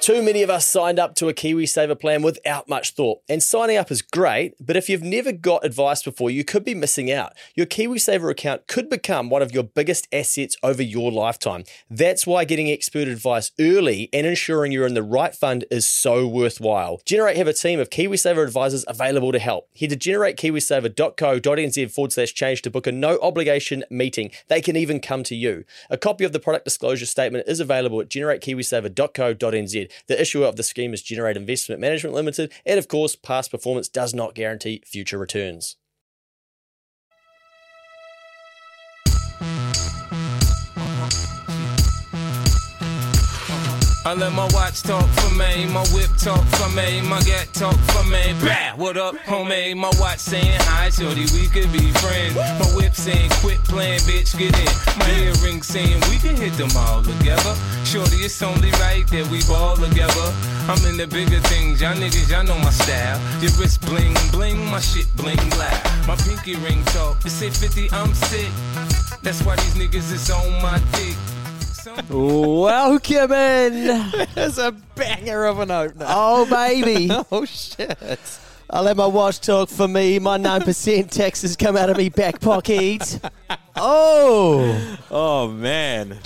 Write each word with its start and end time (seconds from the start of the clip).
Too 0.00 0.22
many 0.22 0.42
of 0.42 0.48
us 0.48 0.66
signed 0.66 0.98
up 0.98 1.16
to 1.16 1.28
a 1.28 1.34
KiwiSaver 1.34 1.98
plan 2.00 2.22
without 2.22 2.68
much 2.68 2.92
thought. 2.92 3.20
And 3.28 3.42
signing 3.42 3.76
up 3.76 3.90
is 3.90 4.00
great, 4.00 4.54
but 4.58 4.76
if 4.76 4.88
you've 4.88 5.02
never 5.02 5.32
got 5.32 5.64
advice 5.64 6.02
before, 6.02 6.30
you 6.30 6.44
could 6.44 6.64
be 6.64 6.74
missing 6.74 7.10
out. 7.10 7.34
Your 7.54 7.66
KiwiSaver 7.66 8.30
account 8.30 8.68
could 8.68 8.88
become 8.88 9.28
one 9.28 9.42
of 9.42 9.52
your 9.52 9.64
biggest 9.64 10.08
assets 10.12 10.56
over 10.62 10.82
your 10.82 11.10
lifetime. 11.10 11.64
That's 11.90 12.26
why 12.26 12.44
getting 12.44 12.70
expert 12.70 13.08
advice 13.08 13.50
early 13.60 14.08
and 14.12 14.26
ensuring 14.26 14.72
you're 14.72 14.86
in 14.86 14.94
the 14.94 15.02
right 15.02 15.34
fund 15.34 15.66
is 15.70 15.86
so 15.86 16.26
worthwhile. 16.26 17.02
Generate 17.04 17.36
have 17.36 17.48
a 17.48 17.52
team 17.52 17.80
of 17.80 17.90
KiwiSaver 17.90 18.42
advisors 18.42 18.84
available 18.88 19.32
to 19.32 19.38
help. 19.38 19.68
Head 19.78 19.90
to 19.90 19.96
generatekiwisaver.co.nz 19.96 21.90
forward 21.90 22.12
slash 22.12 22.32
change 22.32 22.62
to 22.62 22.70
book 22.70 22.86
a 22.86 22.92
no 22.92 23.18
obligation 23.20 23.84
meeting. 23.90 24.30
They 24.46 24.62
can 24.62 24.76
even 24.76 25.00
come 25.00 25.22
to 25.24 25.34
you. 25.34 25.64
A 25.90 25.98
copy 25.98 26.24
of 26.24 26.32
the 26.32 26.40
product 26.40 26.64
disclosure 26.64 27.04
statement 27.04 27.48
is 27.48 27.60
available 27.60 28.00
at 28.00 28.08
generatekiwisaver.co.nz. 28.08 29.88
The 30.06 30.20
issuer 30.20 30.46
of 30.46 30.56
the 30.56 30.62
scheme 30.62 30.94
is 30.94 31.02
Generate 31.02 31.36
Investment 31.36 31.80
Management 31.80 32.14
Limited, 32.14 32.52
and 32.64 32.78
of 32.78 32.88
course, 32.88 33.16
past 33.16 33.50
performance 33.50 33.88
does 33.88 34.14
not 34.14 34.34
guarantee 34.34 34.82
future 34.86 35.18
returns. 35.18 35.76
I 44.06 44.14
let 44.14 44.32
my 44.32 44.48
watch 44.54 44.82
talk 44.82 45.04
for 45.04 45.34
me, 45.34 45.66
my 45.66 45.84
whip 45.92 46.08
talk 46.16 46.44
for 46.56 46.68
me, 46.70 47.02
my 47.02 47.20
gat 47.22 47.52
talk 47.52 47.74
for 47.92 48.04
me. 48.04 48.32
Bah, 48.40 48.72
what 48.76 48.96
up, 48.96 49.16
homie? 49.26 49.76
My 49.76 49.90
watch 49.98 50.20
saying 50.20 50.60
hi, 50.62 50.88
shorty, 50.88 51.26
we 51.34 51.48
could 51.48 51.70
be 51.72 51.90
friends. 51.98 52.34
My 52.36 52.66
whip 52.76 52.94
saying 52.94 53.30
quit 53.42 53.58
playing, 53.64 54.00
bitch, 54.00 54.38
get 54.38 54.56
in. 54.56 54.98
My 54.98 55.10
earring 55.20 55.62
saying 55.62 56.00
we 56.08 56.16
can 56.16 56.36
hit 56.36 56.54
them 56.54 56.70
all 56.76 57.02
together. 57.02 57.54
Shorty, 57.84 58.24
it's 58.24 58.40
only 58.40 58.70
right 58.78 59.06
that 59.08 59.26
we 59.30 59.42
ball 59.44 59.76
together. 59.76 60.32
I'm 60.70 60.80
in 60.86 60.96
the 60.96 61.06
bigger 61.06 61.40
things, 61.50 61.82
y'all 61.82 61.94
niggas, 61.94 62.30
y'all 62.30 62.44
know 62.44 62.58
my 62.58 62.70
style. 62.70 63.20
Your 63.42 63.50
wrist 63.58 63.82
bling 63.82 64.16
bling, 64.30 64.64
my 64.70 64.80
shit 64.80 65.08
bling 65.16 65.42
black. 65.50 65.84
My 66.06 66.16
pinky 66.16 66.54
ring 66.56 66.82
talk, 66.96 67.18
it 67.26 67.30
say 67.30 67.50
50, 67.50 67.90
I'm 67.92 68.14
sick. 68.14 68.48
That's 69.22 69.42
why 69.42 69.56
these 69.56 69.74
niggas 69.74 70.12
is 70.12 70.30
on 70.30 70.62
my 70.62 70.80
dick. 70.92 71.16
Welcome 72.10 73.32
in. 73.32 73.86
That's 74.34 74.58
a 74.58 74.72
banger 74.94 75.44
of 75.44 75.60
an 75.60 75.70
opener. 75.70 76.06
Oh, 76.08 76.46
baby. 76.48 77.10
Oh, 77.30 77.44
shit. 77.44 77.98
I 78.70 78.80
let 78.80 78.96
my 78.96 79.06
watch 79.06 79.40
talk 79.40 79.68
for 79.70 79.88
me. 79.88 80.18
My 80.18 80.36
9% 80.38 81.10
tax 81.10 81.42
has 81.42 81.56
come 81.56 81.76
out 81.76 81.88
of 81.88 81.96
me 81.96 82.08
back 82.10 82.40
pocket. 82.40 83.18
Oh, 83.76 84.98
Oh, 85.10 85.48
man. 85.48 86.18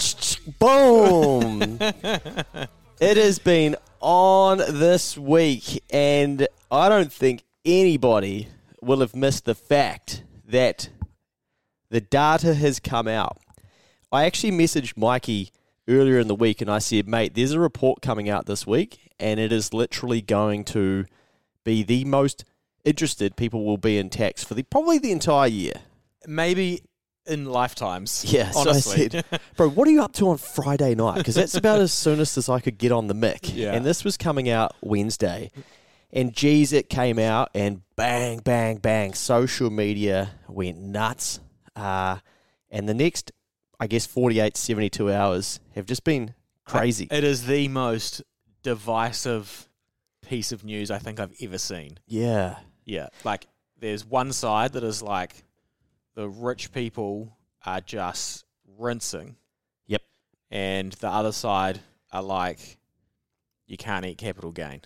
boom. 0.58 1.78
it 3.00 3.16
has 3.16 3.38
been 3.38 3.76
on 4.00 4.58
this 4.58 5.16
week, 5.16 5.82
and 5.90 6.48
I 6.70 6.88
don't 6.88 7.12
think 7.12 7.44
anybody 7.64 8.48
will 8.80 9.00
have 9.00 9.14
missed 9.14 9.44
the 9.44 9.54
fact 9.54 10.24
that 10.48 10.88
the 11.90 12.00
data 12.00 12.54
has 12.54 12.80
come 12.80 13.06
out. 13.06 13.38
I 14.12 14.24
actually 14.26 14.52
messaged 14.52 14.96
Mikey 14.96 15.50
earlier 15.88 16.18
in 16.18 16.28
the 16.28 16.34
week 16.34 16.60
and 16.60 16.70
I 16.70 16.78
said, 16.78 17.08
mate, 17.08 17.34
there's 17.34 17.52
a 17.52 17.60
report 17.60 18.02
coming 18.02 18.28
out 18.28 18.46
this 18.46 18.66
week, 18.66 19.10
and 19.18 19.40
it 19.40 19.52
is 19.52 19.72
literally 19.72 20.20
going 20.20 20.64
to 20.66 21.06
be 21.64 21.82
the 21.82 22.04
most 22.04 22.44
interested 22.84 23.36
people 23.36 23.64
will 23.64 23.78
be 23.78 23.96
in 23.96 24.10
tax 24.10 24.44
for 24.44 24.54
the 24.54 24.62
probably 24.64 24.98
the 24.98 25.12
entire 25.12 25.48
year. 25.48 25.74
Maybe 26.26 26.82
in 27.26 27.46
lifetimes. 27.46 28.24
Yeah, 28.32 28.50
so 28.50 28.70
I 28.70 28.80
said, 28.80 29.24
bro, 29.56 29.70
what 29.70 29.88
are 29.88 29.90
you 29.90 30.02
up 30.02 30.12
to 30.14 30.28
on 30.28 30.38
Friday 30.38 30.94
night? 30.94 31.18
Because 31.18 31.34
that's 31.34 31.54
about 31.54 31.80
as 31.80 31.92
soonest 31.92 32.36
as 32.36 32.48
I 32.48 32.60
could 32.60 32.78
get 32.78 32.92
on 32.92 33.06
the 33.06 33.14
mic. 33.14 33.54
Yeah. 33.54 33.72
And 33.72 33.84
this 33.84 34.04
was 34.04 34.16
coming 34.16 34.48
out 34.48 34.74
Wednesday. 34.80 35.50
And 36.12 36.34
geez, 36.34 36.72
it 36.72 36.90
came 36.90 37.18
out 37.18 37.50
and 37.54 37.82
bang, 37.96 38.40
bang, 38.40 38.76
bang. 38.76 39.14
Social 39.14 39.70
media 39.70 40.32
went 40.48 40.78
nuts. 40.78 41.40
Uh, 41.74 42.18
and 42.70 42.88
the 42.88 42.94
next, 42.94 43.32
I 43.82 43.88
guess, 43.88 44.06
48, 44.06 44.56
72 44.56 45.12
hours 45.12 45.58
have 45.74 45.86
just 45.86 46.04
been 46.04 46.34
crazy. 46.64 47.08
It 47.10 47.24
is 47.24 47.46
the 47.46 47.66
most 47.66 48.22
divisive 48.62 49.68
piece 50.24 50.52
of 50.52 50.64
news 50.64 50.90
I 50.92 50.98
think 50.98 51.18
I've 51.18 51.34
ever 51.42 51.58
seen. 51.58 51.98
yeah. 52.06 52.58
Yeah. 52.84 53.08
Like, 53.24 53.46
there's 53.78 54.04
one 54.04 54.32
side 54.32 54.72
that 54.74 54.84
is 54.84 55.02
like 55.02 55.44
the 56.14 56.28
rich 56.28 56.72
people 56.72 57.36
are 57.64 57.80
just 57.80 58.44
rinsing. 58.78 59.36
Yep. 59.86 60.02
And 60.50 60.92
the 60.92 61.08
other 61.08 61.32
side 61.32 61.80
are 62.12 62.22
like, 62.22 62.78
you 63.66 63.76
can't 63.76 64.04
eat 64.04 64.18
capital 64.18 64.52
gain. 64.52 64.82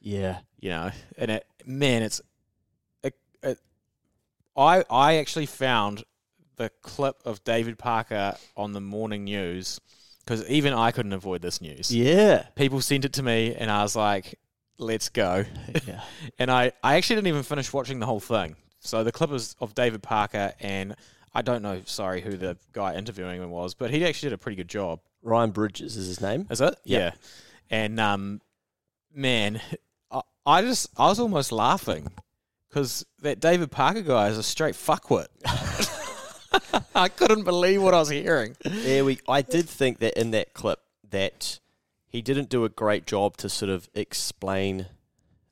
Yeah. 0.00 0.38
you 0.58 0.70
know 0.70 0.90
and 1.18 1.30
it 1.30 1.46
man 1.66 2.02
it's 2.02 2.20
it, 3.04 3.14
it, 3.42 3.58
i 4.56 4.84
i 4.90 5.16
actually 5.16 5.46
found 5.46 6.04
the 6.62 6.70
clip 6.82 7.16
of 7.24 7.42
david 7.44 7.78
parker 7.78 8.34
on 8.56 8.72
the 8.72 8.80
morning 8.80 9.24
news 9.24 9.80
because 10.24 10.48
even 10.48 10.72
i 10.72 10.90
couldn't 10.90 11.12
avoid 11.12 11.42
this 11.42 11.60
news 11.60 11.94
Yeah. 11.94 12.46
people 12.54 12.80
sent 12.80 13.04
it 13.04 13.12
to 13.14 13.22
me 13.22 13.54
and 13.54 13.70
i 13.70 13.82
was 13.82 13.96
like 13.96 14.38
let's 14.78 15.08
go 15.08 15.44
yeah. 15.86 16.00
and 16.38 16.50
i 16.50 16.72
i 16.82 16.96
actually 16.96 17.16
didn't 17.16 17.28
even 17.28 17.42
finish 17.42 17.72
watching 17.72 17.98
the 18.00 18.06
whole 18.06 18.20
thing 18.20 18.56
so 18.80 19.02
the 19.04 19.12
clip 19.12 19.30
is 19.32 19.56
of 19.60 19.74
david 19.74 20.02
parker 20.02 20.52
and 20.60 20.94
i 21.34 21.42
don't 21.42 21.62
know 21.62 21.80
sorry 21.84 22.20
who 22.20 22.36
the 22.36 22.56
guy 22.72 22.94
interviewing 22.94 23.42
him 23.42 23.50
was 23.50 23.74
but 23.74 23.90
he 23.90 24.04
actually 24.06 24.28
did 24.30 24.34
a 24.34 24.38
pretty 24.38 24.56
good 24.56 24.68
job 24.68 25.00
Ryan 25.24 25.50
Bridges 25.52 25.96
is 25.96 26.08
his 26.08 26.20
name. 26.20 26.48
is 26.50 26.60
it? 26.60 26.74
Yeah. 26.82 26.98
Yeah. 26.98 27.10
And 27.70 28.00
um, 28.00 28.40
man, 29.14 29.60
I, 30.10 30.20
I 30.44 30.62
just 30.62 30.88
I 30.96 31.06
was 31.06 31.20
almost 31.20 31.52
laughing 31.52 32.08
because 32.68 33.06
that 33.20 33.38
David 33.38 33.70
Parker 33.70 34.00
guy 34.02 34.26
is 34.30 34.36
a 34.36 34.42
straight 34.42 34.74
fuckwit. 34.74 35.26
I 36.94 37.08
couldn't 37.08 37.44
believe 37.44 37.82
what 37.82 37.94
I 37.94 38.00
was 38.00 38.10
hearing. 38.10 38.56
Yeah, 38.64 39.02
we. 39.02 39.18
I 39.28 39.42
did 39.42 39.68
think 39.68 39.98
that 40.00 40.18
in 40.18 40.30
that 40.32 40.54
clip 40.54 40.80
that 41.10 41.60
he 42.06 42.22
didn't 42.22 42.48
do 42.48 42.64
a 42.64 42.68
great 42.68 43.06
job 43.06 43.36
to 43.38 43.48
sort 43.48 43.70
of 43.70 43.88
explain 43.94 44.86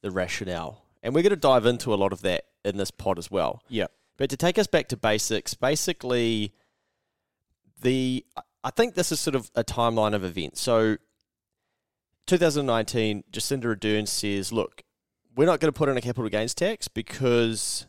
the 0.02 0.10
rationale, 0.10 0.84
and 1.02 1.14
we're 1.14 1.22
going 1.22 1.30
to 1.30 1.36
dive 1.36 1.66
into 1.66 1.92
a 1.94 1.96
lot 1.96 2.12
of 2.12 2.22
that 2.22 2.44
in 2.64 2.76
this 2.76 2.90
pod 2.90 3.18
as 3.18 3.30
well. 3.30 3.62
Yeah. 3.68 3.86
But 4.16 4.30
to 4.30 4.36
take 4.36 4.58
us 4.58 4.66
back 4.66 4.88
to 4.88 4.96
basics, 4.96 5.54
basically, 5.54 6.52
the 7.80 8.24
I 8.62 8.70
think 8.70 8.94
this 8.94 9.10
is 9.12 9.20
sort 9.20 9.34
of 9.34 9.50
a 9.54 9.64
timeline 9.64 10.14
of 10.14 10.24
events. 10.24 10.60
So, 10.60 10.98
2019, 12.26 13.24
Jacinda 13.32 13.74
Ardern 13.74 14.06
says, 14.06 14.52
"Look, 14.52 14.82
we're 15.34 15.46
not 15.46 15.60
going 15.60 15.72
to 15.72 15.76
put 15.76 15.88
in 15.88 15.96
a 15.96 16.00
capital 16.00 16.28
gains 16.28 16.54
tax 16.54 16.88
because 16.88 17.86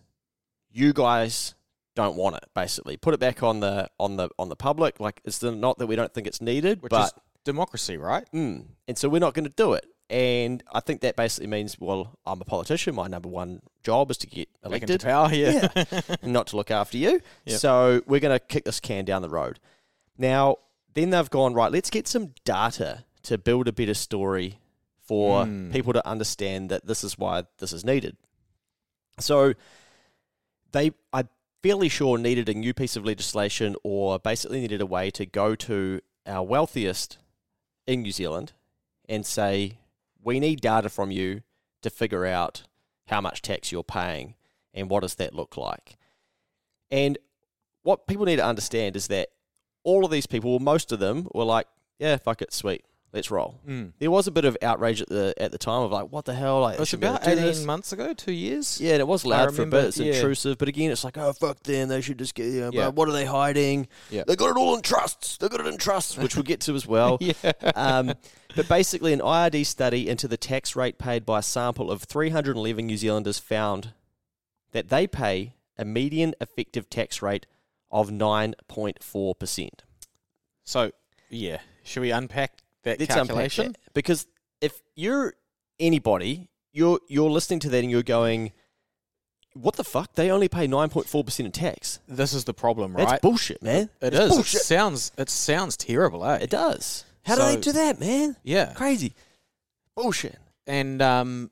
you 0.71 0.93
guys 0.93 1.53
don't 1.95 2.15
want 2.15 2.35
it. 2.37 2.45
Basically, 2.53 2.97
put 2.97 3.13
it 3.13 3.19
back 3.19 3.43
on 3.43 3.59
the 3.59 3.89
on 3.99 4.17
the 4.17 4.29
on 4.39 4.49
the 4.49 4.55
public. 4.55 4.99
Like 4.99 5.21
it's 5.25 5.41
not 5.41 5.77
that 5.79 5.87
we 5.87 5.95
don't 5.95 6.13
think 6.13 6.27
it's 6.27 6.41
needed, 6.41 6.81
Which 6.81 6.89
but 6.89 7.05
is 7.05 7.13
democracy, 7.43 7.97
right? 7.97 8.25
Mm. 8.33 8.65
And 8.87 8.97
so 8.97 9.09
we're 9.09 9.19
not 9.19 9.33
going 9.33 9.45
to 9.45 9.53
do 9.55 9.73
it. 9.73 9.85
And 10.09 10.61
I 10.73 10.81
think 10.81 11.01
that 11.01 11.15
basically 11.15 11.47
means, 11.47 11.79
well, 11.79 12.19
I'm 12.25 12.41
a 12.41 12.43
politician. 12.43 12.95
My 12.95 13.07
number 13.07 13.29
one 13.29 13.61
job 13.81 14.11
is 14.11 14.17
to 14.17 14.27
get 14.27 14.49
elected, 14.63 15.01
power, 15.01 15.31
yeah. 15.33 15.69
and 16.21 16.33
not 16.33 16.47
to 16.47 16.57
look 16.57 16.69
after 16.69 16.97
you. 16.97 17.21
Yep. 17.45 17.59
So 17.59 18.01
we're 18.05 18.19
going 18.19 18.37
to 18.37 18.45
kick 18.45 18.65
this 18.65 18.81
can 18.81 19.05
down 19.05 19.21
the 19.21 19.29
road. 19.29 19.59
Now, 20.17 20.57
then 20.95 21.11
they've 21.11 21.29
gone, 21.29 21.53
right, 21.53 21.71
let's 21.71 21.89
get 21.89 22.09
some 22.09 22.33
data 22.43 23.05
to 23.23 23.37
build 23.37 23.69
a 23.69 23.71
better 23.71 23.93
story 23.93 24.59
for 25.01 25.45
Mm. 25.45 25.71
people 25.71 25.93
to 25.93 26.05
understand 26.05 26.69
that 26.69 26.85
this 26.85 27.05
is 27.05 27.17
why 27.17 27.43
this 27.59 27.71
is 27.71 27.85
needed. 27.85 28.17
So 29.17 29.53
they, 30.73 30.91
I'm 31.13 31.29
fairly 31.61 31.89
sure, 31.89 32.17
needed 32.17 32.49
a 32.49 32.53
new 32.53 32.73
piece 32.73 32.95
of 32.95 33.05
legislation 33.05 33.75
or 33.83 34.19
basically 34.19 34.61
needed 34.61 34.81
a 34.81 34.85
way 34.85 35.11
to 35.11 35.25
go 35.25 35.55
to 35.55 36.01
our 36.25 36.43
wealthiest 36.43 37.17
in 37.87 38.01
New 38.01 38.11
Zealand 38.11 38.53
and 39.07 39.25
say, 39.25 39.79
we 40.23 40.39
need 40.39 40.61
data 40.61 40.89
from 40.89 41.11
you 41.11 41.41
to 41.81 41.89
figure 41.89 42.25
out 42.25 42.63
how 43.07 43.21
much 43.21 43.41
tax 43.41 43.71
you're 43.71 43.83
paying 43.83 44.35
and 44.73 44.89
what 44.89 45.01
does 45.01 45.15
that 45.15 45.35
look 45.35 45.57
like. 45.57 45.97
And 46.89 47.17
what 47.83 48.07
people 48.07 48.25
need 48.25 48.37
to 48.37 48.45
understand 48.45 48.95
is 48.95 49.07
that 49.07 49.29
all 49.83 50.05
of 50.05 50.11
these 50.11 50.27
people, 50.27 50.51
well, 50.51 50.59
most 50.59 50.91
of 50.91 50.99
them, 50.99 51.27
were 51.33 51.43
like, 51.43 51.67
yeah, 51.99 52.17
fuck 52.17 52.41
it, 52.41 52.53
sweet. 52.53 52.85
Let's 53.13 53.29
roll. 53.31 53.59
Mm. 53.67 53.93
There 53.99 54.09
was 54.11 54.27
a 54.27 54.31
bit 54.31 54.45
of 54.45 54.57
outrage 54.61 55.01
at 55.01 55.09
the 55.09 55.33
at 55.37 55.51
the 55.51 55.57
time 55.57 55.83
of 55.83 55.91
like, 55.91 56.11
what 56.11 56.25
the 56.25 56.33
hell? 56.33 56.61
Like, 56.61 56.75
It 56.75 56.79
was 56.79 56.89
should 56.89 56.99
be 56.99 57.07
able 57.07 57.17
about 57.17 57.27
do 57.29 57.35
this. 57.35 57.57
eighteen 57.57 57.67
months 57.67 57.91
ago, 57.93 58.13
two 58.13 58.31
years. 58.31 58.79
Yeah, 58.81 58.93
and 58.93 58.99
it 59.01 59.07
was 59.07 59.25
loud 59.25 59.49
for 59.55 59.61
a 59.61 59.65
remember, 59.65 59.81
bit. 59.81 59.87
It's 59.89 59.99
yeah. 59.99 60.13
intrusive, 60.13 60.57
but 60.57 60.67
again, 60.67 60.91
it's 60.91 61.03
like, 61.03 61.17
oh 61.17 61.33
fuck 61.33 61.61
them. 61.63 61.89
They 61.89 62.01
should 62.01 62.17
just 62.19 62.35
get. 62.35 62.45
You 62.47 62.61
know, 62.61 62.71
Yeah. 62.73 62.85
But 62.85 62.95
what 62.95 63.09
are 63.09 63.13
they 63.13 63.25
hiding? 63.25 63.87
Yeah. 64.09 64.23
They 64.27 64.35
got 64.35 64.49
it 64.51 64.57
all 64.57 64.75
in 64.75 64.81
trusts. 64.81 65.37
They 65.37 65.49
got 65.49 65.59
it 65.59 65.67
in 65.67 65.77
trusts, 65.77 66.17
which 66.17 66.35
we'll 66.35 66.43
get 66.43 66.61
to 66.61 66.75
as 66.75 66.87
well. 66.87 67.17
yeah. 67.21 67.33
Um, 67.75 68.13
but 68.55 68.67
basically, 68.67 69.13
an 69.13 69.19
IRD 69.19 69.65
study 69.65 70.09
into 70.09 70.27
the 70.27 70.37
tax 70.37 70.75
rate 70.75 70.97
paid 70.97 71.25
by 71.25 71.39
a 71.39 71.43
sample 71.43 71.89
of 71.91 72.03
311 72.03 72.85
New 72.85 72.97
Zealanders 72.97 73.39
found 73.39 73.93
that 74.71 74.89
they 74.89 75.07
pay 75.07 75.53
a 75.77 75.85
median 75.85 76.33
effective 76.39 76.89
tax 76.89 77.21
rate 77.21 77.45
of 77.91 78.09
9.4%. 78.09 79.69
So 80.63 80.91
yeah, 81.29 81.59
should 81.83 82.01
we 82.01 82.11
unpack 82.11 82.59
that 82.83 82.99
Let's 82.99 83.13
calculation? 83.13 83.73
that. 83.73 83.93
Because 83.93 84.27
if 84.61 84.81
you're 84.95 85.33
anybody, 85.79 86.49
you're 86.73 86.99
you're 87.07 87.29
listening 87.29 87.59
to 87.61 87.69
that 87.69 87.79
and 87.79 87.91
you're 87.91 88.03
going, 88.03 88.51
"What 89.53 89.75
the 89.75 89.83
fuck? 89.83 90.15
They 90.15 90.31
only 90.31 90.47
pay 90.47 90.67
9.4% 90.67 91.39
in 91.45 91.51
tax. 91.51 91.99
This 92.07 92.33
is 92.33 92.45
the 92.45 92.53
problem, 92.53 92.93
That's 92.93 93.11
right? 93.11 93.21
bullshit, 93.21 93.61
man. 93.61 93.89
It 94.01 94.13
is. 94.13 94.37
It 94.37 94.45
sounds. 94.45 95.11
It 95.17 95.29
sounds 95.29 95.77
terrible, 95.77 96.25
eh? 96.25 96.37
It 96.41 96.49
does. 96.49 97.05
How 97.25 97.35
do 97.35 97.41
So- 97.41 97.47
they 97.55 97.59
do 97.61 97.71
that, 97.73 97.99
man? 97.99 98.35
Yeah. 98.43 98.73
Crazy. 98.73 99.13
Bullshit. 99.95 100.37
And 100.67 101.01
um, 101.01 101.51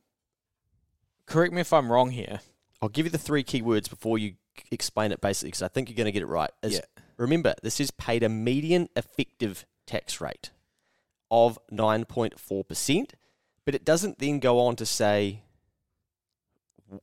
correct 1.26 1.54
me 1.54 1.62
if 1.62 1.74
I'm 1.74 1.92
wrong 1.92 2.12
here. 2.12 2.40
I'll 2.82 2.90
give 2.90 3.06
you 3.06 3.10
the 3.12 3.18
three 3.18 3.44
key 3.44 3.62
words 3.62 3.88
before 3.88 4.18
you 4.18 4.34
explain 4.72 5.12
it 5.12 5.20
basically 5.22 5.50
because 5.50 5.62
I 5.62 5.68
think 5.68 5.90
you're 5.90 5.96
going 5.98 6.06
to 6.06 6.12
get 6.12 6.22
it 6.24 6.28
right. 6.28 6.50
Is 6.64 6.74
Yeah. 6.76 6.80
Remember, 7.18 7.54
this 7.64 7.80
is 7.82 7.92
paid 7.92 8.24
a 8.24 8.30
median 8.30 8.88
effective 8.96 9.66
tax 9.86 10.22
rate 10.22 10.52
of 11.32 11.60
9.4%, 11.72 13.12
but 13.66 13.76
it 13.76 13.86
doesn't 13.86 14.20
then 14.20 14.40
go 14.40 14.60
on 14.60 14.76
to 14.78 14.86
say 14.86 15.44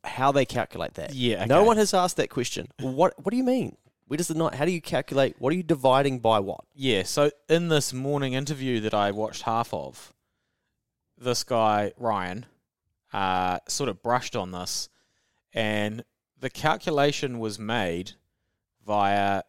how 0.05 0.32
they 0.32 0.44
calculate 0.44 0.94
that. 0.94 1.14
Yeah, 1.14 1.44
No 1.44 1.62
one 1.62 1.76
has 1.76 1.94
asked 1.94 2.17
that 2.17 2.31
question. 2.31 2.69
What, 2.81 3.14
what 3.23 3.31
do 3.31 3.37
you 3.37 3.44
mean? 3.44 3.76
Where 4.08 4.17
does 4.17 4.28
the 4.28 4.34
not? 4.34 4.55
How 4.55 4.64
do 4.64 4.70
you 4.70 4.81
calculate? 4.81 5.37
What 5.38 5.52
are 5.52 5.56
you 5.56 5.64
dividing 5.64 6.20
by 6.20 6.38
what? 6.38 6.61
Yeah. 6.75 7.02
So 7.02 7.31
in 7.49 7.69
this 7.69 7.93
morning 7.93 8.34
interview 8.34 8.81
that 8.81 8.94
I 8.94 9.11
watched 9.11 9.43
half 9.43 9.75
of, 9.75 10.12
this 11.19 11.43
guy 11.43 11.93
Ryan 11.96 12.46
uh, 13.12 13.58
sort 13.67 13.88
of 13.88 14.02
brushed 14.02 14.37
on 14.37 14.52
this, 14.52 14.88
and 15.52 16.05
the 16.38 16.50
calculation 16.50 17.40
was 17.40 17.58
made 17.58 18.12
via 18.87 19.43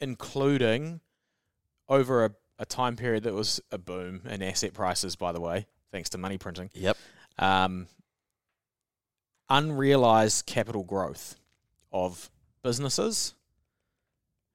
including 0.00 1.00
over 1.88 2.24
a, 2.24 2.30
a 2.58 2.66
time 2.66 2.96
period 2.96 3.24
that 3.24 3.34
was 3.34 3.60
a 3.70 3.78
boom 3.78 4.22
in 4.28 4.42
asset 4.42 4.74
prices. 4.74 5.16
By 5.16 5.32
the 5.32 5.40
way, 5.40 5.66
thanks 5.92 6.08
to 6.10 6.18
money 6.18 6.38
printing. 6.38 6.70
Yep. 6.74 6.96
um, 7.38 7.86
unrealized 9.48 10.46
capital 10.46 10.84
growth 10.84 11.36
of 11.92 12.30
businesses, 12.62 13.34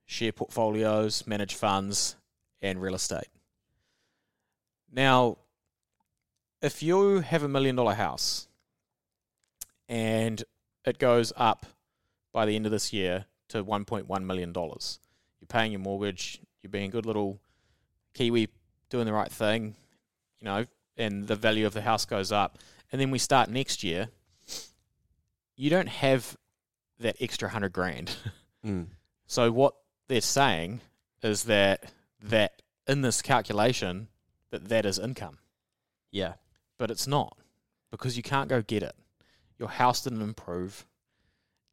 share 0.06 0.32
portfolios, 0.32 1.26
managed 1.26 1.56
funds, 1.56 2.16
and 2.62 2.82
real 2.82 2.96
estate. 2.96 3.28
Now, 4.92 5.38
if 6.62 6.84
you 6.84 7.22
have 7.22 7.44
a 7.44 7.48
million 7.48 7.76
dollar 7.76 7.96
house 7.96 8.48
and 9.90 10.44
it 10.86 11.00
goes 11.00 11.34
up 11.36 11.66
by 12.32 12.46
the 12.46 12.56
end 12.56 12.66
of 12.66 12.72
this 12.72 12.94
year 12.94 13.26
to 13.50 13.64
$1.1 13.64 14.24
million, 14.24 14.54
you're 14.56 15.48
paying 15.48 15.72
your 15.72 15.82
mortgage, 15.82 16.40
you're 16.62 16.70
being 16.70 16.90
a 16.90 16.92
good 16.92 17.06
little 17.06 17.40
Kiwi 18.14 18.50
doing 18.90 19.06
the 19.06 19.14
right 19.14 19.32
thing, 19.32 19.76
you 20.40 20.46
know, 20.46 20.66
and 20.98 21.28
the 21.28 21.36
value 21.36 21.66
of 21.66 21.74
the 21.74 21.82
house 21.82 22.06
goes 22.06 22.32
up, 22.32 22.58
and 22.92 23.00
then 23.02 23.10
we 23.12 23.18
start 23.20 23.50
next 23.50 23.84
year, 23.84 24.10
you 25.56 25.70
don't 25.70 25.90
have 25.90 26.38
that 27.00 27.16
extra 27.22 27.50
hundred 27.50 27.74
grand. 27.74 28.16
Mm. 28.66 28.86
So 29.28 29.52
what 29.52 29.74
they're 30.08 30.22
saying 30.22 30.80
is 31.22 31.44
that 31.44 31.92
that 32.22 32.62
in 32.88 33.02
this 33.02 33.22
calculation 33.22 34.08
that 34.52 34.70
that 34.70 34.86
is 34.86 34.98
income, 34.98 35.40
Yeah. 36.12 36.36
but 36.78 36.90
it's 36.90 37.08
not 37.08 37.38
because 37.92 38.16
you 38.16 38.24
can't 38.24 38.48
go 38.48 38.62
get 38.62 38.84
it. 38.84 38.96
Your 39.60 39.68
house 39.68 40.02
didn't 40.02 40.22
improve. 40.22 40.86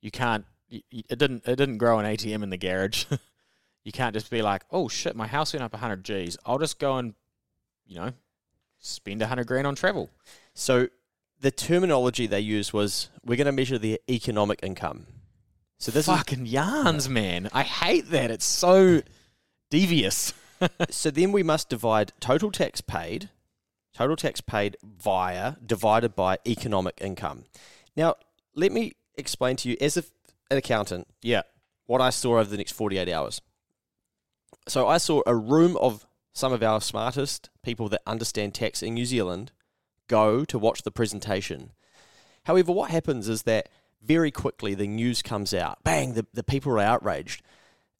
You 0.02 0.10
can't. 0.10 0.46
It 0.68 1.16
didn't. 1.16 1.46
It 1.46 1.54
didn't 1.54 1.78
grow 1.78 2.00
an 2.00 2.06
ATM 2.06 2.42
in 2.42 2.50
the 2.50 2.56
garage. 2.56 3.04
you 3.84 3.92
can't 3.92 4.14
just 4.14 4.30
be 4.30 4.42
like, 4.42 4.62
oh 4.70 4.88
shit, 4.88 5.16
my 5.16 5.26
house 5.26 5.52
went 5.52 5.62
up 5.62 5.74
hundred 5.74 6.04
G's. 6.04 6.36
I'll 6.44 6.58
just 6.58 6.78
go 6.78 6.96
and, 6.96 7.14
you 7.86 7.96
know, 7.96 8.12
spend 8.78 9.22
hundred 9.22 9.46
grand 9.46 9.66
on 9.66 9.74
travel. 9.74 10.10
So 10.54 10.88
the 11.40 11.50
terminology 11.50 12.26
they 12.26 12.40
used 12.40 12.72
was 12.72 13.08
we're 13.24 13.36
going 13.36 13.46
to 13.46 13.52
measure 13.52 13.78
the 13.78 14.00
economic 14.10 14.60
income. 14.62 15.06
So 15.78 15.90
this 15.90 16.06
is 16.06 16.14
fucking 16.14 16.44
yarns, 16.44 17.08
man. 17.08 17.48
I 17.52 17.62
hate 17.62 18.10
that. 18.10 18.30
It's 18.30 18.44
so 18.44 19.00
devious. 19.70 20.34
so 20.90 21.10
then 21.10 21.32
we 21.32 21.42
must 21.42 21.70
divide 21.70 22.12
total 22.20 22.50
tax 22.50 22.82
paid, 22.82 23.30
total 23.94 24.16
tax 24.16 24.42
paid 24.42 24.76
via 24.82 25.54
divided 25.64 26.14
by 26.14 26.36
economic 26.46 26.98
income. 27.00 27.44
Now 27.96 28.16
let 28.54 28.72
me 28.72 28.92
explain 29.16 29.56
to 29.56 29.70
you 29.70 29.76
as 29.80 29.96
if 29.96 30.10
an 30.50 30.58
accountant 30.58 31.06
Yeah. 31.22 31.42
what 31.86 32.02
I 32.02 32.10
saw 32.10 32.32
over 32.38 32.50
the 32.50 32.58
next 32.58 32.72
48 32.72 33.08
hours. 33.08 33.40
So 34.70 34.86
I 34.86 34.98
saw 34.98 35.22
a 35.26 35.34
room 35.34 35.76
of 35.78 36.06
some 36.32 36.52
of 36.52 36.62
our 36.62 36.80
smartest 36.80 37.50
people 37.64 37.88
that 37.88 38.02
understand 38.06 38.54
tax 38.54 38.84
in 38.84 38.94
New 38.94 39.04
Zealand 39.04 39.50
go 40.06 40.44
to 40.44 40.60
watch 40.60 40.82
the 40.82 40.92
presentation. 40.92 41.72
However, 42.44 42.70
what 42.70 42.92
happens 42.92 43.28
is 43.28 43.42
that 43.42 43.68
very 44.00 44.30
quickly 44.30 44.74
the 44.74 44.86
news 44.86 45.22
comes 45.22 45.52
out. 45.52 45.82
Bang, 45.82 46.14
the, 46.14 46.24
the 46.32 46.44
people 46.44 46.70
are 46.70 46.78
outraged. 46.78 47.42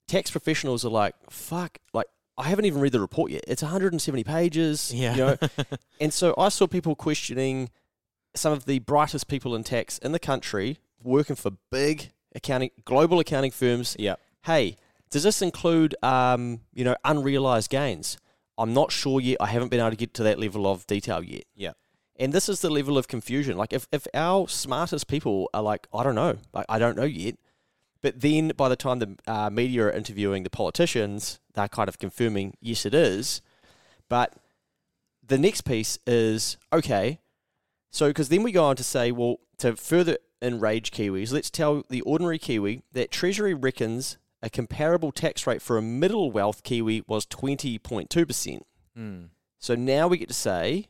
Tax 0.06 0.31
professionals 0.31 0.84
are 0.84 0.90
like, 0.90 1.17
fuck, 1.28 1.78
like, 1.93 2.06
I 2.38 2.44
haven't 2.44 2.67
even 2.67 2.81
read 2.81 2.93
the 2.93 3.00
report 3.00 3.32
yet. 3.32 3.43
It's 3.49 3.62
170 3.62 4.22
pages. 4.22 4.94
Yeah. 4.94 5.11
You 5.14 5.19
know? 5.19 5.37
and 6.00 6.14
so 6.14 6.37
I 6.38 6.50
saw 6.50 6.69
people 6.69 6.94
questioning 6.94 7.70
some 8.37 8.52
of 8.52 8.67
the 8.67 8.78
brightest 8.78 9.26
people 9.26 9.56
in 9.56 9.64
tax 9.64 9.99
in 9.99 10.12
the 10.12 10.20
country 10.20 10.78
working 11.02 11.34
for 11.34 11.50
big 11.72 12.12
accounting, 12.32 12.70
global 12.84 13.19
accounting 13.19 13.50
firms. 13.50 13.96
Yeah. 13.99 14.14
Hey, 14.44 14.76
does 15.10 15.24
this 15.24 15.42
include, 15.42 15.94
um, 16.02 16.60
you 16.72 16.84
know, 16.84 16.96
unrealized 17.04 17.70
gains? 17.70 18.16
I'm 18.56 18.74
not 18.74 18.92
sure 18.92 19.20
yet. 19.20 19.38
I 19.40 19.46
haven't 19.46 19.68
been 19.68 19.80
able 19.80 19.90
to 19.90 19.96
get 19.96 20.14
to 20.14 20.22
that 20.24 20.38
level 20.38 20.66
of 20.66 20.86
detail 20.86 21.22
yet. 21.22 21.44
Yeah. 21.54 21.72
And 22.16 22.32
this 22.32 22.48
is 22.48 22.60
the 22.60 22.70
level 22.70 22.98
of 22.98 23.08
confusion. 23.08 23.56
Like, 23.56 23.72
if, 23.72 23.88
if 23.90 24.06
our 24.12 24.46
smartest 24.48 25.08
people 25.08 25.48
are 25.54 25.62
like, 25.62 25.86
I 25.94 26.02
don't 26.02 26.14
know, 26.14 26.36
like, 26.52 26.66
I 26.68 26.78
don't 26.78 26.96
know 26.96 27.04
yet. 27.04 27.36
But 28.02 28.20
then 28.20 28.52
by 28.56 28.68
the 28.68 28.76
time 28.76 28.98
the 28.98 29.16
uh, 29.26 29.50
media 29.50 29.84
are 29.84 29.90
interviewing 29.90 30.42
the 30.42 30.50
politicians, 30.50 31.40
they're 31.54 31.68
kind 31.68 31.88
of 31.88 31.98
confirming, 31.98 32.54
yes, 32.60 32.86
it 32.86 32.94
is. 32.94 33.42
But 34.08 34.34
the 35.26 35.38
next 35.38 35.62
piece 35.62 35.98
is, 36.06 36.56
okay, 36.72 37.20
so 37.90 38.08
because 38.08 38.28
then 38.28 38.42
we 38.42 38.52
go 38.52 38.64
on 38.64 38.76
to 38.76 38.84
say, 38.84 39.12
well, 39.12 39.40
to 39.58 39.76
further 39.76 40.18
enrage 40.42 40.90
Kiwis, 40.90 41.32
let's 41.32 41.50
tell 41.50 41.84
the 41.88 42.00
ordinary 42.02 42.38
Kiwi 42.38 42.82
that 42.93 43.10
Treasury 43.10 43.55
reckons 43.55 44.17
a 44.43 44.51
comparable 44.51 45.13
tax 45.13 45.47
rate 45.47 45.61
for 45.63 45.77
a 45.77 45.82
middle 45.82 46.31
wealth 46.31 46.63
Kiwi 46.63 47.03
was 47.06 47.27
20.2%. 47.27 48.61
Mm. 48.99 49.29
So 49.59 49.75
now 49.75 50.09
we 50.09 50.19
get 50.19 50.29
to 50.29 50.35
say, 50.35 50.87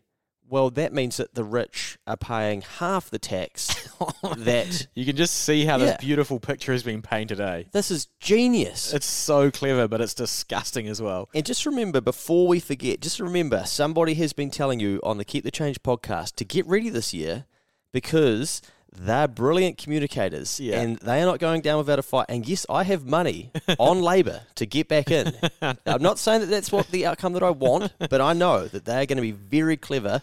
well, 0.49 0.71
that 0.71 0.92
means 0.92 1.16
that 1.19 1.35
the 1.35 1.45
rich 1.45 1.97
are 2.09 2.16
paying 2.16 2.62
half 2.62 3.09
the 3.11 3.19
tax 3.21 3.88
that 4.37 4.88
You 4.95 5.04
can 5.04 5.16
just 5.16 5.35
see 5.35 5.64
how 5.64 5.76
Yeah. 5.78 5.87
this 5.87 5.97
beautiful 5.99 6.40
picture 6.40 6.73
has 6.73 6.83
been 6.83 7.02
painted, 7.02 7.40
eh? 7.40 7.64
this 7.73 7.90
is 7.90 8.07
genius. 8.19 8.92
It's 8.92 9.07
so 9.07 9.50
clever, 9.50 9.87
but 9.87 10.00
it's 10.00 10.14
disgusting 10.14 10.88
as 10.88 11.00
well. 11.00 11.28
And 11.35 11.45
just 11.47 11.66
remember, 11.66 12.00
before 12.00 12.49
we 12.49 12.59
forget, 12.59 13.00
just 13.00 13.21
remember 13.21 13.64
somebody 13.64 14.14
has 14.14 14.33
been 14.33 14.50
telling 14.50 14.80
you 14.80 14.99
on 15.04 15.19
the 15.19 15.25
Keep 15.25 15.45
the 15.45 15.50
Change 15.52 15.83
podcast 15.83 16.35
to 16.37 16.45
get 16.45 16.66
ready 16.66 16.88
this 16.88 17.14
year 17.14 17.45
because 17.92 18.61
they're 18.92 19.28
brilliant 19.28 19.78
communicators 19.78 20.59
Yeah. 20.61 20.80
and 20.80 20.99
they 20.99 21.23
are 21.23 21.26
not 21.26 21.38
going 21.38 21.61
down 21.61 21.78
without 21.78 21.99
a 21.99 22.02
fight. 22.02 22.26
And 22.28 22.47
yes, 22.47 22.66
I 22.68 22.82
have 22.85 23.06
money 23.06 23.50
on 23.78 24.00
Labour 24.02 24.42
to 24.56 24.66
get 24.66 24.88
back 24.88 25.11
in. 25.11 25.32
I'm 25.62 26.02
not 26.02 26.18
saying 26.18 26.40
that 26.40 26.47
that's 26.49 26.73
what 26.73 26.88
the 26.88 27.06
outcome 27.06 27.32
that 27.35 27.42
I 27.42 27.50
want, 27.50 27.92
but 28.11 28.20
I 28.20 28.32
know 28.32 28.66
that 28.66 28.85
they're 28.85 29.06
going 29.06 29.16
to 29.16 29.23
be 29.23 29.32
very 29.32 29.76
clever 29.76 30.23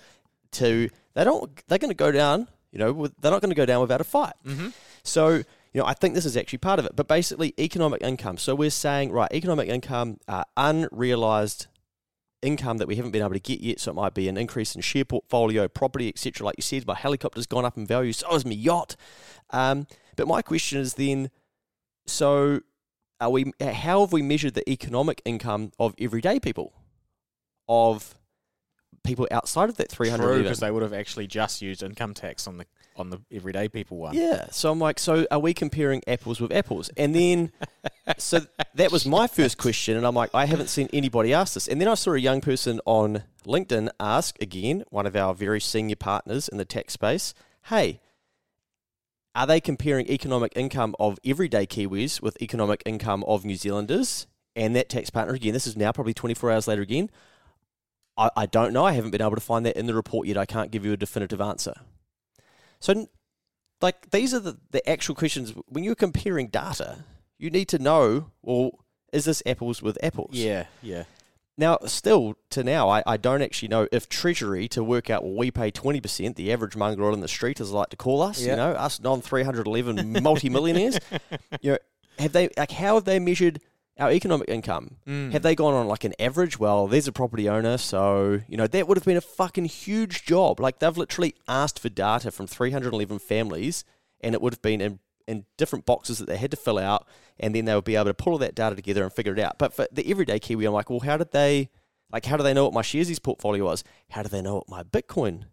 to, 0.54 0.90
they 1.14 1.24
don't, 1.24 1.50
they're 1.68 1.78
going 1.80 1.92
to 1.92 1.96
go 1.96 2.12
down, 2.12 2.48
you 2.72 2.80
know, 2.80 2.92
with, 2.92 3.14
they're 3.22 3.32
not 3.32 3.42
going 3.42 3.52
to 3.52 3.56
go 3.56 3.66
down 3.66 3.82
without 3.82 4.02
a 4.02 4.04
fight. 4.04 4.34
So, 5.04 5.30
you 5.38 5.44
know, 5.82 5.86
I 5.86 5.94
think 5.94 6.14
this 6.16 6.26
is 6.26 6.36
actually 6.36 6.60
part 6.60 6.80
of 6.80 6.86
it. 6.86 6.96
But 6.96 7.08
basically, 7.08 7.54
economic 7.60 8.02
income. 8.02 8.38
So 8.38 8.54
we're 8.56 8.70
saying, 8.70 9.12
right, 9.12 9.32
economic 9.32 9.70
income, 9.70 10.20
uh, 10.28 10.44
unrealized 10.58 11.68
income 12.42 12.78
that 12.78 12.88
we 12.88 12.96
haven't 12.96 13.12
been 13.12 13.22
able 13.22 13.34
to 13.34 13.40
get 13.40 13.62
yet. 13.62 13.80
So 13.80 13.92
it 13.92 13.96
might 13.96 14.14
be 14.14 14.28
an 14.28 14.38
increase 14.38 14.76
in 14.76 14.82
share 14.82 15.06
portfolio, 15.06 15.68
property, 15.68 16.10
etc. 16.10 16.46
Like 16.46 16.56
you 16.58 16.64
said, 16.64 16.86
my 16.86 16.96
helicopter's 16.96 17.48
gone 17.48 17.66
up 17.66 17.78
in 17.78 17.86
value, 17.86 18.14
so 18.14 18.30
has 18.32 18.46
my 18.46 18.52
yacht. 18.52 18.96
Um, 19.50 19.88
but 20.16 20.28
my 20.28 20.42
question 20.42 20.80
is 20.80 20.96
then, 20.96 21.30
so 22.06 22.62
are 23.20 23.30
we? 23.30 23.52
How 23.62 24.02
have 24.02 24.14
we 24.14 24.22
measured 24.22 24.54
the 24.54 24.70
economic 24.70 25.22
income 25.26 25.72
of 25.80 25.96
everyday 26.00 26.40
people, 26.40 26.74
of 27.68 28.16
people 29.08 29.28
outside 29.32 29.70
of 29.70 29.78
that 29.78 29.90
three 29.90 30.10
hundred 30.10 30.28
True, 30.28 30.44
because 30.44 30.60
they 30.60 30.70
would 30.70 30.84
have 30.84 30.94
actually 30.94 31.28
just 31.28 31.62
used 31.62 31.82
income 31.82 32.14
tax 32.14 32.48
on 32.48 32.58
the 32.58 32.66
on 32.98 33.10
the 33.10 33.20
everyday 33.32 33.68
people 33.70 33.98
one. 33.98 34.16
Yeah. 34.16 34.48
So 34.52 34.72
I'm 34.72 34.80
like, 34.80 35.00
so 35.00 35.26
are 35.32 35.40
we 35.40 35.54
comparing 35.54 36.02
apples 36.08 36.42
with 36.42 36.52
apples? 36.52 36.90
And 36.98 37.14
then, 37.16 37.52
so 38.18 38.42
that 38.74 38.92
was 38.92 39.06
my 39.06 39.28
first 39.28 39.58
question. 39.58 39.96
And 39.98 40.06
I'm 40.06 40.16
like, 40.16 40.32
I 40.34 40.46
haven't 40.46 40.70
seen 40.70 40.90
anybody 40.92 41.34
ask 41.34 41.54
this. 41.54 41.68
And 41.68 41.80
then 41.80 41.88
I 41.88 41.94
saw 41.94 42.14
a 42.14 42.20
young 42.20 42.42
person 42.42 42.82
on 42.86 43.24
LinkedIn 43.46 43.90
ask 44.00 44.42
again, 44.42 44.84
one 44.90 45.06
of 45.06 45.16
our 45.16 45.34
very 45.34 45.62
senior 45.62 45.96
partners 45.96 46.48
in 46.48 46.58
the 46.58 46.66
tech 46.66 46.92
space, 46.92 47.34
hey, 47.66 48.00
are 49.36 49.48
they 49.48 49.62
comparing 49.62 50.10
economic 50.10 50.52
income 50.56 50.96
of 51.00 51.20
everyday 51.24 51.68
Kiwis 51.68 52.22
with 52.22 52.42
economic 52.42 52.82
income 52.86 53.24
of 53.28 53.46
New 53.46 53.56
Zealanders? 53.56 54.26
And 54.56 54.76
that 54.76 54.90
tax 54.90 55.12
partner, 55.12 55.36
again, 55.36 55.54
this 55.54 55.68
is 55.68 55.78
now 55.78 55.92
probably 55.92 56.16
24 56.16 56.52
hours 56.52 56.68
later 56.68 56.82
again. 56.82 57.12
I, 58.18 58.30
I 58.36 58.46
don't 58.46 58.74
know. 58.74 58.86
I 58.86 58.94
haven't 58.94 59.12
been 59.12 59.22
able 59.22 59.36
to 59.36 59.42
find 59.42 59.66
that 59.66 59.78
in 59.78 59.86
the 59.86 59.94
report 59.94 60.28
yet. 60.28 60.38
I 60.38 60.46
can't 60.46 60.72
give 60.72 60.86
you 60.86 60.94
a 60.94 60.98
definitive 60.98 61.42
answer. 61.42 61.74
So, 62.80 63.08
like, 63.82 64.12
these 64.12 64.34
are 64.34 64.40
the, 64.40 64.58
the 64.72 64.88
actual 64.90 65.16
questions. 65.16 65.54
When 65.68 65.84
you're 65.84 65.96
comparing 65.96 66.48
data, 66.48 67.00
you 67.38 67.50
need 67.50 67.68
to 67.70 67.80
know, 67.80 68.32
well, 68.42 68.72
is 69.14 69.26
this 69.26 69.42
apples 69.46 69.82
with 69.82 69.98
apples? 70.04 70.32
Yeah, 70.34 70.66
yeah. 70.82 71.04
Now, 71.60 71.80
still 71.86 72.36
to 72.52 72.64
now, 72.64 72.88
I, 72.90 73.02
I 73.08 73.18
don't 73.18 73.42
actually 73.42 73.70
know 73.70 73.88
if 73.92 74.08
Treasury 74.08 74.68
to 74.70 74.84
work 74.84 75.10
out, 75.10 75.24
well, 75.24 75.34
we 75.34 75.50
pay 75.50 75.72
20%, 75.72 76.36
the 76.36 76.54
average 76.54 76.76
mongrel 76.76 77.16
in 77.16 77.22
the 77.22 77.28
street, 77.28 77.60
as 77.60 77.74
I 77.74 77.78
like 77.78 77.90
to 77.90 77.98
call 77.98 78.22
us, 78.22 78.40
you 78.46 78.56
know, 78.56 78.72
us 78.74 79.00
non 79.00 79.22
311 79.22 80.22
multimillionaires, 80.22 81.00
you 81.62 81.72
know, 81.72 81.78
have 82.20 82.32
they, 82.32 82.50
like, 82.58 82.72
how 82.72 82.96
have 82.96 83.06
they 83.06 83.18
measured 83.18 83.60
our 84.00 84.12
economic 84.12 84.50
income? 84.50 84.98
Mm. 85.08 85.32
Have 85.32 85.42
they 85.42 85.56
gone 85.56 85.74
on 85.74 85.88
like 85.88 86.04
an 86.04 86.14
average? 86.20 86.60
Well, 86.60 86.88
there's 86.88 87.08
a 87.08 87.12
property 87.12 87.50
owner, 87.50 87.78
so, 87.78 88.42
you 88.48 88.58
know, 88.58 88.68
that 88.68 88.88
would 88.88 88.98
have 88.98 89.06
been 89.06 89.18
a 89.18 89.22
fucking 89.22 89.66
huge 89.66 90.24
job. 90.26 90.60
Like, 90.60 90.80
they've 90.80 90.98
literally 90.98 91.36
asked 91.48 91.80
for 91.80 91.90
data 91.90 92.32
from 92.32 92.48
311 92.48 93.20
families, 93.20 93.84
and 94.22 94.34
it 94.34 94.42
would 94.42 94.54
have 94.54 94.62
been 94.62 94.82
in, 94.82 95.00
in 95.28 95.46
different 95.58 95.86
boxes 95.86 96.20
that 96.20 96.28
they 96.28 96.38
had 96.38 96.52
to 96.52 96.58
fill 96.58 96.78
out, 96.78 97.08
and 97.40 97.54
then 97.56 97.66
they 97.66 97.76
would 97.76 97.84
be 97.86 97.96
able 97.96 98.06
to 98.06 98.14
pull 98.14 98.34
all 98.34 98.40
that 98.40 98.56
data 98.56 98.76
together 98.76 99.04
and 99.04 99.14
figure 99.14 99.34
it 99.34 99.40
out. 99.40 99.58
But 99.58 99.74
for 99.74 99.88
the 99.92 100.10
everyday 100.10 100.40
Kiwi, 100.40 100.66
I'm 100.66 100.74
like, 100.74 100.90
well, 100.90 101.00
how 101.00 101.18
did 101.18 101.32
they, 101.32 101.70
like, 102.12 102.26
how 102.26 102.38
do 102.38 102.44
they 102.44 102.54
know 102.54 102.64
what 102.66 102.74
my 102.74 102.82
Sharesies 102.82 103.22
portfolio 103.22 103.66
was? 103.66 103.84
How 104.10 104.24
do 104.24 104.30
they 104.30 104.42
know 104.42 104.56
what 104.56 104.70
my 104.70 104.84
Bitcoin 104.84 105.46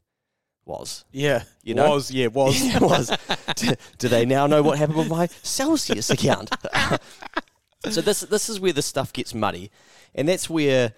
was? 0.64 1.04
Yeah, 1.12 1.44
You 1.62 1.74
know? 1.74 1.90
was 1.90 2.10
yeah 2.10 2.28
was. 2.28 2.60
It 2.74 2.80
was. 2.80 3.10
do, 3.56 3.74
do 3.98 4.08
they 4.08 4.24
now 4.24 4.46
know 4.46 4.62
what 4.62 4.78
happened 4.78 4.98
with 4.98 5.08
my 5.10 5.26
Celsius 5.42 6.10
account? 6.10 6.50
so 7.90 8.00
this 8.00 8.20
this 8.20 8.48
is 8.48 8.60
where 8.60 8.72
the 8.72 8.82
stuff 8.82 9.12
gets 9.12 9.34
muddy, 9.34 9.70
and 10.14 10.28
that's 10.28 10.48
where 10.48 10.94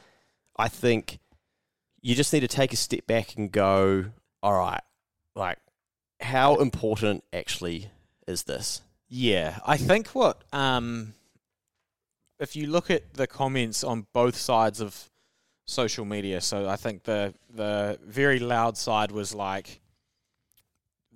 I 0.56 0.68
think 0.68 1.18
you 2.00 2.14
just 2.14 2.32
need 2.32 2.40
to 2.40 2.48
take 2.48 2.72
a 2.72 2.76
step 2.76 3.06
back 3.06 3.36
and 3.36 3.50
go, 3.50 4.06
all 4.42 4.58
right, 4.58 4.82
like 5.34 5.58
how 6.20 6.56
important 6.56 7.24
actually 7.32 7.90
is 8.26 8.44
this? 8.44 8.80
Yeah, 9.08 9.58
I 9.64 9.76
think 9.76 10.08
what 10.08 10.42
um, 10.52 11.14
if 12.40 12.56
you 12.56 12.66
look 12.66 12.90
at 12.90 13.14
the 13.14 13.26
comments 13.26 13.84
on 13.84 14.06
both 14.12 14.36
sides 14.36 14.80
of 14.80 15.10
social 15.66 16.04
media, 16.04 16.40
so 16.40 16.68
I 16.68 16.76
think 16.76 17.04
the 17.04 17.34
the 17.54 17.98
very 18.04 18.38
loud 18.38 18.76
side 18.76 19.12
was 19.12 19.34
like, 19.34 19.80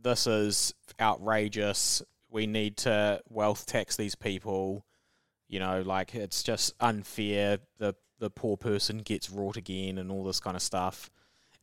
"This 0.01 0.27
is 0.27 0.75
outrageous. 1.01 2.03
We 2.31 2.47
need 2.47 2.77
to 2.79 3.23
wealth 3.29 3.67
tax 3.67 3.97
these 3.97 4.15
people." 4.15 4.85
You 5.51 5.59
know, 5.59 5.83
like 5.83 6.15
it's 6.15 6.45
just 6.45 6.75
unfair. 6.79 7.59
The 7.79 7.97
the 8.21 8.31
poor 8.31 8.57
person 8.57 8.99
gets 8.99 9.29
wrought 9.29 9.57
again, 9.57 9.99
and 9.99 10.09
all 10.11 10.23
this 10.23 10.39
kind 10.39 10.57
of 10.57 10.63
stuff. 10.63 11.11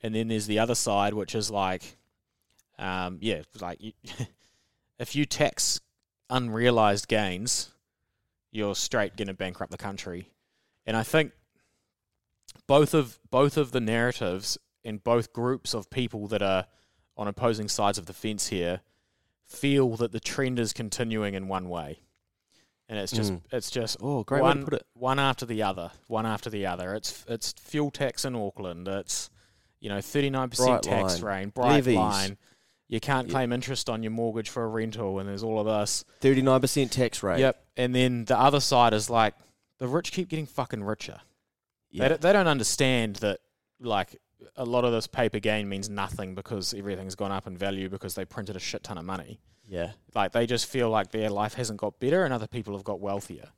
And 0.03 0.13
then 0.13 0.27
there's 0.27 0.46
the 0.46 0.60
other 0.60 0.75
side, 0.75 1.13
which 1.13 1.34
is 1.34 1.50
like, 1.50 1.98
um, 2.77 3.17
yeah, 3.22 3.44
like 3.62 3.82
you, 3.82 3.94
if 5.00 5.15
you 5.15 5.25
tax 5.25 5.79
unrealized 6.29 7.08
gains, 7.08 7.72
you're 8.51 8.75
straight 8.75 9.15
going 9.15 9.29
to 9.29 9.34
bankrupt 9.34 9.72
the 9.72 9.77
country. 9.77 10.32
And 10.86 10.98
I 10.98 11.03
think 11.03 11.32
both 12.67 12.94
of 12.94 13.20
both 13.32 13.56
of 13.56 13.72
the 13.72 13.79
narratives 13.79 14.58
in 14.84 14.98
both 14.98 15.32
groups 15.32 15.74
of 15.74 15.89
people 15.89 16.27
that 16.27 16.41
are 16.41 16.67
on 17.15 17.29
opposing 17.29 17.70
sides 17.70 17.98
of 17.98 18.06
the 18.06 18.13
fence 18.13 18.48
here 18.48 18.82
feel 19.46 19.96
that 19.96 20.12
the 20.12 20.20
trend 20.20 20.60
is 20.60 20.74
continuing 20.74 21.36
in 21.36 21.48
one 21.48 21.70
way. 21.70 22.01
And 22.89 22.98
it's 22.98 23.12
just 23.12 23.34
Mm. 23.34 23.41
it's 23.51 23.70
just 23.70 23.98
Oh, 24.01 24.24
great 24.24 24.41
way 24.41 24.51
to 24.53 24.58
one, 24.60 24.63
put 24.65 24.74
it. 24.75 24.86
one 24.94 25.20
after 25.20 25.46
the 25.46 25.62
other, 25.63 25.91
one 26.08 26.25
after 26.25 26.50
the 26.50 26.65
other. 26.65 26.94
It's 26.96 27.25
it's 27.27 27.53
fuel 27.53 27.91
tax 27.91 28.24
in 28.24 28.36
Auckland. 28.36 28.88
It's 28.88 29.29
you 29.79 29.89
know 29.89 30.00
thirty 30.01 30.29
nine 30.29 30.50
percent 30.50 30.84
tax 30.84 31.22
line, 31.22 31.44
rate, 31.46 31.53
bright 31.53 31.72
levies. 31.74 31.96
line. 31.96 32.38
You 32.88 33.01
can't 33.01 33.29
claim 33.29 33.51
interest 33.51 33.89
on 33.89 34.01
your 34.03 34.12
mortgage 34.13 34.50
for 34.50 34.63
a 34.63 34.67
rental, 34.70 35.20
and 35.20 35.27
there's 35.27 35.44
all 35.44 35.60
of 35.60 35.65
this. 35.65 36.06
Thirty 36.22 36.41
nine 36.41 36.62
percent 36.62 36.91
tax 36.94 37.22
rate. 37.22 37.39
Yep. 37.39 37.62
And 37.75 37.94
then 37.94 38.24
the 38.25 38.39
other 38.39 38.62
side 38.62 38.94
is 38.94 39.10
like 39.10 39.34
the 39.79 39.88
rich 39.89 40.13
keep 40.13 40.29
getting 40.29 40.46
fucking 40.46 40.84
richer. 40.84 41.20
They, 41.94 42.08
don't, 42.10 42.22
they 42.22 42.32
don't 42.34 42.48
understand 42.48 43.17
that 43.17 43.39
like 43.82 44.15
a 44.56 44.63
lot 44.65 44.86
of 44.86 44.91
this 44.91 45.08
paper 45.08 45.39
gain 45.39 45.67
means 45.67 45.89
nothing 45.89 46.36
because 46.36 46.74
everything's 46.74 47.15
gone 47.15 47.32
up 47.32 47.48
in 47.48 47.58
value 47.58 47.89
because 47.89 48.15
they 48.15 48.24
printed 48.24 48.56
a 48.56 48.60
shit 48.60 48.84
ton 48.84 48.98
of 48.98 49.03
money. 49.06 49.39
Yeah. 49.67 49.91
Like 50.15 50.31
they 50.31 50.45
just 50.45 50.65
feel 50.65 50.89
like 50.89 51.12
their 51.12 51.29
life 51.29 51.53
hasn't 51.55 51.79
got 51.79 52.00
better 52.00 52.24
and 52.24 52.33
other 52.33 52.47
people 52.47 52.74
have 52.74 52.83
got 52.83 53.00
wealthier. 53.00 53.50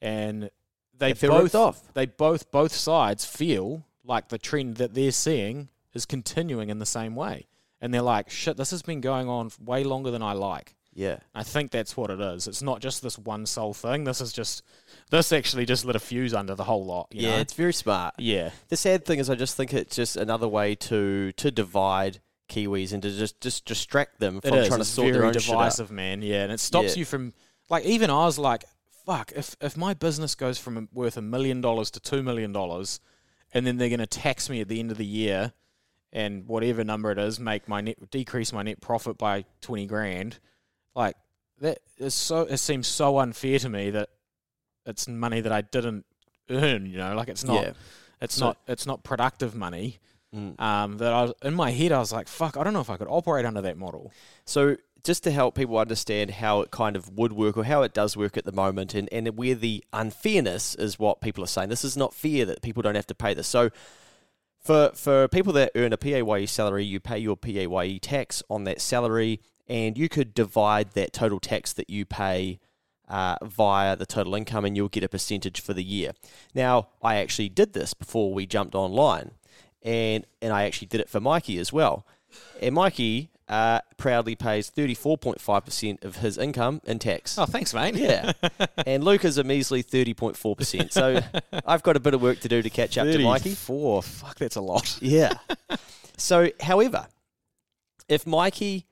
And 0.00 0.50
they 0.98 1.14
feel 1.14 1.30
both 1.30 1.54
off. 1.54 1.92
they 1.94 2.06
both 2.06 2.50
both 2.50 2.72
sides 2.72 3.24
feel 3.24 3.84
like 4.04 4.28
the 4.28 4.38
trend 4.38 4.76
that 4.76 4.94
they're 4.94 5.12
seeing 5.12 5.68
is 5.94 6.06
continuing 6.06 6.70
in 6.70 6.78
the 6.78 6.86
same 6.86 7.14
way. 7.14 7.46
And 7.80 7.92
they're 7.92 8.02
like, 8.02 8.30
shit, 8.30 8.56
this 8.56 8.70
has 8.70 8.82
been 8.82 9.00
going 9.00 9.28
on 9.28 9.50
way 9.60 9.84
longer 9.84 10.10
than 10.10 10.22
I 10.22 10.32
like. 10.32 10.76
Yeah. 10.94 11.18
I 11.34 11.42
think 11.42 11.70
that's 11.70 11.96
what 11.96 12.10
it 12.10 12.20
is. 12.20 12.46
It's 12.46 12.62
not 12.62 12.80
just 12.80 13.02
this 13.02 13.18
one 13.18 13.46
sole 13.46 13.74
thing. 13.74 14.04
This 14.04 14.20
is 14.20 14.32
just 14.32 14.62
this 15.10 15.32
actually 15.32 15.66
just 15.66 15.84
lit 15.84 15.96
a 15.96 16.00
fuse 16.00 16.34
under 16.34 16.54
the 16.54 16.64
whole 16.64 16.84
lot. 16.84 17.08
You 17.10 17.22
yeah, 17.22 17.36
know? 17.36 17.40
it's 17.40 17.54
very 17.54 17.72
smart. 17.72 18.14
yeah, 18.18 18.50
The 18.68 18.76
sad 18.76 19.04
thing 19.04 19.18
is, 19.18 19.30
I 19.30 19.34
just 19.34 19.56
think 19.56 19.72
it's 19.72 19.96
just 19.96 20.16
another 20.16 20.48
way 20.48 20.74
to 20.76 21.32
to 21.32 21.50
divide 21.50 22.20
Kiwis 22.52 22.92
and 22.92 23.02
to 23.02 23.10
just 23.10 23.40
just 23.40 23.64
distract 23.64 24.20
them 24.20 24.40
from 24.40 24.50
trying 24.50 24.78
to 24.78 24.84
sort 24.84 25.12
their 25.12 25.24
own 25.24 25.32
shit 25.32 25.42
out. 25.48 25.52
divisive, 25.52 25.90
man. 25.90 26.22
Yeah, 26.22 26.42
and 26.44 26.52
it 26.52 26.60
stops 26.60 26.94
Yeah. 26.96 27.00
you 27.00 27.04
from 27.04 27.32
like 27.70 27.84
even 27.84 28.10
I 28.10 28.24
was 28.26 28.38
like, 28.38 28.64
fuck, 29.06 29.32
if 29.34 29.56
if 29.60 29.76
my 29.76 29.94
business 29.94 30.34
goes 30.34 30.58
from 30.58 30.88
worth 30.92 31.16
a 31.16 31.22
million 31.22 31.60
dollars 31.60 31.90
to 31.92 32.00
two 32.00 32.22
million 32.22 32.52
dollars, 32.52 33.00
and 33.52 33.66
then 33.66 33.76
they're 33.78 33.88
going 33.88 34.00
to 34.00 34.06
tax 34.06 34.48
me 34.50 34.60
at 34.60 34.68
the 34.68 34.78
end 34.80 34.90
of 34.90 34.98
the 34.98 35.06
year, 35.06 35.52
and 36.12 36.46
whatever 36.46 36.84
number 36.84 37.10
it 37.10 37.18
is, 37.18 37.40
make 37.40 37.68
my 37.68 37.80
net 37.80 38.10
decrease 38.10 38.52
my 38.52 38.62
net 38.62 38.80
profit 38.80 39.16
by 39.18 39.44
twenty 39.60 39.86
grand, 39.86 40.38
like 40.94 41.16
that 41.60 41.78
is 41.98 42.14
so. 42.14 42.42
It 42.42 42.58
seems 42.58 42.86
so 42.88 43.18
unfair 43.18 43.58
to 43.60 43.68
me 43.68 43.90
that 43.90 44.10
it's 44.84 45.06
money 45.08 45.40
that 45.40 45.52
I 45.52 45.60
didn't 45.62 46.04
earn. 46.50 46.86
You 46.86 46.98
know, 46.98 47.14
like 47.14 47.28
it's 47.28 47.44
not. 47.44 47.62
Yeah. 47.62 47.72
It's 48.20 48.34
So- 48.36 48.46
not. 48.46 48.58
It's 48.68 48.86
not 48.86 49.02
productive 49.04 49.54
money. 49.54 49.98
Mm. 50.34 50.58
Um, 50.60 50.96
that 50.98 51.12
I 51.12 51.22
was 51.22 51.32
in 51.42 51.54
my 51.54 51.70
head, 51.70 51.92
I 51.92 51.98
was 51.98 52.12
like, 52.12 52.26
"Fuck, 52.26 52.56
I 52.56 52.64
don't 52.64 52.72
know 52.72 52.80
if 52.80 52.88
I 52.88 52.96
could 52.96 53.08
operate 53.08 53.44
under 53.44 53.60
that 53.60 53.76
model." 53.76 54.12
So 54.46 54.76
just 55.04 55.24
to 55.24 55.30
help 55.30 55.54
people 55.54 55.78
understand 55.78 56.30
how 56.30 56.60
it 56.60 56.70
kind 56.70 56.96
of 56.96 57.16
would 57.16 57.32
work 57.32 57.56
or 57.56 57.64
how 57.64 57.82
it 57.82 57.92
does 57.92 58.16
work 58.16 58.36
at 58.36 58.44
the 58.44 58.52
moment 58.52 58.94
and, 58.94 59.08
and 59.12 59.36
where 59.36 59.54
the 59.54 59.84
unfairness 59.92 60.74
is 60.76 60.98
what 60.98 61.20
people 61.20 61.42
are 61.42 61.48
saying. 61.48 61.68
This 61.68 61.84
is 61.84 61.96
not 61.96 62.14
fair 62.14 62.44
that 62.44 62.62
people 62.62 62.82
don't 62.82 62.94
have 62.94 63.06
to 63.08 63.14
pay 63.14 63.34
this. 63.34 63.48
So 63.48 63.70
for 64.58 64.92
for 64.94 65.28
people 65.28 65.52
that 65.54 65.72
earn 65.74 65.92
a 65.92 65.96
PAYE 65.96 66.46
salary, 66.46 66.84
you 66.84 67.00
pay 67.00 67.18
your 67.18 67.36
PAYE 67.36 67.98
tax 67.98 68.42
on 68.48 68.64
that 68.64 68.80
salary 68.80 69.40
and 69.68 69.98
you 69.98 70.08
could 70.08 70.34
divide 70.34 70.92
that 70.92 71.12
total 71.12 71.40
tax 71.40 71.72
that 71.72 71.90
you 71.90 72.04
pay 72.04 72.60
uh, 73.08 73.36
via 73.42 73.96
the 73.96 74.06
total 74.06 74.34
income 74.34 74.64
and 74.64 74.76
you'll 74.76 74.88
get 74.88 75.04
a 75.04 75.08
percentage 75.08 75.60
for 75.60 75.74
the 75.74 75.82
year. 75.82 76.12
Now, 76.54 76.88
I 77.02 77.16
actually 77.16 77.48
did 77.48 77.72
this 77.72 77.92
before 77.92 78.32
we 78.32 78.46
jumped 78.46 78.74
online 78.74 79.32
and 79.82 80.26
and 80.40 80.52
I 80.52 80.64
actually 80.64 80.88
did 80.88 81.00
it 81.00 81.08
for 81.08 81.20
Mikey 81.20 81.58
as 81.58 81.72
well. 81.72 82.06
And 82.60 82.74
Mikey 82.74 83.30
uh, 83.48 83.80
proudly 83.98 84.34
pays 84.34 84.70
34.5% 84.70 86.04
of 86.04 86.16
his 86.16 86.38
income 86.38 86.80
in 86.84 86.98
tax. 86.98 87.36
Oh, 87.38 87.44
thanks, 87.44 87.74
mate. 87.74 87.94
Yeah. 87.96 88.32
and 88.86 89.04
Luke's 89.04 89.26
is 89.26 89.36
a 89.36 89.44
measly 89.44 89.82
30.4%. 89.82 90.90
So 90.90 91.20
I've 91.66 91.82
got 91.82 91.96
a 91.96 92.00
bit 92.00 92.14
of 92.14 92.22
work 92.22 92.40
to 92.40 92.48
do 92.48 92.62
to 92.62 92.70
catch 92.70 92.96
up 92.96 93.06
to 93.06 93.18
Mikey. 93.18 93.54
Four. 93.54 94.02
Fuck, 94.02 94.38
that's 94.38 94.56
a 94.56 94.60
lot. 94.62 94.98
Yeah. 95.02 95.34
So, 96.16 96.50
however, 96.60 97.08
if 98.08 98.26
Mikey 98.26 98.86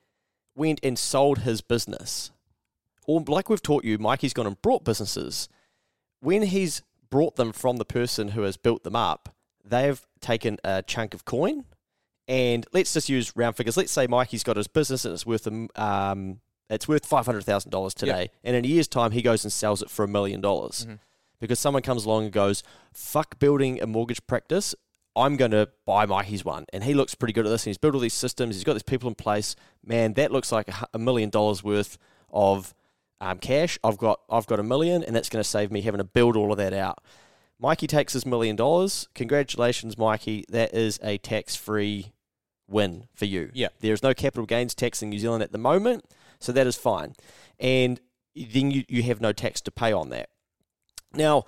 went 0.54 0.80
and 0.82 0.98
sold 0.98 1.38
his 1.40 1.60
business, 1.60 2.30
or 3.06 3.22
like 3.26 3.48
we've 3.48 3.62
taught 3.62 3.84
you, 3.84 3.96
Mikey's 3.98 4.32
gone 4.34 4.46
and 4.46 4.60
brought 4.60 4.84
businesses, 4.84 5.48
when 6.20 6.42
he's 6.42 6.82
brought 7.08 7.36
them 7.36 7.52
from 7.52 7.76
the 7.76 7.84
person 7.84 8.28
who 8.28 8.42
has 8.42 8.56
built 8.56 8.82
them 8.82 8.96
up, 8.96 9.34
they've 9.70 10.00
taken 10.20 10.58
a 10.64 10.82
chunk 10.82 11.14
of 11.14 11.24
coin. 11.24 11.64
And 12.28 12.64
let's 12.72 12.92
just 12.92 13.08
use 13.08 13.32
round 13.34 13.56
figures. 13.56 13.76
Let's 13.76 13.90
say 13.90 14.06
Mikey's 14.06 14.44
got 14.44 14.56
his 14.56 14.68
business 14.68 15.04
and 15.04 15.14
it's 15.14 15.26
worth 15.26 15.48
um, 15.76 16.40
it's 16.68 16.86
worth 16.86 17.04
five 17.04 17.26
hundred 17.26 17.42
thousand 17.44 17.72
dollars 17.72 17.92
today, 17.94 18.30
and 18.44 18.54
in 18.54 18.64
a 18.64 18.68
year's 18.68 18.86
time 18.86 19.10
he 19.10 19.22
goes 19.22 19.44
and 19.44 19.52
sells 19.52 19.82
it 19.82 19.90
for 19.90 20.04
a 20.04 20.08
million 20.08 20.40
dollars 20.40 20.86
because 21.40 21.58
someone 21.58 21.82
comes 21.82 22.04
along 22.04 22.24
and 22.24 22.32
goes, 22.32 22.62
"Fuck 22.92 23.40
building 23.40 23.82
a 23.82 23.86
mortgage 23.86 24.24
practice. 24.28 24.76
I'm 25.16 25.36
going 25.36 25.50
to 25.50 25.68
buy 25.86 26.06
Mikey's 26.06 26.44
one, 26.44 26.66
and 26.72 26.84
he 26.84 26.94
looks 26.94 27.16
pretty 27.16 27.32
good 27.32 27.44
at 27.46 27.50
this. 27.50 27.64
And 27.64 27.70
he's 27.70 27.78
built 27.78 27.94
all 27.94 28.00
these 28.00 28.14
systems. 28.14 28.54
He's 28.54 28.62
got 28.62 28.74
these 28.74 28.84
people 28.84 29.08
in 29.08 29.16
place. 29.16 29.56
Man, 29.84 30.12
that 30.14 30.30
looks 30.30 30.52
like 30.52 30.68
a, 30.68 30.86
a 30.94 30.98
million 31.00 31.30
dollars 31.30 31.64
worth 31.64 31.98
of 32.32 32.72
um, 33.20 33.38
cash. 33.38 33.76
I've 33.82 33.98
got 33.98 34.20
I've 34.30 34.46
got 34.46 34.60
a 34.60 34.62
million, 34.62 35.02
and 35.02 35.16
that's 35.16 35.28
going 35.28 35.42
to 35.42 35.48
save 35.48 35.72
me 35.72 35.80
having 35.80 35.98
to 35.98 36.04
build 36.04 36.36
all 36.36 36.52
of 36.52 36.58
that 36.58 36.72
out. 36.72 37.02
Mikey 37.60 37.86
takes 37.86 38.14
his 38.14 38.24
million 38.24 38.56
dollars. 38.56 39.08
Congratulations, 39.14 39.98
Mikey. 39.98 40.44
That 40.48 40.74
is 40.74 40.98
a 41.02 41.18
tax 41.18 41.54
free 41.56 42.12
win 42.66 43.08
for 43.14 43.26
you. 43.26 43.50
Yeah. 43.52 43.68
There's 43.80 44.02
no 44.02 44.14
capital 44.14 44.46
gains 44.46 44.74
tax 44.74 45.02
in 45.02 45.10
New 45.10 45.18
Zealand 45.18 45.42
at 45.42 45.52
the 45.52 45.58
moment, 45.58 46.04
so 46.38 46.52
that 46.52 46.66
is 46.66 46.76
fine. 46.76 47.14
And 47.58 48.00
then 48.34 48.70
you, 48.70 48.84
you 48.88 49.02
have 49.02 49.20
no 49.20 49.32
tax 49.32 49.60
to 49.62 49.70
pay 49.70 49.92
on 49.92 50.08
that. 50.10 50.30
Now, 51.12 51.44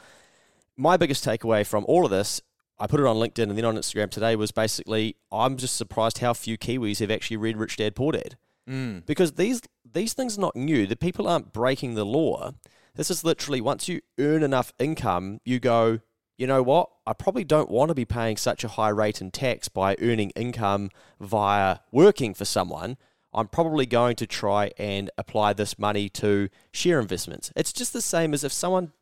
my 0.76 0.96
biggest 0.96 1.24
takeaway 1.24 1.64
from 1.66 1.84
all 1.86 2.04
of 2.04 2.10
this, 2.10 2.40
I 2.78 2.86
put 2.88 3.00
it 3.00 3.06
on 3.06 3.16
LinkedIn 3.16 3.44
and 3.48 3.56
then 3.56 3.64
on 3.64 3.76
Instagram 3.76 4.10
today, 4.10 4.34
was 4.36 4.50
basically 4.50 5.16
I'm 5.30 5.56
just 5.56 5.76
surprised 5.76 6.18
how 6.18 6.34
few 6.34 6.58
Kiwis 6.58 6.98
have 6.98 7.10
actually 7.10 7.36
read 7.38 7.56
Rich 7.56 7.76
Dad 7.76 7.94
Poor 7.94 8.12
Dad 8.12 8.36
Mm. 8.68 9.04
because 9.06 9.32
these 9.32 9.60
these 9.92 10.12
things 10.12 10.38
are 10.38 10.40
not 10.40 10.54
new. 10.54 10.86
The 10.86 10.94
people 10.94 11.26
aren't 11.26 11.52
breaking 11.52 11.94
the 11.94 12.04
law. 12.06 12.52
This 12.94 13.10
is 13.10 13.24
literally 13.24 13.60
once 13.60 13.88
you 13.88 14.02
earn 14.18 14.42
enough 14.42 14.72
income, 14.78 15.40
you 15.44 15.58
go, 15.60 16.00
you 16.36 16.46
know 16.46 16.62
what? 16.62 16.90
I 17.06 17.14
probably 17.14 17.44
don't 17.44 17.70
want 17.70 17.88
to 17.88 17.94
be 17.94 18.04
paying 18.04 18.36
such 18.36 18.64
a 18.64 18.68
high 18.68 18.90
rate 18.90 19.20
in 19.20 19.30
tax 19.30 19.68
by 19.68 19.96
earning 20.00 20.30
income 20.30 20.90
via 21.18 21.78
working 21.90 22.34
for 22.34 22.44
someone. 22.44 22.98
I'm 23.32 23.48
probably 23.48 23.86
going 23.86 24.16
to 24.16 24.26
try 24.26 24.72
and 24.76 25.10
apply 25.16 25.54
this 25.54 25.78
money 25.78 26.10
to 26.10 26.50
share 26.70 27.00
investments. 27.00 27.50
It's 27.56 27.72
just 27.72 27.94
the 27.94 28.02
same 28.02 28.34
as 28.34 28.44
if 28.44 28.52
someone, 28.52 28.92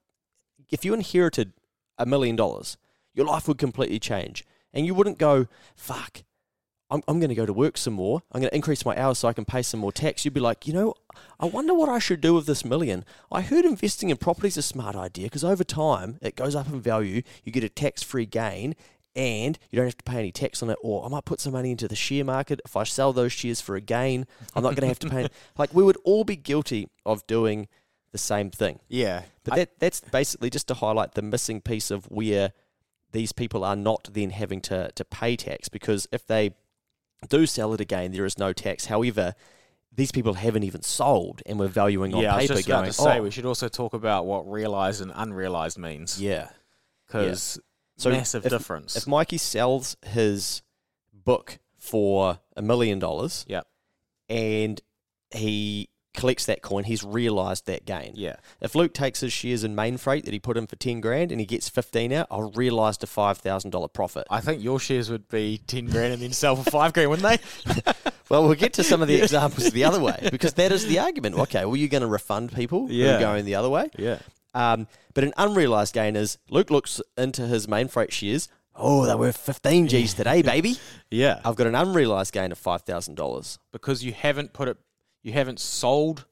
if 0.70 0.84
you 0.84 0.94
inherited 0.94 1.52
a 1.98 2.06
million 2.06 2.36
dollars, 2.36 2.76
your 3.12 3.26
life 3.26 3.48
would 3.48 3.58
completely 3.58 3.98
change. 3.98 4.44
And 4.72 4.86
you 4.86 4.94
wouldn't 4.94 5.18
go, 5.18 5.48
fuck, 5.74 6.22
I'm, 6.90 7.02
I'm 7.06 7.20
going 7.20 7.28
to 7.28 7.34
go 7.34 7.46
to 7.46 7.52
work 7.52 7.76
some 7.76 7.94
more. 7.94 8.22
I'm 8.32 8.40
going 8.40 8.50
to 8.50 8.54
increase 8.54 8.84
my 8.84 8.96
hours 9.00 9.18
so 9.18 9.28
I 9.28 9.32
can 9.32 9.44
pay 9.44 9.62
some 9.62 9.80
more 9.80 9.92
tax. 9.92 10.24
You'd 10.24 10.34
be 10.34 10.40
like, 10.40 10.66
you 10.66 10.72
know, 10.72 10.94
I 11.38 11.46
wonder 11.46 11.74
what 11.74 11.88
I 11.88 11.98
should 11.98 12.20
do 12.20 12.34
with 12.34 12.46
this 12.46 12.64
million. 12.64 13.04
I 13.30 13.42
heard 13.42 13.64
investing 13.64 14.10
in 14.10 14.16
property 14.16 14.48
is 14.48 14.56
a 14.56 14.62
smart 14.62 14.96
idea 14.96 15.26
because 15.26 15.44
over 15.44 15.64
time 15.64 16.18
it 16.20 16.36
goes 16.36 16.54
up 16.54 16.68
in 16.68 16.80
value. 16.80 17.22
You 17.44 17.52
get 17.52 17.64
a 17.64 17.68
tax 17.68 18.02
free 18.02 18.26
gain 18.26 18.74
and 19.14 19.58
you 19.70 19.76
don't 19.76 19.86
have 19.86 19.98
to 19.98 20.04
pay 20.04 20.18
any 20.18 20.32
tax 20.32 20.62
on 20.62 20.70
it. 20.70 20.78
Or 20.82 21.04
I 21.04 21.08
might 21.08 21.24
put 21.24 21.40
some 21.40 21.52
money 21.52 21.70
into 21.70 21.88
the 21.88 21.96
share 21.96 22.24
market. 22.24 22.60
If 22.64 22.76
I 22.76 22.84
sell 22.84 23.12
those 23.12 23.32
shares 23.32 23.60
for 23.60 23.76
a 23.76 23.80
gain, 23.80 24.26
I'm 24.54 24.62
not 24.62 24.70
going 24.70 24.82
to 24.82 24.88
have 24.88 24.98
to 25.00 25.10
pay. 25.10 25.28
Like 25.58 25.74
we 25.74 25.82
would 25.82 25.98
all 26.04 26.24
be 26.24 26.36
guilty 26.36 26.88
of 27.04 27.26
doing 27.26 27.68
the 28.12 28.18
same 28.18 28.50
thing. 28.50 28.80
Yeah. 28.88 29.22
But 29.44 29.54
that 29.54 29.78
that's 29.78 30.00
basically 30.00 30.50
just 30.50 30.68
to 30.68 30.74
highlight 30.74 31.14
the 31.14 31.22
missing 31.22 31.60
piece 31.60 31.90
of 31.90 32.06
where 32.06 32.52
these 33.12 33.32
people 33.32 33.64
are 33.64 33.76
not 33.76 34.08
then 34.12 34.30
having 34.30 34.60
to, 34.62 34.90
to 34.94 35.04
pay 35.04 35.36
tax 35.36 35.68
because 35.68 36.06
if 36.12 36.26
they 36.26 36.52
do 37.28 37.46
sell 37.46 37.72
it 37.74 37.80
again, 37.80 38.12
there 38.12 38.24
is 38.24 38.38
no 38.38 38.52
tax. 38.52 38.86
However, 38.86 39.34
these 39.92 40.12
people 40.12 40.34
haven't 40.34 40.62
even 40.62 40.82
sold 40.82 41.42
and 41.46 41.58
we're 41.58 41.66
valuing 41.68 42.14
on 42.14 42.22
yeah, 42.22 42.32
I 42.34 42.36
was 42.36 42.44
paper 42.44 42.54
just 42.54 42.66
about 42.68 42.76
going, 42.78 42.86
to 42.86 42.92
say 42.92 43.18
oh, 43.18 43.22
we 43.22 43.30
should 43.30 43.44
also 43.46 43.68
talk 43.68 43.92
about 43.92 44.24
what 44.26 44.50
realized 44.50 45.00
and 45.02 45.12
unrealized 45.14 45.78
means. 45.78 46.20
yeah. 46.20 46.48
Because 47.06 47.58
So 47.98 48.10
massive 48.10 48.46
if- 48.46 48.50
difference. 48.52 48.96
If 48.96 49.06
Mikey 49.06 49.36
sells 49.38 49.96
his 50.06 50.62
book 51.12 51.58
for 51.76 52.38
a 52.56 52.62
million 52.62 52.98
dollars 53.00 53.44
Yep. 53.48 53.66
and 54.28 54.80
he 55.32 55.88
collects 56.14 56.46
that 56.46 56.60
coin, 56.62 56.84
he's 56.84 57.04
realised 57.04 57.66
that 57.66 57.84
gain. 57.84 58.12
yeah. 58.14 58.36
If 58.60 58.74
Luke 58.74 58.92
takes 58.94 59.20
his 59.20 59.32
shares 59.32 59.62
in 59.64 59.76
Mainfreight 59.76 60.24
that 60.24 60.32
he 60.32 60.38
put 60.40 60.56
in 60.56 60.66
for 60.66 60.76
10 60.76 61.00
grand 61.00 61.30
and 61.30 61.40
he 61.40 61.46
gets 61.46 61.68
15 61.68 62.12
out, 62.12 62.26
I'll 62.30 62.50
realise 62.50 62.96
a 63.02 63.06
$5,000 63.06 63.92
profit. 63.92 64.26
I 64.30 64.40
think 64.40 64.62
your 64.62 64.80
shares 64.80 65.10
would 65.10 65.28
be 65.28 65.60
10 65.66 65.86
grand 65.86 66.12
and 66.14 66.22
then 66.22 66.32
sell 66.32 66.56
for 66.56 66.68
5 66.70 66.92
grand, 66.92 67.10
wouldn't 67.10 67.40
they? 67.64 67.92
Well, 68.28 68.44
we'll 68.44 68.54
get 68.54 68.74
to 68.74 68.84
some 68.84 69.02
of 69.02 69.08
the 69.08 69.16
examples 69.22 69.72
the 69.72 69.82
other 69.82 69.98
way 69.98 70.28
because 70.30 70.54
that 70.54 70.70
is 70.70 70.86
the 70.86 71.00
argument. 71.00 71.34
Okay, 71.36 71.64
well, 71.64 71.74
you're 71.74 71.88
going 71.88 72.02
to 72.02 72.06
refund 72.06 72.52
people 72.54 72.86
who 72.86 73.04
are 73.04 73.18
going 73.18 73.44
the 73.44 73.56
other 73.56 73.68
way. 73.68 73.90
Yeah. 73.98 74.20
Um, 74.54 74.86
but 75.14 75.24
an 75.24 75.32
unrealised 75.36 75.92
gain 75.94 76.14
is 76.14 76.38
Luke 76.48 76.70
looks 76.70 77.00
into 77.18 77.48
his 77.48 77.66
Mainfreight 77.66 78.12
shares. 78.12 78.48
Oh, 78.76 79.04
they're 79.04 79.16
worth 79.16 79.36
15 79.36 79.88
G's 79.88 80.14
today, 80.14 80.42
baby. 80.54 80.76
Yeah. 81.10 81.40
I've 81.44 81.56
got 81.56 81.66
an 81.66 81.74
unrealised 81.74 82.32
gain 82.32 82.52
of 82.52 82.60
$5,000. 82.62 83.58
because 83.72 84.04
you 84.04 84.12
haven't 84.12 84.52
put 84.52 84.68
it, 84.68 84.76
you 85.22 85.32
haven't 85.32 85.60
sold 85.60 86.26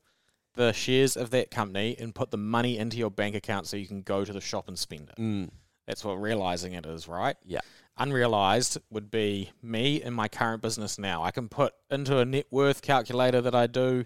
the 0.55 0.73
shares 0.73 1.17
of 1.17 1.31
that 1.31 1.51
company 1.51 1.97
and 1.99 2.15
put 2.15 2.31
the 2.31 2.37
money 2.37 2.79
into 2.79 2.97
your 2.97 3.11
bank 3.11 3.35
account 3.35 3.67
so 3.67 3.77
you 3.77 3.87
can 3.87 4.03
go 4.03 4.25
to 4.25 4.33
the 4.33 4.41
shop 4.41 4.69
and 4.69 4.79
spend 4.79 5.11
it. 5.11 5.21
Mm. 5.21 5.51
That's 5.87 6.05
what 6.05 6.21
realizing 6.21 6.75
it 6.75 6.85
is, 6.85 7.09
right? 7.09 7.37
Yeah. 7.45 7.61
Unrealized 7.97 8.79
would 8.91 9.11
be 9.11 9.51
me 9.63 10.03
in 10.03 10.13
my 10.13 10.29
current 10.29 10.63
business 10.63 10.99
now. 10.99 11.23
I 11.23 11.31
can 11.31 11.49
put 11.49 11.75
into 11.91 12.19
a 12.19 12.25
net 12.25 12.47
worth 12.51 12.83
calculator 12.83 13.41
that 13.41 13.55
I 13.55 13.67
do 13.67 14.05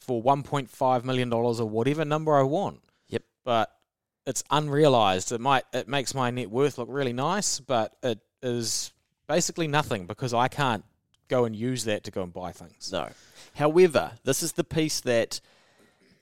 for 0.00 0.22
$1.5 0.22 1.04
million 1.04 1.32
or 1.32 1.52
whatever 1.68 2.04
number 2.04 2.36
I 2.36 2.42
want. 2.42 2.80
Yep. 3.08 3.22
But 3.44 3.72
it's 4.26 4.44
unrealized. 4.50 5.32
It 5.32 5.40
might 5.40 5.64
it 5.72 5.88
makes 5.88 6.14
my 6.14 6.30
net 6.30 6.50
worth 6.50 6.78
look 6.78 6.88
really 6.90 7.12
nice, 7.12 7.60
but 7.60 7.96
it 8.02 8.20
is 8.42 8.92
basically 9.26 9.68
nothing 9.68 10.06
because 10.06 10.34
I 10.34 10.48
can't 10.48 10.84
go 11.28 11.44
and 11.44 11.54
use 11.54 11.84
that 11.84 12.04
to 12.04 12.10
go 12.10 12.22
and 12.22 12.32
buy 12.32 12.52
things. 12.52 12.90
No. 12.92 13.08
However, 13.54 14.12
this 14.24 14.42
is 14.42 14.52
the 14.52 14.64
piece 14.64 15.00
that 15.00 15.40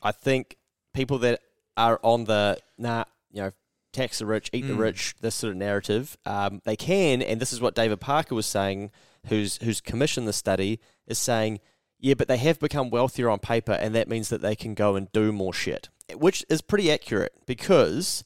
I 0.03 0.13
think 0.13 0.57
people 0.93 1.19
that 1.19 1.41
are 1.77 1.99
on 2.03 2.25
the 2.25 2.59
nah, 2.79 3.05
you 3.33 3.43
know, 3.43 3.51
tax 3.93 4.19
the 4.19 4.27
rich, 4.27 4.51
eat 4.53 4.67
the 4.67 4.75
Mm. 4.75 4.79
rich, 4.79 5.15
this 5.21 5.35
sort 5.35 5.53
of 5.53 5.57
narrative, 5.57 6.17
um, 6.27 6.61
they 6.65 6.77
can, 6.77 7.23
and 7.23 7.41
this 7.41 7.53
is 7.53 7.61
what 7.61 7.75
David 7.75 8.01
Parker 8.01 8.35
was 8.35 8.47
saying, 8.47 8.91
who's 9.27 9.57
who's 9.63 9.81
commissioned 9.81 10.27
the 10.29 10.33
study, 10.33 10.81
is 11.07 11.19
saying, 11.19 11.61
yeah, 11.99 12.15
but 12.15 12.29
they 12.29 12.37
have 12.37 12.59
become 12.59 12.91
wealthier 12.91 13.31
on 13.31 13.39
paper, 13.39 13.73
and 13.73 13.95
that 13.95 14.09
means 14.09 14.29
that 14.29 14.43
they 14.43 14.55
can 14.55 14.75
go 14.75 14.95
and 14.97 15.11
do 15.13 15.33
more 15.33 15.55
shit, 15.55 15.89
which 16.15 16.45
is 16.49 16.61
pretty 16.61 16.91
accurate 16.93 17.33
because 17.47 18.25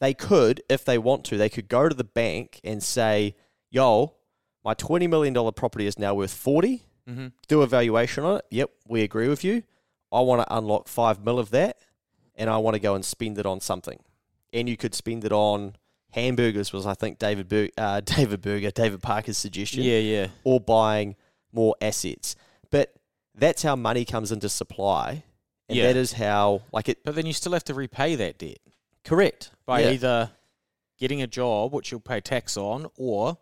they 0.00 0.12
could, 0.12 0.62
if 0.68 0.84
they 0.84 0.98
want 0.98 1.24
to, 1.26 1.36
they 1.38 1.48
could 1.48 1.68
go 1.68 1.88
to 1.88 1.94
the 1.94 2.04
bank 2.04 2.60
and 2.64 2.82
say, 2.82 3.36
yo, 3.70 4.14
my 4.66 4.74
twenty 4.74 5.06
million 5.06 5.32
dollar 5.32 5.52
property 5.52 5.86
is 5.86 5.98
now 5.98 6.12
worth 6.14 6.34
forty 6.34 6.82
Mm-hmm. 7.08 7.28
do 7.46 7.62
a 7.62 7.68
valuation 7.68 8.24
on 8.24 8.38
it. 8.38 8.44
Yep, 8.50 8.70
we 8.88 9.02
agree 9.02 9.28
with 9.28 9.44
you. 9.44 9.62
I 10.12 10.20
want 10.22 10.42
to 10.42 10.56
unlock 10.56 10.88
five 10.88 11.24
mil 11.24 11.38
of 11.38 11.50
that, 11.50 11.78
and 12.34 12.50
I 12.50 12.56
want 12.58 12.74
to 12.74 12.80
go 12.80 12.96
and 12.96 13.04
spend 13.04 13.38
it 13.38 13.46
on 13.46 13.60
something. 13.60 14.00
And 14.52 14.68
you 14.68 14.76
could 14.76 14.92
spend 14.92 15.24
it 15.24 15.30
on 15.30 15.76
hamburgers, 16.10 16.72
was 16.72 16.84
I 16.84 16.94
think 16.94 17.20
David 17.20 17.48
Bur- 17.48 17.68
uh, 17.78 18.00
David 18.04 18.40
Berger, 18.42 18.72
David 18.72 19.02
Parker's 19.02 19.38
suggestion, 19.38 19.84
Yeah, 19.84 19.98
yeah. 19.98 20.26
or 20.42 20.58
buying 20.58 21.14
more 21.52 21.76
assets. 21.80 22.34
But 22.72 22.92
that's 23.36 23.62
how 23.62 23.76
money 23.76 24.04
comes 24.04 24.32
into 24.32 24.48
supply, 24.48 25.22
and 25.68 25.78
Yeah. 25.78 25.86
that 25.86 25.96
is 25.96 26.14
how 26.14 26.62
like 26.72 26.88
it. 26.88 27.04
But 27.04 27.14
then 27.14 27.24
you 27.26 27.32
still 27.34 27.52
have 27.52 27.62
to 27.64 27.74
repay 27.74 28.16
that 28.16 28.38
debt 28.38 28.58
Correct 29.04 29.52
by 29.64 29.82
Yeah. 29.82 29.90
either 29.90 30.30
getting 30.98 31.22
a 31.22 31.28
job, 31.28 31.72
which 31.72 31.92
you'll 31.92 32.00
pay 32.00 32.20
tax 32.20 32.56
on, 32.56 32.88
or 32.96 33.38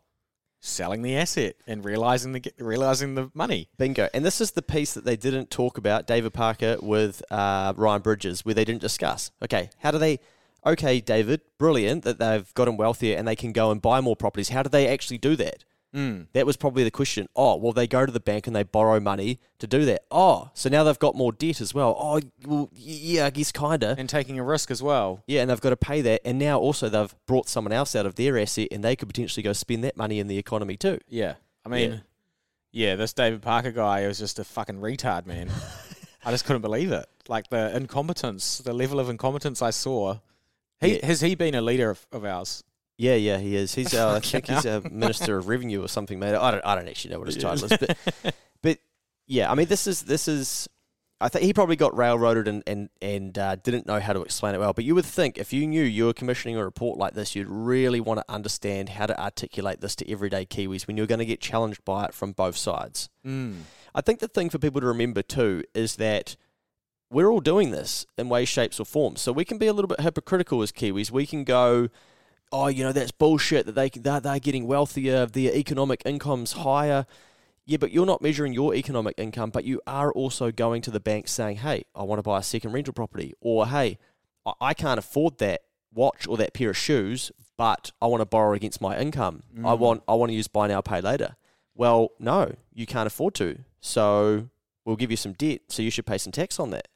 selling 0.64 1.02
the 1.02 1.16
asset 1.16 1.56
and 1.66 1.84
realizing 1.84 2.32
the 2.32 2.52
realizing 2.58 3.14
the 3.14 3.30
money. 3.34 3.68
Bingo. 3.76 4.08
And 4.14 4.24
this 4.24 4.40
is 4.40 4.52
the 4.52 4.62
piece 4.62 4.94
that 4.94 5.04
they 5.04 5.16
didn't 5.16 5.50
talk 5.50 5.78
about, 5.78 6.06
David 6.06 6.32
Parker 6.32 6.78
with 6.80 7.22
uh, 7.30 7.74
Ryan 7.76 8.02
Bridges, 8.02 8.44
where 8.44 8.54
they 8.54 8.64
didn't 8.64 8.80
discuss. 8.80 9.30
Okay, 9.42 9.70
how 9.78 9.90
do 9.90 9.98
they. 9.98 10.18
Okay, 10.66 10.98
David, 11.02 11.42
brilliant 11.58 12.04
that 12.04 12.18
they've 12.18 12.54
gotten 12.54 12.78
wealthier 12.78 13.18
and 13.18 13.28
they 13.28 13.36
can 13.36 13.52
go 13.52 13.70
and 13.70 13.82
buy 13.82 14.00
more 14.00 14.16
properties. 14.16 14.48
How 14.48 14.62
do 14.62 14.70
they 14.70 14.88
actually 14.88 15.18
do 15.18 15.36
that? 15.36 15.62
Mm. 15.94 16.26
That 16.32 16.44
was 16.44 16.56
probably 16.56 16.82
the 16.82 16.90
question. 16.90 17.28
Oh, 17.36 17.54
well, 17.56 17.72
they 17.72 17.86
go 17.86 18.04
to 18.04 18.10
the 18.10 18.18
bank 18.20 18.46
and 18.48 18.56
they 18.56 18.64
borrow 18.64 18.98
money 18.98 19.38
to 19.60 19.66
do 19.66 19.84
that. 19.84 20.02
Oh, 20.10 20.50
so 20.52 20.68
now 20.68 20.82
they've 20.82 20.98
got 20.98 21.14
more 21.14 21.30
debt 21.32 21.60
as 21.60 21.72
well. 21.72 21.96
Oh, 21.98 22.20
well, 22.44 22.68
yeah, 22.74 23.26
I 23.26 23.30
guess 23.30 23.52
kind 23.52 23.82
of. 23.84 23.98
And 23.98 24.08
taking 24.08 24.38
a 24.38 24.42
risk 24.42 24.70
as 24.72 24.82
well. 24.82 25.22
Yeah, 25.26 25.42
and 25.42 25.50
they've 25.50 25.60
got 25.60 25.70
to 25.70 25.76
pay 25.76 26.00
that. 26.02 26.22
And 26.24 26.38
now 26.38 26.58
also 26.58 26.88
they've 26.88 27.14
brought 27.26 27.48
someone 27.48 27.72
else 27.72 27.94
out 27.94 28.06
of 28.06 28.16
their 28.16 28.36
asset 28.38 28.68
and 28.72 28.82
they 28.82 28.96
could 28.96 29.08
potentially 29.08 29.42
go 29.44 29.52
spend 29.52 29.84
that 29.84 29.96
money 29.96 30.18
in 30.18 30.26
the 30.26 30.36
economy 30.38 30.76
too. 30.76 30.98
Yeah. 31.08 31.34
I 31.64 31.68
mean, 31.68 32.02
yeah, 32.72 32.96
this 32.96 33.12
David 33.12 33.40
Parker 33.42 33.70
guy 33.70 34.06
was 34.08 34.18
just 34.18 34.38
a 34.40 34.44
fucking 34.44 34.80
retard, 34.80 35.26
man. 35.26 35.48
I 36.24 36.30
just 36.32 36.44
couldn't 36.44 36.62
believe 36.62 36.90
it. 36.90 37.06
Like 37.28 37.48
the 37.50 37.74
incompetence, 37.76 38.58
the 38.58 38.72
level 38.72 38.98
of 38.98 39.08
incompetence 39.08 39.62
I 39.62 39.70
saw. 39.70 40.18
He 40.80 40.96
Yeah. 40.96 41.06
has 41.06 41.20
he 41.20 41.34
been 41.36 41.54
a 41.54 41.62
leader 41.62 41.88
of, 41.90 42.04
of 42.10 42.24
ours? 42.24 42.64
Yeah, 42.96 43.14
yeah, 43.14 43.38
he 43.38 43.56
is. 43.56 43.74
He's, 43.74 43.92
uh, 43.92 44.14
I 44.14 44.20
think 44.20 44.46
he's 44.46 44.64
a 44.64 44.80
minister 44.90 45.36
of 45.36 45.48
revenue 45.48 45.82
or 45.82 45.88
something, 45.88 46.18
mate. 46.18 46.34
I 46.34 46.50
don't, 46.52 46.64
I 46.64 46.74
don't 46.76 46.88
actually 46.88 47.12
know 47.12 47.18
what 47.18 47.28
his 47.28 47.36
title 47.36 47.64
is, 47.64 47.76
but, 47.78 47.96
but 48.62 48.78
yeah, 49.26 49.50
I 49.50 49.54
mean, 49.54 49.66
this 49.66 49.86
is 49.86 50.02
this 50.02 50.28
is. 50.28 50.68
I 51.20 51.28
think 51.28 51.44
he 51.44 51.54
probably 51.54 51.76
got 51.76 51.96
railroaded 51.96 52.46
and 52.48 52.62
and 52.66 52.88
and 53.00 53.36
uh, 53.38 53.56
didn't 53.56 53.86
know 53.86 53.98
how 53.98 54.12
to 54.12 54.22
explain 54.22 54.54
it 54.54 54.58
well. 54.58 54.72
But 54.72 54.84
you 54.84 54.94
would 54.94 55.06
think 55.06 55.38
if 55.38 55.52
you 55.52 55.66
knew 55.66 55.82
you 55.82 56.06
were 56.06 56.12
commissioning 56.12 56.56
a 56.56 56.64
report 56.64 56.98
like 56.98 57.14
this, 57.14 57.34
you'd 57.34 57.48
really 57.48 58.00
want 58.00 58.20
to 58.20 58.24
understand 58.28 58.90
how 58.90 59.06
to 59.06 59.20
articulate 59.20 59.80
this 59.80 59.96
to 59.96 60.10
everyday 60.10 60.46
Kiwis 60.46 60.86
when 60.86 60.96
you're 60.96 61.06
going 61.06 61.20
to 61.20 61.24
get 61.24 61.40
challenged 61.40 61.84
by 61.84 62.04
it 62.04 62.14
from 62.14 62.32
both 62.32 62.56
sides. 62.56 63.08
Mm. 63.26 63.62
I 63.94 64.00
think 64.00 64.18
the 64.18 64.28
thing 64.28 64.50
for 64.50 64.58
people 64.58 64.80
to 64.80 64.86
remember 64.86 65.22
too 65.22 65.62
is 65.74 65.96
that 65.96 66.36
we're 67.10 67.30
all 67.30 67.40
doing 67.40 67.70
this 67.70 68.04
in 68.18 68.28
ways, 68.28 68.48
shapes, 68.48 68.80
or 68.80 68.84
forms. 68.84 69.20
So 69.20 69.32
we 69.32 69.44
can 69.44 69.56
be 69.56 69.68
a 69.68 69.72
little 69.72 69.88
bit 69.88 70.00
hypocritical 70.00 70.62
as 70.62 70.72
Kiwis. 70.72 71.10
We 71.10 71.26
can 71.26 71.44
go, 71.44 71.88
oh, 72.52 72.68
you 72.68 72.84
know, 72.84 72.92
that's 72.92 73.10
bullshit 73.12 73.66
that 73.66 73.74
they 73.74 73.88
they're, 73.90 74.20
they're 74.20 74.38
getting 74.38 74.66
wealthier, 74.66 75.26
their 75.26 75.54
economic 75.54 76.02
income's 76.04 76.52
higher. 76.52 77.06
Yeah, 77.66 77.78
but 77.78 77.92
you're 77.92 78.06
not 78.06 78.20
measuring 78.20 78.52
your 78.52 78.74
economic 78.74 79.14
income, 79.16 79.50
but 79.50 79.64
you 79.64 79.80
are 79.86 80.12
also 80.12 80.50
going 80.50 80.82
to 80.82 80.90
the 80.90 81.00
bank 81.00 81.28
saying, 81.28 81.56
hey, 81.58 81.84
I 81.94 82.02
want 82.02 82.18
to 82.18 82.22
buy 82.22 82.38
a 82.38 82.42
second 82.42 82.72
rental 82.72 82.92
property, 82.92 83.32
or 83.40 83.66
hey, 83.66 83.98
I- 84.44 84.52
I 84.60 84.74
can't 84.74 84.98
afford 84.98 85.38
that 85.38 85.62
watch 85.92 86.26
or 86.28 86.36
that 86.36 86.52
pair 86.52 86.70
of 86.70 86.76
shoes, 86.76 87.32
but 87.56 87.92
I 88.02 88.06
want 88.06 88.20
to 88.20 88.26
borrow 88.26 88.52
against 88.52 88.80
my 88.80 88.98
income. 88.98 89.44
I 89.56 89.60
mm. 89.60 89.78
want 89.78 90.02
I 90.08 90.14
want 90.14 90.30
to 90.30 90.34
use 90.34 90.48
buy 90.48 90.66
now 90.66 90.80
pay 90.80 91.00
later. 91.00 91.36
Well, 91.74 92.10
no, 92.18 92.52
you 92.72 92.86
can't 92.86 93.06
afford 93.06 93.34
to. 93.36 93.58
So 93.80 94.50
we'll 94.84 94.96
give 94.96 95.10
you 95.10 95.16
some 95.16 95.32
debt. 95.32 95.62
So 95.68 95.82
you 95.82 95.90
should 95.90 96.06
pay 96.06 96.18
some 96.18 96.32
tax 96.32 96.60
on 96.60 96.70
that 96.70 96.88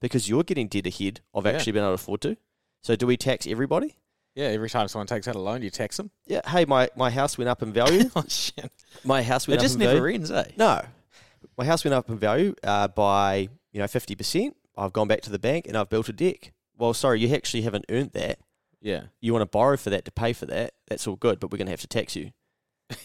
because 0.00 0.28
you're 0.28 0.42
getting 0.42 0.68
debt 0.68 0.86
ahead 0.86 1.20
of 1.32 1.46
Yeah. 1.46 1.52
actually 1.52 1.72
being 1.72 1.84
able 1.84 1.96
to 1.96 2.02
afford 2.02 2.20
to. 2.22 2.36
So 2.82 2.96
do 2.96 3.06
we 3.06 3.16
tax 3.16 3.46
everybody? 3.46 3.96
Yeah, 4.34 4.46
every 4.46 4.68
time 4.68 4.88
someone 4.88 5.06
takes 5.06 5.28
out 5.28 5.36
a 5.36 5.38
loan, 5.40 5.62
you 5.62 5.70
tax 5.70 5.96
them. 5.96 6.10
Yeah. 6.26 6.40
Hey, 6.48 6.64
my, 6.64 6.88
my 6.96 7.10
house 7.10 7.38
went 7.38 7.48
up 7.48 7.62
in 7.62 7.72
value. 7.72 8.10
oh 8.16 8.24
shit! 8.28 8.70
my 9.04 9.22
house 9.22 9.46
It 9.46 9.52
went 9.52 9.60
just 9.60 9.76
up 9.76 9.82
in 9.82 9.86
value. 9.86 10.14
It 10.16 10.18
just 10.20 10.30
never 10.30 10.40
value. 10.40 10.46
ends, 10.46 10.52
eh? 10.52 10.52
No, 10.56 10.84
my 11.56 11.64
house 11.64 11.84
went 11.84 11.94
up 11.94 12.08
in 12.08 12.18
value 12.18 12.54
uh, 12.64 12.88
by 12.88 13.48
you 13.72 13.80
know 13.80 13.86
fifty 13.86 14.14
percent. 14.14 14.56
I've 14.76 14.92
gone 14.92 15.06
back 15.06 15.20
to 15.22 15.30
the 15.30 15.38
bank 15.38 15.66
and 15.68 15.76
I've 15.76 15.88
built 15.88 16.08
a 16.08 16.12
deck. 16.12 16.52
Well, 16.76 16.94
sorry, 16.94 17.20
you 17.20 17.32
actually 17.34 17.62
haven't 17.62 17.84
earned 17.88 18.10
that. 18.14 18.40
Yeah, 18.80 19.04
You 19.20 19.32
want 19.32 19.42
to 19.42 19.46
borrow 19.46 19.76
for 19.78 19.88
that 19.90 20.04
to 20.04 20.10
pay 20.10 20.32
for 20.34 20.44
that. 20.46 20.74
That's 20.88 21.06
all 21.06 21.16
good, 21.16 21.40
but 21.40 21.50
we're 21.50 21.56
going 21.58 21.68
to 21.68 21.72
have 21.72 21.80
to 21.80 21.86
tax 21.86 22.16
you. 22.16 22.32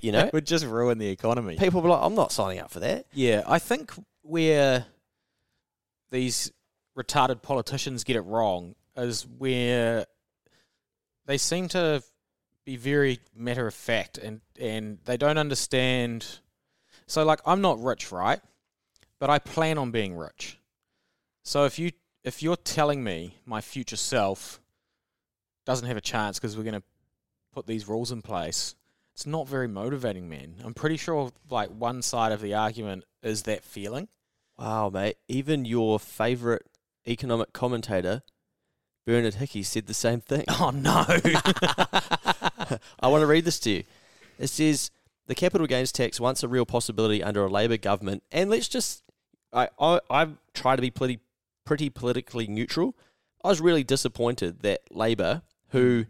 You 0.00 0.12
know, 0.12 0.20
it 0.20 0.32
would 0.32 0.46
just 0.46 0.64
ruin 0.64 0.96
the 0.98 1.08
economy. 1.08 1.56
people 1.56 1.82
were 1.82 1.88
like, 1.90 2.00
I'm 2.02 2.14
not 2.14 2.32
signing 2.32 2.60
up 2.60 2.70
for 2.70 2.80
that. 2.80 3.06
Yeah, 3.12 3.42
I 3.46 3.58
think 3.58 3.92
where 4.22 4.86
these 6.10 6.52
retarded 6.96 7.42
politicians 7.42 8.04
get 8.04 8.16
it 8.16 8.20
wrong 8.22 8.74
is 8.96 9.26
where 9.26 10.06
they 11.26 11.38
seem 11.38 11.68
to 11.68 12.02
be 12.64 12.76
very 12.76 13.20
matter 13.34 13.66
of 13.66 13.74
fact 13.74 14.18
and, 14.18 14.40
and 14.60 14.98
they 15.04 15.16
don't 15.16 15.38
understand. 15.38 16.40
So, 17.06 17.24
like, 17.24 17.40
I'm 17.46 17.60
not 17.60 17.80
rich, 17.80 18.10
right? 18.10 18.40
But 19.18 19.30
I 19.30 19.38
plan 19.38 19.78
on 19.78 19.90
being 19.90 20.16
rich. 20.16 20.58
So 21.46 21.64
if 21.64 21.78
you 21.78 21.92
if 22.24 22.42
you're 22.42 22.56
telling 22.56 23.04
me 23.04 23.36
my 23.46 23.60
future 23.60 23.96
self 23.96 24.60
doesn't 25.64 25.86
have 25.86 25.96
a 25.96 26.00
chance 26.00 26.40
because 26.40 26.56
we're 26.56 26.64
going 26.64 26.74
to 26.74 26.82
put 27.52 27.68
these 27.68 27.86
rules 27.86 28.10
in 28.10 28.20
place, 28.20 28.74
it's 29.14 29.26
not 29.26 29.46
very 29.46 29.68
motivating, 29.68 30.28
man. 30.28 30.56
I'm 30.64 30.74
pretty 30.74 30.96
sure 30.96 31.30
like 31.48 31.70
one 31.70 32.02
side 32.02 32.32
of 32.32 32.40
the 32.40 32.54
argument 32.54 33.04
is 33.22 33.44
that 33.44 33.62
feeling. 33.62 34.08
Wow, 34.58 34.90
mate. 34.90 35.18
Even 35.28 35.64
your 35.64 36.00
favourite 36.00 36.62
economic 37.06 37.52
commentator, 37.52 38.22
Bernard 39.06 39.34
Hickey, 39.34 39.62
said 39.62 39.86
the 39.86 39.94
same 39.94 40.20
thing. 40.20 40.44
Oh 40.48 40.70
no. 40.70 41.04
I 43.00 43.08
want 43.08 43.22
to 43.22 43.26
read 43.26 43.44
this 43.44 43.60
to 43.60 43.70
you. 43.70 43.84
It 44.38 44.48
says 44.48 44.90
the 45.26 45.34
capital 45.34 45.66
gains 45.66 45.92
tax 45.92 46.20
once 46.20 46.42
a 46.42 46.48
real 46.48 46.66
possibility 46.66 47.22
under 47.22 47.44
a 47.44 47.48
Labour 47.48 47.76
government, 47.76 48.24
and 48.32 48.50
let's 48.50 48.68
just 48.68 49.02
I 49.52 49.68
I 49.78 50.00
I 50.10 50.28
try 50.54 50.76
to 50.76 50.82
be 50.82 50.90
pretty 50.90 51.20
pretty 51.64 51.88
politically 51.88 52.46
neutral. 52.48 52.96
I 53.44 53.48
was 53.48 53.60
really 53.60 53.84
disappointed 53.84 54.60
that 54.62 54.80
Labour, 54.90 55.42
who 55.68 56.06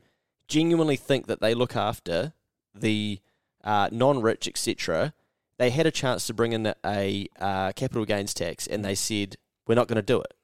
genuinely 0.49 0.97
think 0.97 1.27
that 1.27 1.41
they 1.41 1.55
look 1.55 1.77
after 1.77 2.33
the 2.75 3.21
uh, 3.63 3.89
non-rich, 3.91 4.47
etc., 4.49 5.13
they 5.59 5.71
had 5.71 5.87
a 5.87 5.91
chance 5.91 6.27
to 6.27 6.35
bring 6.35 6.53
in 6.53 6.73
a 6.85 7.29
uh, 7.41 7.73
capital 7.73 8.05
gains 8.05 8.33
tax, 8.33 8.67
and 8.67 8.85
they 8.85 8.95
said 8.95 9.37
we're 9.67 9.75
not 9.75 9.89
going 9.89 9.97
to 9.97 10.03
do 10.03 10.21
it. 10.21 10.36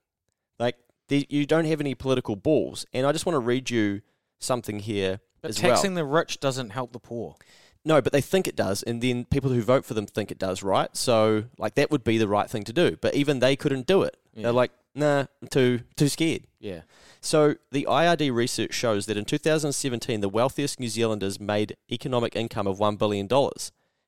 You 1.28 1.46
don't 1.46 1.64
have 1.66 1.80
any 1.80 1.94
political 1.94 2.36
balls, 2.36 2.86
and 2.92 3.06
I 3.06 3.12
just 3.12 3.26
want 3.26 3.34
to 3.34 3.40
read 3.40 3.70
you 3.70 4.02
something 4.38 4.80
here 4.80 5.20
but 5.40 5.50
as 5.50 5.62
well. 5.62 5.72
taxing 5.72 5.94
the 5.94 6.04
rich 6.04 6.40
doesn't 6.40 6.70
help 6.70 6.92
the 6.92 6.98
poor. 6.98 7.36
No, 7.84 8.00
but 8.00 8.12
they 8.12 8.20
think 8.20 8.46
it 8.46 8.54
does, 8.54 8.82
and 8.84 9.02
then 9.02 9.24
people 9.24 9.50
who 9.50 9.60
vote 9.60 9.84
for 9.84 9.94
them 9.94 10.06
think 10.06 10.30
it 10.30 10.38
does, 10.38 10.62
right? 10.62 10.94
So, 10.96 11.44
like, 11.58 11.74
that 11.74 11.90
would 11.90 12.04
be 12.04 12.16
the 12.16 12.28
right 12.28 12.48
thing 12.48 12.62
to 12.64 12.72
do. 12.72 12.96
But 13.00 13.14
even 13.14 13.40
they 13.40 13.56
couldn't 13.56 13.88
do 13.88 14.02
it. 14.02 14.16
Yeah. 14.34 14.44
They're 14.44 14.52
like, 14.52 14.70
nah, 14.94 15.26
I'm 15.40 15.48
too 15.48 15.80
too 15.96 16.08
scared. 16.08 16.46
Yeah. 16.60 16.82
So, 17.20 17.56
the 17.72 17.86
IRD 17.90 18.32
research 18.32 18.72
shows 18.72 19.06
that 19.06 19.16
in 19.16 19.24
2017, 19.24 20.20
the 20.20 20.28
wealthiest 20.28 20.78
New 20.78 20.88
Zealanders 20.88 21.40
made 21.40 21.76
economic 21.90 22.36
income 22.36 22.68
of 22.68 22.78
$1 22.78 22.98
billion. 22.98 23.28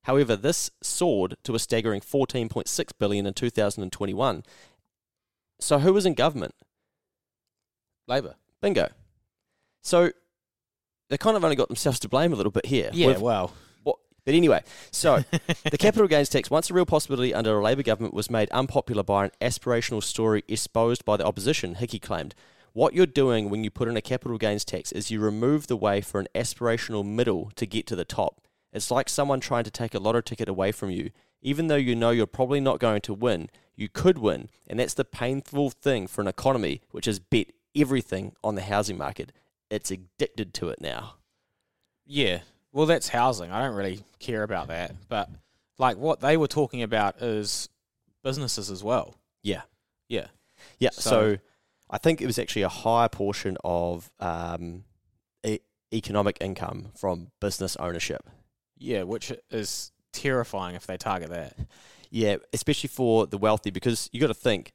However, 0.04 0.36
this 0.36 0.70
soared 0.80 1.36
to 1.42 1.54
a 1.56 1.58
staggering 1.58 2.00
14.6 2.00 2.90
billion 2.98 3.26
in 3.26 3.34
2021. 3.34 4.44
So, 5.58 5.78
who 5.80 5.92
was 5.92 6.06
in 6.06 6.14
government? 6.14 6.54
Labour. 8.06 8.34
Bingo. 8.60 8.88
So, 9.82 10.10
they 11.10 11.18
kind 11.18 11.36
of 11.36 11.44
only 11.44 11.56
got 11.56 11.68
themselves 11.68 11.98
to 12.00 12.08
blame 12.08 12.32
a 12.32 12.36
little 12.36 12.52
bit 12.52 12.66
here. 12.66 12.90
Yeah, 12.92 13.18
well. 13.18 13.52
what? 13.82 13.98
But 14.24 14.34
anyway, 14.34 14.62
so 14.90 15.24
the 15.70 15.78
capital 15.78 16.08
gains 16.08 16.28
tax, 16.28 16.50
once 16.50 16.70
a 16.70 16.74
real 16.74 16.86
possibility 16.86 17.34
under 17.34 17.58
a 17.58 17.62
Labour 17.62 17.82
government, 17.82 18.14
was 18.14 18.30
made 18.30 18.50
unpopular 18.50 19.02
by 19.02 19.26
an 19.26 19.30
aspirational 19.40 20.02
story 20.02 20.44
espoused 20.48 21.04
by 21.04 21.16
the 21.16 21.26
opposition, 21.26 21.74
Hickey 21.74 21.98
claimed. 21.98 22.34
What 22.72 22.94
you're 22.94 23.06
doing 23.06 23.50
when 23.50 23.62
you 23.62 23.70
put 23.70 23.86
in 23.86 23.96
a 23.96 24.02
capital 24.02 24.38
gains 24.38 24.64
tax 24.64 24.90
is 24.90 25.10
you 25.10 25.20
remove 25.20 25.68
the 25.68 25.76
way 25.76 26.00
for 26.00 26.18
an 26.18 26.26
aspirational 26.34 27.04
middle 27.04 27.52
to 27.54 27.66
get 27.66 27.86
to 27.86 27.96
the 27.96 28.04
top. 28.04 28.40
It's 28.72 28.90
like 28.90 29.08
someone 29.08 29.38
trying 29.38 29.62
to 29.64 29.70
take 29.70 29.94
a 29.94 30.00
lotto 30.00 30.20
ticket 30.20 30.48
away 30.48 30.72
from 30.72 30.90
you. 30.90 31.10
Even 31.40 31.68
though 31.68 31.76
you 31.76 31.94
know 31.94 32.10
you're 32.10 32.26
probably 32.26 32.58
not 32.58 32.80
going 32.80 33.02
to 33.02 33.14
win, 33.14 33.48
you 33.76 33.88
could 33.88 34.18
win. 34.18 34.48
And 34.66 34.80
that's 34.80 34.94
the 34.94 35.04
painful 35.04 35.70
thing 35.70 36.08
for 36.08 36.22
an 36.22 36.26
economy 36.26 36.80
which 36.90 37.06
has 37.06 37.20
bet 37.20 37.52
everything 37.76 38.32
on 38.42 38.54
the 38.54 38.62
housing 38.62 38.98
market. 38.98 39.32
It's 39.70 39.90
addicted 39.90 40.54
to 40.54 40.68
it 40.68 40.80
now. 40.80 41.14
Yeah. 42.06 42.40
Well, 42.72 42.86
that's 42.86 43.08
housing. 43.08 43.50
I 43.50 43.62
don't 43.62 43.74
really 43.74 44.00
care 44.18 44.42
about 44.42 44.68
that. 44.68 44.94
But 45.08 45.28
like 45.78 45.96
what 45.96 46.20
they 46.20 46.36
were 46.36 46.48
talking 46.48 46.82
about 46.82 47.22
is 47.22 47.68
businesses 48.22 48.70
as 48.70 48.82
well. 48.84 49.14
Yeah. 49.42 49.62
Yeah. 50.08 50.26
Yeah, 50.78 50.90
so, 50.92 51.10
So- 51.10 51.38
I 51.90 51.98
think 51.98 52.20
it 52.22 52.26
was 52.26 52.38
actually 52.38 52.62
a 52.62 52.68
higher 52.68 53.08
portion 53.08 53.56
of 53.62 54.10
um, 54.18 54.84
e- 55.46 55.58
economic 55.92 56.38
income 56.40 56.86
from 56.96 57.30
business 57.40 57.76
ownership. 57.76 58.28
Yeah, 58.78 59.02
which 59.02 59.32
is 59.50 59.92
terrifying 60.12 60.74
if 60.74 60.86
they 60.86 60.96
target 60.96 61.30
that. 61.30 61.54
Yeah, 62.10 62.36
especially 62.52 62.88
for 62.88 63.26
the 63.26 63.38
wealthy, 63.38 63.70
because 63.70 64.08
you 64.12 64.20
got 64.20 64.28
to 64.28 64.34
think 64.34 64.72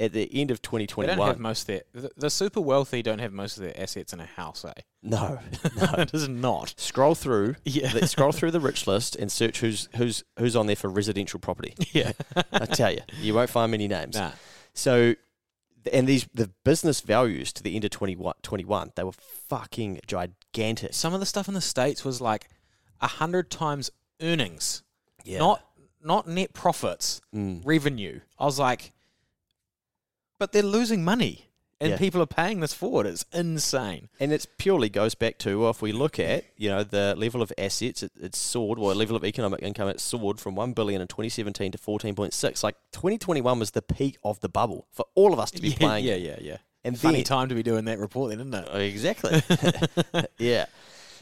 at 0.00 0.12
the 0.12 0.28
end 0.40 0.50
of 0.50 0.62
2021. 0.62 1.06
They 1.06 1.14
don't 1.16 1.26
have 1.26 1.36
2021. 1.36 1.42
most 1.42 1.60
of 1.62 1.66
their 2.02 2.10
the, 2.16 2.30
super 2.30 2.60
wealthy 2.60 3.02
don't 3.02 3.18
have 3.18 3.32
most 3.32 3.56
of 3.58 3.62
their 3.62 3.78
assets 3.80 4.12
in 4.12 4.20
a 4.20 4.24
house, 4.26 4.64
eh? 4.64 4.72
No, 5.02 5.38
no. 5.76 5.94
it 5.98 6.12
is 6.14 6.28
not. 6.28 6.74
scroll 6.78 7.14
through. 7.14 7.56
Yeah. 7.64 7.90
Scroll 8.06 8.32
through 8.32 8.50
the 8.52 8.60
rich 8.60 8.86
list 8.86 9.14
and 9.16 9.30
search 9.30 9.60
who's 9.60 9.88
who's 9.96 10.24
who's 10.38 10.56
on 10.56 10.66
there 10.66 10.76
for 10.76 10.88
residential 10.88 11.38
property. 11.38 11.74
Yeah. 11.92 12.12
I 12.52 12.64
tell 12.66 12.92
you, 12.92 13.00
you 13.20 13.34
won't 13.34 13.50
find 13.50 13.70
many 13.70 13.86
names. 13.88 14.16
Nah. 14.16 14.32
So, 14.74 15.14
and 15.92 16.06
these 16.08 16.26
the 16.34 16.50
business 16.64 17.00
values 17.02 17.52
to 17.54 17.62
the 17.62 17.74
end 17.74 17.84
of 17.84 17.90
2021, 17.90 18.92
they 18.96 19.04
were 19.04 19.12
fucking 19.12 20.00
gigantic. 20.06 20.94
Some 20.94 21.14
of 21.14 21.20
the 21.20 21.26
stuff 21.26 21.46
in 21.48 21.54
the 21.54 21.60
States 21.60 22.04
was 22.04 22.20
like 22.20 22.48
a 23.00 23.06
hundred 23.06 23.50
times 23.50 23.90
earnings. 24.22 24.82
Yeah. 25.24 25.38
Not 25.38 25.64
not 26.02 26.26
net 26.26 26.54
profits, 26.54 27.20
Mm. 27.34 27.60
revenue. 27.64 28.20
I 28.38 28.44
was 28.46 28.58
like, 28.58 28.92
but 30.40 30.50
they're 30.50 30.62
losing 30.64 31.04
money. 31.04 31.46
And 31.82 31.92
Yeah. 31.92 31.96
people 31.96 32.20
are 32.20 32.26
paying 32.26 32.60
this 32.60 32.74
forward. 32.74 33.06
It's 33.06 33.24
insane. 33.32 34.10
And 34.18 34.34
it 34.34 34.46
purely 34.58 34.90
goes 34.90 35.14
back 35.14 35.38
to 35.38 35.60
well, 35.60 35.70
if 35.70 35.80
we 35.80 35.92
look 35.92 36.18
at 36.18 36.44
you 36.58 36.68
know 36.68 36.82
the 36.84 37.14
level 37.16 37.40
of 37.40 37.50
assets, 37.56 38.02
it, 38.02 38.12
it's 38.20 38.36
soared. 38.38 38.78
Well, 38.78 38.90
the 38.90 38.96
level 38.96 39.16
of 39.16 39.24
economic 39.24 39.62
income, 39.62 39.88
it 39.88 39.98
soared 39.98 40.38
from 40.40 40.54
one 40.56 40.74
billion 40.74 41.00
in 41.00 41.06
2017 41.08 41.72
to 41.72 41.78
14.6. 41.78 42.62
Like 42.62 42.76
2021 42.92 43.58
was 43.58 43.70
the 43.70 43.80
peak 43.80 44.18
of 44.22 44.40
the 44.40 44.48
bubble 44.50 44.88
for 44.92 45.06
all 45.14 45.32
of 45.32 45.38
us 45.38 45.50
to 45.52 45.62
be 45.62 45.68
yeah, 45.70 45.76
playing. 45.78 46.04
yeah, 46.04 46.16
yeah, 46.16 46.36
yeah. 46.40 46.56
And 46.84 46.98
Funny 46.98 47.18
then- 47.18 47.24
time 47.24 47.48
to 47.48 47.54
be 47.54 47.62
doing 47.62 47.86
that 47.86 47.98
report, 47.98 48.30
then, 48.30 48.40
isn't 48.40 48.54
it? 48.54 48.74
Exactly. 48.74 49.42
yeah. 50.38 50.66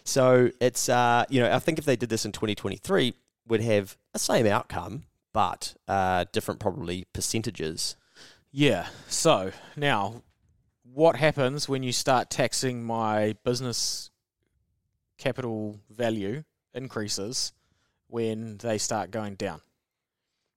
So 0.02 0.50
it's 0.60 0.88
uh, 0.88 1.24
you 1.28 1.40
know 1.40 1.52
I 1.54 1.60
think 1.60 1.78
if 1.78 1.84
they 1.84 1.94
did 1.96 2.08
this 2.08 2.24
in 2.24 2.32
2023, 2.32 3.14
we'd 3.46 3.60
have 3.60 3.96
the 4.12 4.18
same 4.18 4.46
outcome, 4.46 5.04
but 5.32 5.74
uh, 5.86 6.24
different 6.32 6.58
probably 6.58 7.04
percentages. 7.12 7.94
Yeah. 8.58 8.88
So 9.06 9.52
now, 9.76 10.24
what 10.82 11.14
happens 11.14 11.68
when 11.68 11.84
you 11.84 11.92
start 11.92 12.28
taxing 12.28 12.82
my 12.82 13.36
business 13.44 14.10
capital 15.16 15.78
value 15.88 16.42
increases 16.74 17.52
when 18.08 18.56
they 18.58 18.76
start 18.76 19.12
going 19.12 19.36
down? 19.36 19.60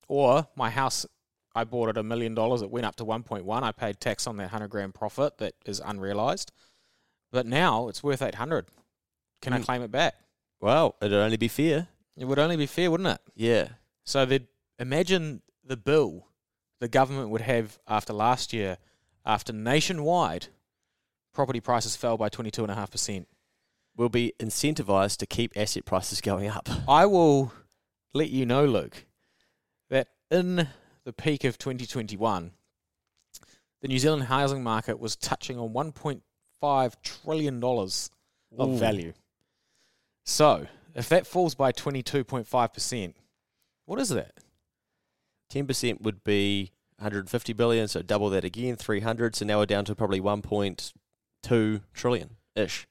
Or 0.07 0.47
my 0.55 0.71
house, 0.71 1.05
I 1.53 1.63
bought 1.63 1.89
it 1.89 1.97
a 1.97 2.01
million 2.01 2.33
dollars, 2.33 2.63
it 2.63 2.71
went 2.71 2.87
up 2.87 2.95
to 2.95 3.05
1.1. 3.05 3.61
I 3.61 3.71
paid 3.71 3.99
tax 3.99 4.25
on 4.25 4.35
that 4.37 4.45
100 4.51 4.69
grand 4.69 4.95
profit 4.95 5.37
that 5.37 5.53
is 5.67 5.79
unrealized. 5.79 6.51
But 7.31 7.45
now 7.45 7.87
it's 7.87 8.01
worth 8.01 8.23
800. 8.23 8.65
Can 9.43 9.53
I 9.53 9.59
Mm. 9.59 9.65
claim 9.65 9.81
it 9.83 9.91
back? 9.91 10.15
Well, 10.59 10.95
it'd 11.03 11.13
only 11.13 11.37
be 11.37 11.47
fair. 11.47 11.87
It 12.17 12.25
would 12.25 12.39
only 12.39 12.57
be 12.57 12.65
fair, 12.65 12.89
wouldn't 12.89 13.09
it? 13.09 13.21
Yeah. 13.35 13.73
So 14.05 14.27
imagine 14.79 15.43
the 15.63 15.77
bill 15.77 16.29
the 16.81 16.89
government 16.89 17.29
would 17.29 17.41
have 17.41 17.79
after 17.87 18.11
last 18.11 18.51
year, 18.51 18.77
after 19.23 19.53
nationwide 19.53 20.47
property 21.31 21.61
prices 21.61 21.95
fell 21.95 22.17
by 22.17 22.27
22.5%. 22.27 23.25
Will 23.95 24.09
be 24.09 24.33
incentivized 24.39 25.17
to 25.17 25.27
keep 25.27 25.55
asset 25.55 25.85
prices 25.85 26.21
going 26.21 26.49
up. 26.49 26.67
I 26.87 27.05
will 27.05 27.53
let 28.13 28.31
you 28.31 28.45
know, 28.45 28.65
Luke, 28.65 29.05
that 29.89 30.07
in 30.31 30.69
the 31.03 31.13
peak 31.13 31.43
of 31.43 31.57
2021, 31.57 32.51
the 33.81 33.87
New 33.87 33.99
Zealand 33.99 34.23
housing 34.23 34.63
market 34.63 34.99
was 34.99 35.15
touching 35.15 35.59
on 35.59 35.69
1.5 35.69 36.95
trillion 37.03 37.59
dollars 37.59 38.09
of 38.57 38.69
Ooh. 38.69 38.77
value. 38.77 39.13
So, 40.23 40.67
if 40.95 41.09
that 41.09 41.27
falls 41.27 41.53
by 41.53 41.71
22.5%, 41.73 43.13
what 43.85 43.99
is 43.99 44.09
that? 44.09 44.31
Ten 45.51 45.67
percent 45.67 46.01
would 46.01 46.23
be 46.23 46.71
150 46.97 47.51
billion, 47.53 47.87
so 47.89 48.01
double 48.01 48.29
that 48.29 48.45
again, 48.45 48.77
300. 48.77 49.35
So 49.35 49.45
now 49.45 49.59
we're 49.59 49.65
down 49.65 49.83
to 49.85 49.93
probably 49.95 50.21
1.2 50.21 51.81
trillion 51.93 52.29
ish. 52.55 52.87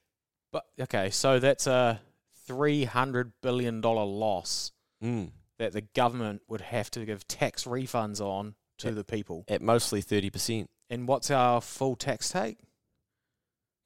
But 0.51 0.65
okay, 0.79 1.09
so 1.09 1.39
that's 1.39 1.65
a 1.65 2.01
300 2.45 3.33
billion 3.41 3.81
dollar 3.81 4.05
loss 4.05 4.71
Mm. 5.03 5.31
that 5.57 5.73
the 5.73 5.81
government 5.81 6.43
would 6.47 6.61
have 6.61 6.91
to 6.91 7.03
give 7.05 7.27
tax 7.27 7.63
refunds 7.63 8.21
on 8.21 8.53
to 8.77 8.89
Yeah. 8.89 8.93
the 8.93 9.03
people. 9.03 9.43
At 9.47 9.63
mostly 9.63 10.01
30 10.01 10.29
percent, 10.29 10.69
And 10.89 11.07
what's 11.07 11.31
our 11.31 11.61
full 11.61 11.95
tax 11.95 12.29
take? 12.29 12.59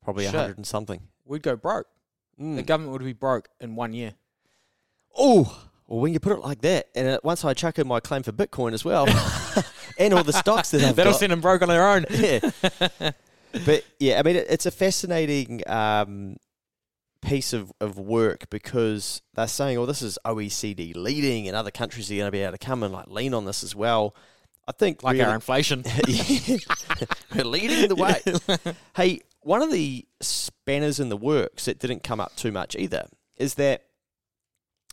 probably 0.01 0.25
Shit. 0.25 0.33
100 0.33 0.57
and 0.57 0.67
something. 0.67 1.07
We'd 1.23 1.43
go 1.43 1.55
broke. 1.55 1.87
The 2.37 2.43
Mm. 2.43 2.65
government 2.65 2.91
would 2.91 3.03
be 3.05 3.13
broke 3.13 3.47
in 3.61 3.75
one 3.77 3.93
year. 3.93 4.15
Oh, 5.17 5.69
well, 5.87 5.99
when 5.99 6.13
you 6.13 6.19
put 6.19 6.33
it 6.33 6.39
like 6.39 6.61
that, 6.61 6.89
and 6.95 7.07
uh, 7.07 7.19
once 7.23 7.45
I 7.45 7.53
chuck 7.53 7.77
in 7.79 7.87
my 7.87 7.99
claim 7.99 8.23
for 8.23 8.31
Bitcoin 8.31 8.73
as 8.73 8.83
well, 8.83 9.07
and 9.99 10.13
all 10.13 10.23
the 10.23 10.33
stocks 10.33 10.71
that 10.71 10.81
I've 10.83 10.95
That'll 10.95 11.13
got, 11.13 11.19
send 11.19 11.31
them 11.31 11.41
broke 11.41 11.61
on 11.61 11.67
their 11.67 11.87
own. 11.87 12.05
yeah. 12.09 12.39
but 13.65 13.83
yeah, 13.99 14.19
I 14.19 14.23
mean, 14.23 14.35
it, 14.35 14.47
it's 14.49 14.65
a 14.65 14.71
fascinating 14.71 15.61
um, 15.67 16.37
piece 17.21 17.53
of, 17.53 17.71
of 17.79 17.97
work 17.99 18.49
because 18.49 19.21
they're 19.35 19.47
saying, 19.47 19.77
"Oh, 19.77 19.85
this 19.85 20.01
is 20.01 20.17
OECD 20.25 20.95
leading, 20.95 21.47
and 21.47 21.55
other 21.55 21.71
countries 21.71 22.11
are 22.11 22.15
going 22.15 22.27
to 22.27 22.31
be 22.31 22.41
able 22.41 22.57
to 22.57 22.65
come 22.65 22.81
and 22.83 22.91
like 22.93 23.07
lean 23.07 23.33
on 23.33 23.45
this 23.45 23.63
as 23.63 23.75
well." 23.75 24.15
I 24.67 24.71
think 24.71 25.03
Like 25.03 25.13
really- 25.13 25.25
our 25.25 25.35
inflation. 25.35 25.83
We're 27.35 27.43
leading 27.43 27.87
the 27.87 27.95
way. 27.95 28.21
hey, 28.95 29.19
one 29.41 29.61
of 29.61 29.71
the 29.71 30.07
spanners 30.21 30.99
in 30.99 31.09
the 31.09 31.17
works 31.17 31.65
that 31.65 31.77
didn't 31.77 32.03
come 32.03 32.19
up 32.19 32.35
too 32.35 32.51
much 32.51 32.75
either 32.75 33.05
is 33.37 33.53
that, 33.55 33.83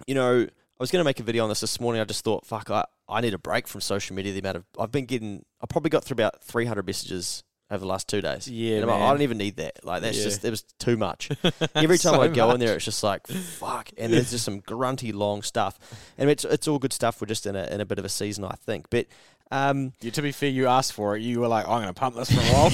you 0.06 0.14
know, 0.14 0.46
I 0.82 0.84
was 0.84 0.90
going 0.90 0.98
to 0.98 1.04
make 1.04 1.20
a 1.20 1.22
video 1.22 1.44
on 1.44 1.48
this 1.48 1.60
this 1.60 1.78
morning. 1.78 2.02
I 2.02 2.04
just 2.04 2.24
thought, 2.24 2.44
fuck, 2.44 2.68
I, 2.68 2.84
I 3.08 3.20
need 3.20 3.34
a 3.34 3.38
break 3.38 3.68
from 3.68 3.80
social 3.80 4.16
media. 4.16 4.32
The 4.32 4.40
amount 4.40 4.56
of, 4.56 4.64
I've 4.80 4.90
been 4.90 5.06
getting, 5.06 5.44
I 5.60 5.66
probably 5.68 5.90
got 5.90 6.02
through 6.02 6.16
about 6.16 6.42
300 6.42 6.84
messages 6.84 7.44
over 7.70 7.78
the 7.78 7.86
last 7.86 8.08
two 8.08 8.20
days. 8.20 8.48
Yeah, 8.48 8.84
like. 8.84 9.00
I 9.00 9.10
don't 9.12 9.22
even 9.22 9.38
need 9.38 9.58
that. 9.58 9.84
Like, 9.84 10.02
that's 10.02 10.18
Yeah. 10.18 10.24
just, 10.24 10.44
it 10.44 10.50
was 10.50 10.62
too 10.80 10.96
much. 10.96 11.30
Every 11.76 11.98
time 11.98 12.14
So 12.14 12.20
I 12.22 12.26
go 12.26 12.50
in 12.50 12.58
there, 12.58 12.74
it's 12.74 12.84
just 12.84 13.04
like, 13.04 13.28
fuck. 13.28 13.90
And 13.96 14.12
there's 14.12 14.32
just 14.32 14.44
some 14.44 14.58
grunty 14.58 15.12
long 15.12 15.42
stuff. 15.42 15.78
And 16.18 16.28
it's, 16.28 16.44
it's 16.44 16.66
all 16.66 16.80
good 16.80 16.92
stuff. 16.92 17.20
We're 17.20 17.28
just 17.28 17.46
in 17.46 17.54
a, 17.54 17.62
in 17.66 17.80
a 17.80 17.84
bit 17.86 18.00
of 18.00 18.04
a 18.04 18.08
season, 18.08 18.44
I 18.44 18.56
think. 18.66 18.90
But, 18.90 19.06
um, 19.52 19.92
You, 20.00 20.10
to 20.10 20.20
be 20.20 20.32
fair, 20.32 20.48
you 20.50 20.66
asked 20.66 20.94
for 20.94 21.16
it. 21.16 21.22
You 21.22 21.38
were 21.38 21.46
like, 21.48 21.64
I'm 21.68 21.80
going 21.82 21.86
to 21.86 21.92
pump 21.94 22.16
this 22.16 22.28
for 22.32 22.40
a 22.40 22.44
while. 22.44 22.70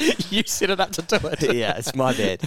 you 0.30 0.42
set 0.46 0.70
it 0.70 0.80
up 0.80 0.90
to 0.90 1.02
do 1.02 1.28
it. 1.28 1.54
yeah, 1.54 1.76
it's 1.78 1.94
my 1.94 2.12
bad. 2.12 2.40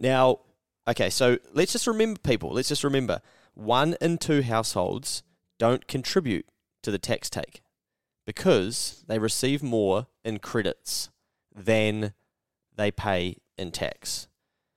now, 0.00 0.38
okay, 0.88 1.10
so 1.10 1.38
let's 1.52 1.72
just 1.72 1.86
remember, 1.86 2.18
people, 2.20 2.52
let's 2.52 2.68
just 2.68 2.84
remember 2.84 3.20
one 3.54 3.96
in 4.00 4.18
two 4.18 4.42
households 4.42 5.22
don't 5.58 5.86
contribute 5.86 6.46
to 6.82 6.90
the 6.90 6.98
tax 6.98 7.28
take 7.28 7.62
because 8.26 9.04
they 9.06 9.18
receive 9.18 9.62
more 9.62 10.06
in 10.24 10.38
credits 10.38 11.10
than 11.54 12.14
they 12.74 12.90
pay 12.90 13.36
in 13.58 13.70
tax. 13.70 14.28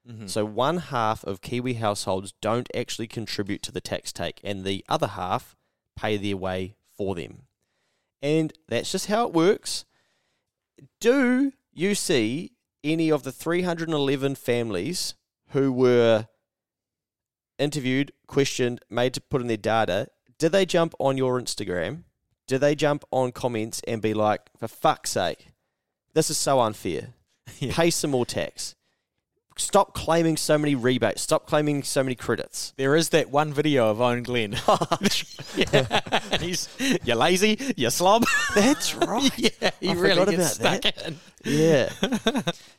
Mhm. 0.07 0.29
So 0.29 0.45
one 0.45 0.77
half 0.77 1.23
of 1.23 1.41
Kiwi 1.41 1.75
households 1.75 2.33
don't 2.41 2.69
actually 2.75 3.07
contribute 3.07 3.63
to 3.63 3.71
the 3.71 3.81
tax 3.81 4.11
take, 4.11 4.39
and 4.43 4.63
the 4.63 4.85
other 4.87 5.07
half 5.07 5.55
pay 5.95 6.17
their 6.17 6.37
way 6.37 6.75
for 6.95 7.15
them. 7.15 7.47
And 8.21 8.53
that's 8.67 8.91
just 8.91 9.07
how 9.07 9.25
it 9.27 9.33
works. 9.33 9.85
Do 10.99 11.53
you 11.73 11.95
see 11.95 12.51
any 12.83 13.09
of 13.09 13.23
the 13.23 13.31
311 13.31 14.35
families 14.35 15.15
who 15.49 15.71
were 15.71 16.27
interviewed, 17.57 18.11
questioned, 18.27 18.81
made 18.89 19.13
to 19.13 19.21
put 19.21 19.41
in 19.41 19.47
their 19.47 19.57
data? 19.57 20.07
Did 20.37 20.51
they 20.51 20.65
jump 20.65 20.93
on 20.99 21.17
your 21.17 21.39
Instagram? 21.39 22.03
Did 22.47 22.59
they 22.59 22.75
jump 22.75 23.03
on 23.11 23.31
comments 23.31 23.81
and 23.87 24.01
be 24.01 24.13
like, 24.13 24.41
for 24.57 24.67
fuck's 24.67 25.11
sake, 25.11 25.47
this 26.13 26.29
is 26.29 26.37
so 26.37 26.59
unfair? 26.59 27.13
Yeah. 27.59 27.73
Pay 27.73 27.91
some 27.91 28.09
more 28.09 28.25
tax. 28.25 28.75
Stop 29.57 29.93
claiming 29.93 30.35
so 30.35 30.57
many 30.57 30.75
rebates. 30.75 31.21
Stop 31.21 31.47
claiming 31.47 31.81
so 31.81 32.03
many 32.03 32.13
credits. 32.13 32.73
There 32.75 32.93
is 32.95 33.09
that 33.09 33.29
one 33.29 33.53
video 33.53 33.89
of 33.89 34.01
Owen 34.01 34.21
Glenn. 34.21 34.51
yeah. 35.55 36.01
And 36.31 36.41
he's, 36.41 36.67
you're 37.05 37.15
lazy, 37.15 37.57
you 37.77 37.89
slob. 37.89 38.25
That's 38.55 38.93
right. 38.95 39.31
yeah, 39.37 39.71
he 39.79 39.89
I 39.89 39.93
really 39.93 40.35
gets 40.35 40.59
about 40.59 40.83
stuck 40.83 41.07
in. 41.07 41.19
Yeah. 41.45 41.89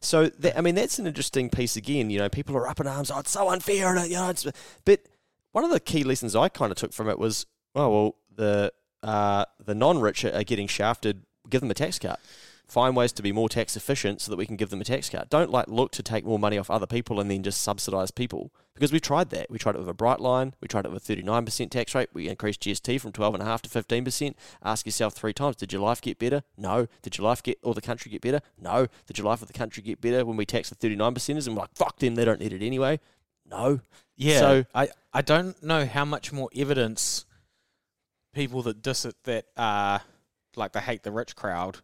so 0.00 0.26
that, 0.26 0.58
I 0.58 0.60
mean, 0.60 0.74
that's 0.74 0.98
an 0.98 1.06
interesting 1.06 1.50
piece 1.50 1.76
again. 1.76 2.10
You 2.10 2.18
know, 2.18 2.28
people 2.28 2.56
are 2.56 2.68
up 2.68 2.80
in 2.80 2.86
arms. 2.86 3.10
Oh, 3.10 3.20
it's 3.20 3.30
so 3.30 3.48
unfair, 3.48 3.94
and 3.94 4.10
you 4.10 4.16
know, 4.16 4.28
it's. 4.28 4.44
But 4.84 5.02
one 5.52 5.64
of 5.64 5.70
the 5.70 5.78
key 5.78 6.02
lessons 6.02 6.34
I 6.34 6.48
kind 6.48 6.72
of 6.72 6.76
took 6.76 6.92
from 6.92 7.08
it 7.08 7.18
was, 7.18 7.46
oh 7.76 7.88
well, 7.88 8.16
the 8.34 8.72
uh, 9.04 9.44
the 9.64 9.74
non-rich 9.74 10.24
are 10.24 10.42
getting 10.42 10.66
shafted. 10.66 11.22
Give 11.48 11.60
them 11.60 11.70
a 11.70 11.74
tax 11.74 12.00
cut. 12.00 12.18
Find 12.68 12.96
ways 12.96 13.12
to 13.12 13.22
be 13.22 13.30
more 13.30 13.48
tax 13.48 13.76
efficient 13.76 14.20
so 14.20 14.30
that 14.32 14.36
we 14.36 14.44
can 14.44 14.56
give 14.56 14.70
them 14.70 14.80
a 14.80 14.84
tax 14.84 15.08
cut. 15.08 15.30
Don't 15.30 15.50
like 15.50 15.68
look 15.68 15.92
to 15.92 16.02
take 16.02 16.24
more 16.24 16.38
money 16.38 16.58
off 16.58 16.68
other 16.68 16.86
people 16.86 17.20
and 17.20 17.30
then 17.30 17.44
just 17.44 17.62
subsidise 17.62 18.10
people 18.10 18.50
because 18.74 18.92
we 18.92 18.98
tried 18.98 19.30
that. 19.30 19.48
We 19.48 19.56
tried 19.58 19.76
it 19.76 19.78
with 19.78 19.88
a 19.88 19.94
bright 19.94 20.18
line. 20.18 20.52
We 20.60 20.66
tried 20.66 20.84
it 20.84 20.90
with 20.90 21.02
a 21.02 21.06
thirty 21.06 21.22
nine 21.22 21.44
percent 21.44 21.70
tax 21.70 21.94
rate. 21.94 22.08
We 22.12 22.28
increased 22.28 22.62
GST 22.62 23.00
from 23.00 23.12
twelve 23.12 23.34
and 23.34 23.42
a 23.42 23.46
half 23.46 23.62
to 23.62 23.70
fifteen 23.70 24.04
percent. 24.04 24.36
Ask 24.64 24.84
yourself 24.84 25.14
three 25.14 25.32
times: 25.32 25.54
Did 25.54 25.72
your 25.72 25.80
life 25.82 26.00
get 26.00 26.18
better? 26.18 26.42
No. 26.56 26.88
Did 27.02 27.16
your 27.18 27.24
life 27.28 27.40
get 27.40 27.58
or 27.62 27.72
the 27.72 27.80
country 27.80 28.10
get 28.10 28.20
better? 28.20 28.40
No. 28.58 28.88
Did 29.06 29.18
your 29.18 29.26
life 29.28 29.42
or 29.42 29.46
the 29.46 29.52
country 29.52 29.82
get 29.84 30.00
better 30.00 30.24
when 30.24 30.36
we 30.36 30.44
tax 30.44 30.68
the 30.68 30.74
thirty 30.74 30.96
nine 30.96 31.14
percenters 31.14 31.46
and 31.46 31.54
we're 31.54 31.62
like 31.62 31.74
fuck 31.76 32.00
them, 32.00 32.16
they 32.16 32.24
don't 32.24 32.40
need 32.40 32.52
it 32.52 32.66
anyway? 32.66 32.98
No. 33.48 33.78
Yeah. 34.16 34.40
So- 34.40 34.64
I, 34.74 34.88
I 35.12 35.22
don't 35.22 35.62
know 35.62 35.86
how 35.86 36.04
much 36.04 36.32
more 36.32 36.48
evidence 36.56 37.26
people 38.34 38.62
that 38.62 38.82
diss 38.82 39.04
it 39.04 39.14
that 39.22 39.46
uh 39.56 40.00
like 40.56 40.72
they 40.72 40.80
hate 40.80 41.04
the 41.04 41.12
rich 41.12 41.36
crowd. 41.36 41.78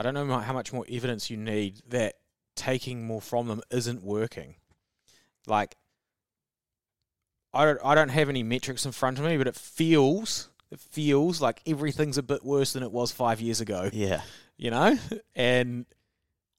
I 0.00 0.02
don't 0.02 0.14
know 0.14 0.38
how 0.38 0.54
much 0.54 0.72
more 0.72 0.86
evidence 0.90 1.28
you 1.28 1.36
need 1.36 1.82
that 1.90 2.14
taking 2.56 3.06
more 3.06 3.20
from 3.20 3.48
them 3.48 3.60
isn't 3.70 4.02
working. 4.02 4.54
Like 5.46 5.76
I 7.52 7.66
don't 7.66 7.78
I 7.84 7.94
don't 7.94 8.08
have 8.08 8.30
any 8.30 8.42
metrics 8.42 8.86
in 8.86 8.92
front 8.92 9.18
of 9.18 9.26
me, 9.26 9.36
but 9.36 9.46
it 9.46 9.54
feels 9.54 10.48
it 10.70 10.80
feels 10.80 11.42
like 11.42 11.60
everything's 11.66 12.16
a 12.16 12.22
bit 12.22 12.42
worse 12.42 12.72
than 12.72 12.82
it 12.82 12.90
was 12.90 13.12
five 13.12 13.42
years 13.42 13.60
ago. 13.60 13.90
Yeah. 13.92 14.22
you 14.56 14.70
know, 14.70 14.96
and 15.36 15.84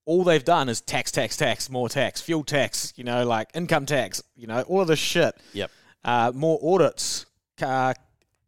all 0.06 0.24
they've 0.24 0.46
done 0.46 0.70
is 0.70 0.80
tax, 0.80 1.12
tax, 1.12 1.36
tax, 1.36 1.68
more 1.68 1.90
tax, 1.90 2.22
fuel 2.22 2.44
tax, 2.44 2.94
you 2.96 3.04
know, 3.04 3.26
like 3.26 3.50
income 3.56 3.88
tax, 3.88 4.22
you 4.36 4.46
know, 4.46 4.62
all 4.64 4.82
of 4.82 4.88
this 4.88 5.00
shit. 5.00 5.36
Yep. 5.54 5.72
Uh, 6.04 6.32
more 6.36 6.60
audits. 6.62 7.26
Uh, 7.60 7.96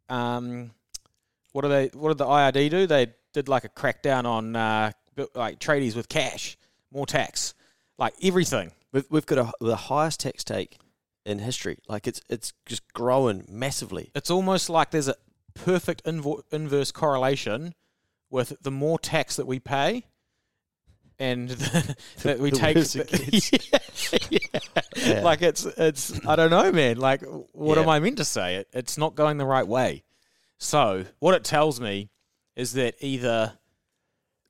um, 0.08 0.70
what 1.50 1.62
do 1.62 1.68
they? 1.68 1.86
What 1.94 2.10
did 2.10 2.18
the 2.18 2.26
IRD 2.26 2.70
do? 2.70 2.86
They 2.86 3.08
did 3.34 3.48
like 3.48 3.64
a 3.64 3.68
crackdown 3.68 4.24
on 4.24 4.56
uh, 4.56 4.92
like 5.34 5.58
tradies 5.58 5.94
with 5.94 6.08
cash, 6.08 6.56
more 6.90 7.06
tax, 7.06 7.52
like 7.98 8.14
everything. 8.22 8.72
We've, 8.92 9.04
we've 9.10 9.26
got 9.26 9.38
a, 9.38 9.52
the 9.60 9.76
highest 9.76 10.20
tax 10.20 10.42
take 10.42 10.78
in 11.26 11.40
history. 11.40 11.78
Like 11.88 12.06
it's 12.06 12.22
it's 12.30 12.54
just 12.64 12.90
growing 12.94 13.44
massively. 13.48 14.10
It's 14.14 14.30
almost 14.30 14.70
like 14.70 14.90
there's 14.90 15.08
a 15.08 15.16
perfect 15.52 16.04
invo- 16.04 16.42
inverse 16.50 16.92
correlation 16.92 17.74
with 18.30 18.56
the 18.62 18.70
more 18.70 18.98
tax 18.98 19.36
that 19.36 19.46
we 19.46 19.58
pay 19.58 20.04
and 21.18 21.48
the, 21.50 21.96
that 22.22 22.38
we 22.38 22.50
the 22.50 22.56
take. 22.56 22.94
yeah, 22.94 24.28
yeah. 24.30 24.60
Yeah. 24.96 25.20
Like 25.22 25.42
it's 25.42 25.64
it's 25.64 26.26
I 26.26 26.36
don't 26.36 26.50
know, 26.50 26.70
man. 26.72 26.98
Like 26.98 27.22
what 27.52 27.78
am 27.78 27.88
I 27.88 27.98
meant 27.98 28.18
to 28.18 28.24
say? 28.24 28.56
It 28.56 28.68
it's 28.72 28.96
not 28.96 29.14
going 29.14 29.38
the 29.38 29.46
right 29.46 29.66
way. 29.66 30.04
So 30.58 31.04
what 31.18 31.34
it 31.34 31.44
tells 31.44 31.80
me 31.80 32.10
is 32.56 32.72
that 32.74 32.94
either 33.00 33.58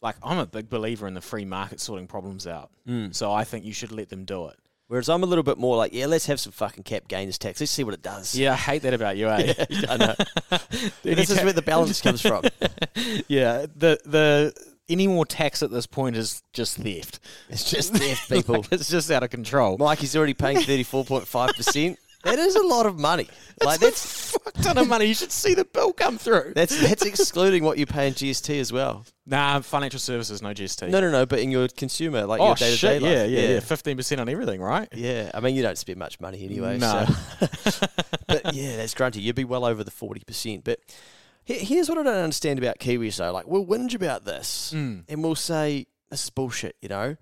like 0.05 0.17
I'm 0.23 0.39
a 0.39 0.47
big 0.47 0.69
believer 0.69 1.07
in 1.07 1.15
the 1.15 1.21
free 1.21 1.45
market 1.45 1.81
sorting 1.81 2.07
problems 2.07 2.47
out. 2.47 2.71
Mm. 2.87 3.15
So 3.15 3.33
I 3.33 3.45
think 3.45 3.65
you 3.65 3.73
should 3.73 3.91
let 3.91 4.11
them 4.11 4.25
do 4.25 4.49
it. 4.49 4.57
Whereas 4.87 5.09
I'm 5.09 5.23
a 5.23 5.27
little 5.27 5.43
bit 5.43 5.57
more 5.57 5.79
like, 5.79 5.95
yeah, 5.95 6.05
let's 6.07 6.27
have 6.27 6.39
some 6.39 6.53
fucking 6.53 6.85
cap 6.85 7.09
gains 7.09 7.39
tax. 7.39 7.59
Let's 7.59 7.73
see 7.73 7.85
what 7.85 7.95
it 7.95 8.03
does. 8.03 8.37
Yeah, 8.37 8.53
I 8.53 8.57
hate 8.57 8.83
that 8.83 8.93
about 8.93 9.17
you, 9.17 9.29
eh? 9.29 9.55
I 9.89 9.97
know. 9.97 10.15
this 11.03 11.31
is 11.31 11.43
where 11.43 11.55
the 11.55 11.63
balance 11.63 12.03
comes 12.03 12.21
from. 12.21 12.45
yeah, 13.27 13.65
the 13.75 13.99
the 14.05 14.55
any 14.89 15.07
more 15.07 15.25
tax 15.25 15.63
at 15.63 15.71
this 15.71 15.87
point 15.87 16.17
is 16.17 16.43
just 16.53 16.77
theft. 16.77 17.21
It's 17.49 17.71
just 17.71 17.95
theft, 17.95 18.29
people. 18.29 18.57
Like, 18.57 18.73
it's 18.73 18.91
just 18.91 19.11
out 19.11 19.23
of 19.23 19.31
control. 19.31 19.79
Mike 19.79 19.99
Mikey's 19.99 20.15
already 20.15 20.35
paying 20.35 20.59
34.5%. 20.59 21.97
that 22.25 22.39
is 22.39 22.57
a 22.57 22.63
lot 22.63 22.87
of 22.87 22.99
money. 22.99 23.29
Like 23.63 23.81
that's 23.81 24.33
Fuck 24.33 24.53
ton 24.55 24.79
of 24.79 24.89
money. 24.89 25.05
You 25.07 25.15
should 25.15 25.31
see 25.31 25.55
the 25.55 25.65
bill 25.65 25.93
come 25.93 26.19
through. 26.19 26.53
that's 26.55 26.79
that's 26.81 27.05
excluding 27.07 27.63
what 27.65 27.79
you 27.79 27.87
pay 27.87 28.09
in 28.09 28.15
GST 28.15 28.59
as 28.59 28.73
well. 28.73 29.05
Nah, 29.27 29.61
financial 29.61 30.01
services, 30.01 30.43
no 30.43 30.49
GST. 30.49 30.91
No, 30.91 31.01
no, 31.01 31.11
no. 31.11 31.25
But 31.25 31.39
in 31.39 31.51
your 31.51 31.69
consumer, 31.69 32.27
like 32.27 32.41
oh 32.41 32.49
your 32.49 32.55
day 32.57 32.75
to 32.75 32.81
day 32.81 32.99
Yeah, 32.99 33.23
life, 33.23 33.31
yeah, 33.31 33.55
yeah. 33.55 33.61
Fifteen 33.61 33.97
percent 33.97 34.21
on 34.21 34.29
everything, 34.29 34.61
right? 34.61 34.89
Yeah, 34.93 35.31
I 35.33 35.41
mean, 35.41 35.55
you 35.55 35.63
don't 35.63 35.79
spend 35.79 35.99
much 35.99 36.21
money 36.21 36.45
anyway. 36.45 36.79
No. 36.79 37.07
So. 37.71 37.87
but 38.27 38.55
yeah, 38.55 38.77
that's 38.77 38.95
grunty. 38.95 39.21
You'd 39.21 39.37
be 39.37 39.45
well 39.45 39.65
over 39.65 39.85
the 39.85 39.91
40%. 39.91 40.65
But 40.65 40.81
here's 41.45 41.89
what 41.89 41.99
I 41.99 42.03
don't 42.03 42.15
understand 42.17 42.59
about 42.59 42.79
Kiwis, 42.79 43.17
though. 43.17 43.33
Like, 43.33 43.47
we'll 43.47 43.67
whinge 43.67 43.95
about 43.95 44.25
this 44.25 44.73
Mm. 44.75 45.05
and 45.09 45.23
we'll 45.23 45.35
say, 45.35 45.87
this 46.11 46.25
is 46.25 46.31
bullshit, 46.31 46.77
you 46.81 46.89
know? 46.89 47.17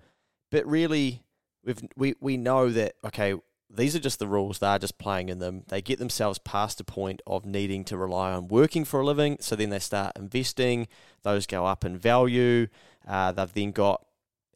But 0.50 0.66
really, 0.66 1.22
we've, 1.64 1.80
we, 1.96 2.14
we 2.20 2.36
know 2.36 2.70
that, 2.70 2.94
okay, 3.04 3.34
these 3.74 3.96
are 3.96 4.00
just 4.00 4.18
the 4.18 4.26
rules. 4.26 4.58
They're 4.58 4.78
just 4.78 4.98
playing 4.98 5.28
in 5.30 5.38
them. 5.38 5.62
They 5.68 5.80
get 5.80 5.98
themselves 5.98 6.38
past 6.38 6.80
a 6.80 6.84
point 6.84 7.22
of 7.26 7.46
needing 7.46 7.84
to 7.86 7.96
rely 7.96 8.32
on 8.32 8.48
working 8.48 8.84
for 8.84 9.00
a 9.00 9.04
living. 9.06 9.38
So 9.40 9.56
then 9.56 9.70
they 9.70 9.78
start 9.78 10.12
investing. 10.16 10.88
Those 11.22 11.46
go 11.46 11.64
up 11.66 11.84
in 11.84 11.96
value. 11.98 12.66
Uh, 13.08 13.32
they've 13.32 13.52
then 13.52 13.70
got 13.72 14.04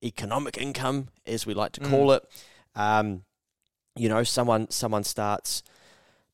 economic 0.05 0.59
income, 0.59 1.09
as 1.27 1.47
we 1.47 1.55
like 1.55 1.73
to 1.73 1.81
call 1.81 2.13
it. 2.13 2.23
Um, 2.75 3.25
you 3.97 4.09
know, 4.11 4.23
someone 4.23 4.71
someone 4.71 5.03
starts 5.05 5.63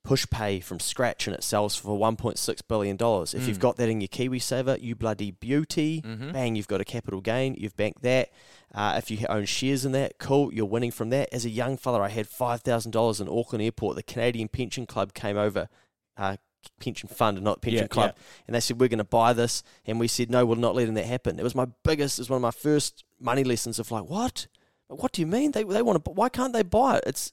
Pushpay 0.04 0.64
from 0.64 0.80
scratch 0.80 1.28
and 1.28 1.36
it 1.36 1.44
sells 1.44 1.76
for 1.76 1.96
1.6 1.96 2.60
billion 2.66 2.96
dollars. 2.96 3.34
If 3.34 3.46
you've 3.46 3.58
Mm. 3.58 3.60
got 3.60 3.76
that 3.76 3.88
in 3.88 4.00
your 4.00 4.08
KiwiSaver, 4.08 4.82
you 4.82 4.96
bloody 4.96 5.30
beauty. 5.30 6.02
Mhm. 6.02 6.32
Bang, 6.32 6.56
you've 6.56 6.66
got 6.66 6.80
a 6.80 6.84
capital 6.84 7.20
gain. 7.20 7.54
You've 7.56 7.76
banked 7.76 8.02
that. 8.02 8.30
Uh, 8.74 8.94
if 8.96 9.10
you 9.10 9.26
own 9.28 9.44
shares 9.44 9.84
in 9.84 9.92
that, 9.92 10.18
cool, 10.18 10.52
you're 10.52 10.64
winning 10.64 10.90
from 10.90 11.10
that. 11.10 11.28
As 11.32 11.44
a 11.44 11.50
young 11.50 11.76
fella, 11.76 12.00
I 12.00 12.08
had 12.08 12.26
five 12.26 12.62
thousand 12.62 12.92
dollars 12.92 13.20
in 13.20 13.28
Auckland 13.28 13.62
Airport. 13.62 13.96
The 13.96 14.02
Canadian 14.02 14.48
Pension 14.48 14.86
Club 14.86 15.12
came 15.12 15.36
over, 15.36 15.68
uh, 16.16 16.36
pension 16.80 17.08
fund, 17.08 17.42
not 17.42 17.60
pension 17.60 17.82
Yeah, 17.82 17.88
club, 17.88 18.14
and 18.46 18.54
they 18.54 18.60
said 18.60 18.80
we're 18.80 18.88
going 18.88 18.98
to 18.98 19.04
buy 19.04 19.34
this, 19.34 19.62
and 19.84 20.00
we 20.00 20.08
said 20.08 20.30
no, 20.30 20.46
we're 20.46 20.56
not 20.56 20.74
letting 20.74 20.94
that 20.94 21.04
happen. 21.04 21.38
It 21.38 21.42
was 21.42 21.54
my 21.54 21.66
biggest, 21.84 22.18
it 22.18 22.22
was 22.22 22.30
one 22.30 22.38
of 22.38 22.42
my 22.42 22.50
first 22.50 23.04
money 23.20 23.44
lessons 23.44 23.78
of 23.78 23.90
like, 23.90 24.04
what? 24.04 24.46
What 24.88 25.12
do 25.12 25.20
you 25.20 25.26
mean 25.26 25.52
they 25.52 25.64
they 25.64 25.82
want 25.82 26.04
to? 26.04 26.10
Why 26.10 26.28
can't 26.28 26.52
they 26.52 26.62
buy 26.62 26.96
it? 26.96 27.04
It's 27.06 27.32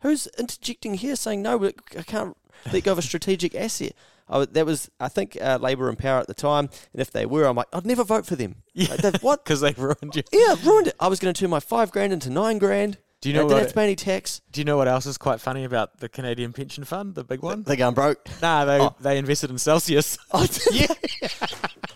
who's 0.00 0.26
interjecting 0.38 0.94
here 0.94 1.16
saying 1.16 1.42
no? 1.42 1.62
I 1.98 2.02
can't 2.02 2.36
let 2.72 2.84
go 2.84 2.92
of 2.92 2.98
a 2.98 3.02
strategic 3.02 3.54
asset. 3.54 3.92
I, 4.30 4.44
that 4.44 4.66
was, 4.66 4.90
I 5.00 5.08
think, 5.08 5.36
uh, 5.40 5.58
Labour 5.60 5.88
and 5.88 5.98
Power 5.98 6.20
at 6.20 6.26
the 6.26 6.34
time, 6.34 6.68
and 6.92 7.00
if 7.00 7.10
they 7.10 7.26
were, 7.26 7.44
I'm 7.44 7.56
like, 7.56 7.68
I'd 7.72 7.86
never 7.86 8.04
vote 8.04 8.26
for 8.26 8.36
them. 8.36 8.56
Yeah. 8.74 8.94
Like, 9.02 9.22
what? 9.22 9.44
Because 9.44 9.60
they've 9.60 9.78
ruined 9.78 10.14
you. 10.14 10.22
Yeah, 10.32 10.54
ruined 10.62 10.88
it. 10.88 10.94
I 11.00 11.08
was 11.08 11.18
going 11.20 11.32
to 11.34 11.40
turn 11.40 11.50
my 11.50 11.60
five 11.60 11.90
grand 11.90 12.12
into 12.12 12.28
nine 12.30 12.58
grand. 12.58 12.98
Do 13.20 13.28
you 13.28 13.34
know 13.34 13.46
what? 13.46 13.58
have 13.58 13.68
to 13.68 13.74
pay 13.74 13.82
any 13.82 13.96
tax. 13.96 14.42
Do 14.52 14.60
you 14.60 14.64
know 14.64 14.76
what 14.76 14.86
else 14.86 15.04
is 15.04 15.18
quite 15.18 15.40
funny 15.40 15.64
about 15.64 15.98
the 15.98 16.08
Canadian 16.08 16.52
pension 16.52 16.84
fund, 16.84 17.16
the 17.16 17.24
big 17.24 17.42
one? 17.42 17.64
They're 17.64 17.74
going 17.74 17.94
broke. 17.94 18.28
Nah, 18.40 18.64
they 18.64 18.78
Oh. 18.80 18.94
they 19.00 19.18
invested 19.18 19.50
in 19.50 19.58
Celsius. 19.58 20.16
Oh, 20.32 20.46
yeah. 20.72 20.86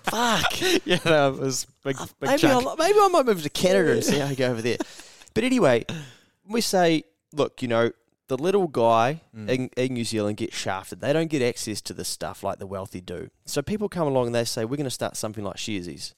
Fuck. 0.02 0.60
yeah, 0.84 0.96
that 0.96 1.36
was 1.38 1.66
big 1.84 1.96
big 2.20 2.30
maybe. 2.30 2.46
I'll, 2.48 2.76
maybe 2.76 2.98
I 2.98 3.08
might 3.08 3.26
move 3.26 3.42
to 3.42 3.50
Canada 3.50 3.92
and 3.92 4.04
see 4.04 4.18
how 4.18 4.26
I 4.26 4.34
go 4.34 4.50
over 4.50 4.60
there. 4.62 4.78
But 5.34 5.44
anyway, 5.44 5.84
we 6.46 6.60
say, 6.60 7.04
look, 7.32 7.62
you 7.62 7.68
know, 7.68 7.92
the 8.36 8.42
little 8.42 8.66
guy 8.66 9.20
Mm. 9.36 9.48
in, 9.48 9.70
in 9.76 9.94
New 9.94 10.04
Zealand 10.04 10.36
gets 10.38 10.56
shafted. 10.56 11.00
They 11.00 11.12
don't 11.12 11.28
get 11.30 11.42
access 11.42 11.80
to 11.82 11.92
this 11.94 12.08
stuff 12.08 12.42
like 12.42 12.58
the 12.58 12.66
wealthy 12.66 13.00
do. 13.00 13.28
So 13.44 13.60
people 13.62 13.88
come 13.88 14.06
along 14.06 14.26
and 14.26 14.34
they 14.34 14.44
say, 14.44 14.64
we're 14.64 14.76
going 14.76 14.84
to 14.84 14.90
start 14.90 15.16
something 15.16 15.44
like 15.44 15.56
Sharesies. 15.56 16.14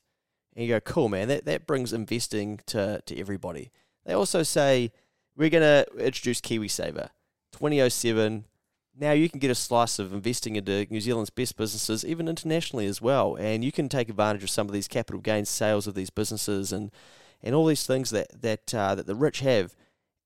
And 0.54 0.64
you 0.64 0.72
go, 0.72 0.80
cool, 0.80 1.08
man. 1.08 1.28
That, 1.28 1.44
that 1.46 1.66
brings 1.66 1.92
investing 1.92 2.60
to, 2.66 3.02
to 3.06 3.18
everybody. 3.18 3.70
They 4.04 4.12
also 4.12 4.42
say, 4.44 4.92
we're 5.36 5.50
going 5.50 5.62
to 5.62 5.86
introduce 5.98 6.40
KiwiSaver 6.40 7.08
2007. 7.52 8.44
Now 8.96 9.12
you 9.12 9.28
can 9.28 9.40
get 9.40 9.50
a 9.50 9.54
slice 9.56 9.98
of 9.98 10.12
investing 10.12 10.54
into 10.56 10.86
New 10.90 11.00
Zealand's 11.00 11.30
best 11.30 11.56
businesses, 11.56 12.04
even 12.04 12.28
internationally 12.28 12.86
as 12.86 13.02
well. 13.02 13.34
And 13.36 13.64
you 13.64 13.72
can 13.72 13.88
take 13.88 14.08
advantage 14.08 14.44
of 14.44 14.50
some 14.50 14.68
of 14.68 14.72
these 14.72 14.86
capital 14.88 15.20
gains 15.20 15.48
sales 15.48 15.86
of 15.88 15.94
these 15.94 16.10
businesses 16.10 16.72
and, 16.72 16.92
and 17.42 17.54
all 17.54 17.66
these 17.66 17.86
things 17.86 18.10
that, 18.10 18.40
that, 18.42 18.72
uh, 18.74 18.94
that 18.94 19.06
the 19.06 19.16
rich 19.16 19.40
have. 19.40 19.74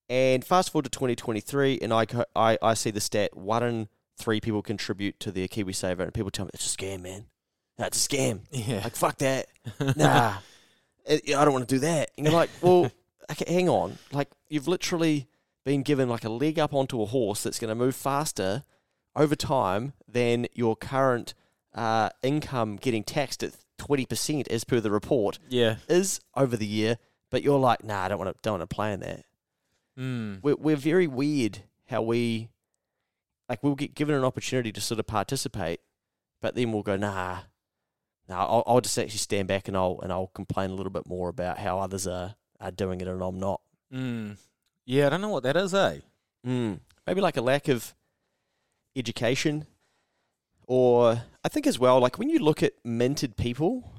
And 0.09 0.45
fast 0.45 0.71
forward 0.71 0.85
to 0.85 0.91
2023, 0.91 1.81
and 1.83 1.93
I, 1.93 2.07
I, 2.35 2.59
I 2.63 2.75
see 2.75 2.91
the 2.91 3.01
stat 3.01 3.37
one 3.37 3.63
in 3.63 3.89
three 4.17 4.41
people 4.41 4.63
contribute 4.63 5.21
to 5.21 5.31
their 5.31 5.49
KiwiSaver, 5.49 6.01
and 6.01 6.15
people 6.15 6.31
tell 6.31 6.47
me, 6.47 6.51
it's 6.55 6.75
a 6.75 6.77
scam, 6.77 7.03
man. 7.03 7.27
That's 7.77 8.07
a 8.07 8.09
scam. 8.09 8.41
Yeah. 8.51 8.81
Like, 8.85 8.97
fuck 8.97 9.19
that. 9.19 9.47
Nah. 9.97 10.35
I 11.11 11.21
don't 11.25 11.53
want 11.53 11.67
to 11.67 11.75
do 11.75 11.79
that. 11.81 12.11
And 12.19 12.27
you're 12.27 12.35
like, 12.35 12.51
well, 12.61 12.91
okay, 13.31 13.51
hang 13.51 13.69
on. 13.71 13.97
Like, 14.13 14.29
you've 14.49 14.69
literally 14.69 15.27
been 15.65 15.83
given 15.83 16.09
like 16.09 16.25
a 16.25 16.29
leg 16.29 16.59
up 16.59 16.75
onto 16.75 17.01
a 17.01 17.07
horse 17.07 17.43
that's 17.43 17.59
going 17.59 17.71
to 17.71 17.75
move 17.75 17.97
faster 17.97 18.63
over 19.17 19.35
time 19.35 19.95
than 20.07 20.47
your 20.55 20.77
current 20.77 21.33
uh, 21.75 22.11
income 22.23 22.77
getting 22.77 23.05
taxed 23.05 23.43
at 23.43 23.53
20% 23.79 24.49
as 24.49 24.65
per 24.65 24.81
the 24.81 24.91
report 24.91 25.39
yeah. 25.49 25.77
is 25.89 26.21
over 26.37 26.57
the 26.57 26.67
year. 26.67 26.99
But 27.31 27.43
you're 27.43 27.59
like, 27.59 27.85
nah, 27.85 28.05
I 28.05 28.09
don't 28.09 28.19
want 28.19 28.35
to, 28.35 28.39
don't 28.43 28.59
want 28.59 28.69
to 28.69 28.75
play 28.75 28.93
in 28.93 29.01
that 29.01 29.25
Mm. 29.99 30.41
we're, 30.43 30.57
we're 30.57 30.77
very 30.77 31.07
weird 31.07 31.65
how 31.87 32.03
we 32.03 32.51
like 33.49 33.63
we'll 33.65 33.75
get 33.75 33.95
given 33.95 34.15
an 34.15 34.25
opportunity 34.25 34.71
to 34.71 34.81
sort 34.81 35.01
of 35.01 35.07
participate 35.07 35.81
but 36.41 36.55
then 36.55 36.71
we'll 36.71 36.83
go 36.83 36.97
nah 36.97 37.39
nah 38.29 38.47
I'll, 38.47 38.63
I'll 38.67 38.81
just 38.81 38.97
actually 38.99 39.19
stand 39.19 39.49
back 39.49 39.67
and 39.67 39.77
I'll 39.77 39.99
and 40.03 40.13
I'll 40.13 40.29
complain 40.29 40.71
a 40.71 40.75
little 40.75 40.93
bit 40.93 41.09
more 41.09 41.29
about 41.29 41.59
how 41.59 41.81
others 41.81 42.07
are 42.07 42.37
are 42.61 42.71
doing 42.71 43.01
it 43.01 43.09
and 43.09 43.23
I'm 43.23 43.39
not 43.39 43.61
Mm. 43.93 44.37
Yeah, 44.85 45.07
I 45.07 45.09
don't 45.11 45.21
know 45.21 45.29
what 45.29 45.43
that 45.45 45.57
is, 45.57 45.75
eh? 45.75 45.99
mm. 46.47 46.79
maybe 47.07 47.21
like 47.21 47.37
a 47.37 47.43
lack 47.43 47.69
of 47.69 47.95
education 48.97 49.67
or 50.67 51.23
I 51.45 51.49
think 51.49 51.67
as 51.67 51.79
well 51.79 52.01
like 52.01 52.19
when 52.19 52.31
you 52.31 52.39
look 52.39 52.63
at 52.63 52.75
minted 52.85 53.37
people 53.37 53.93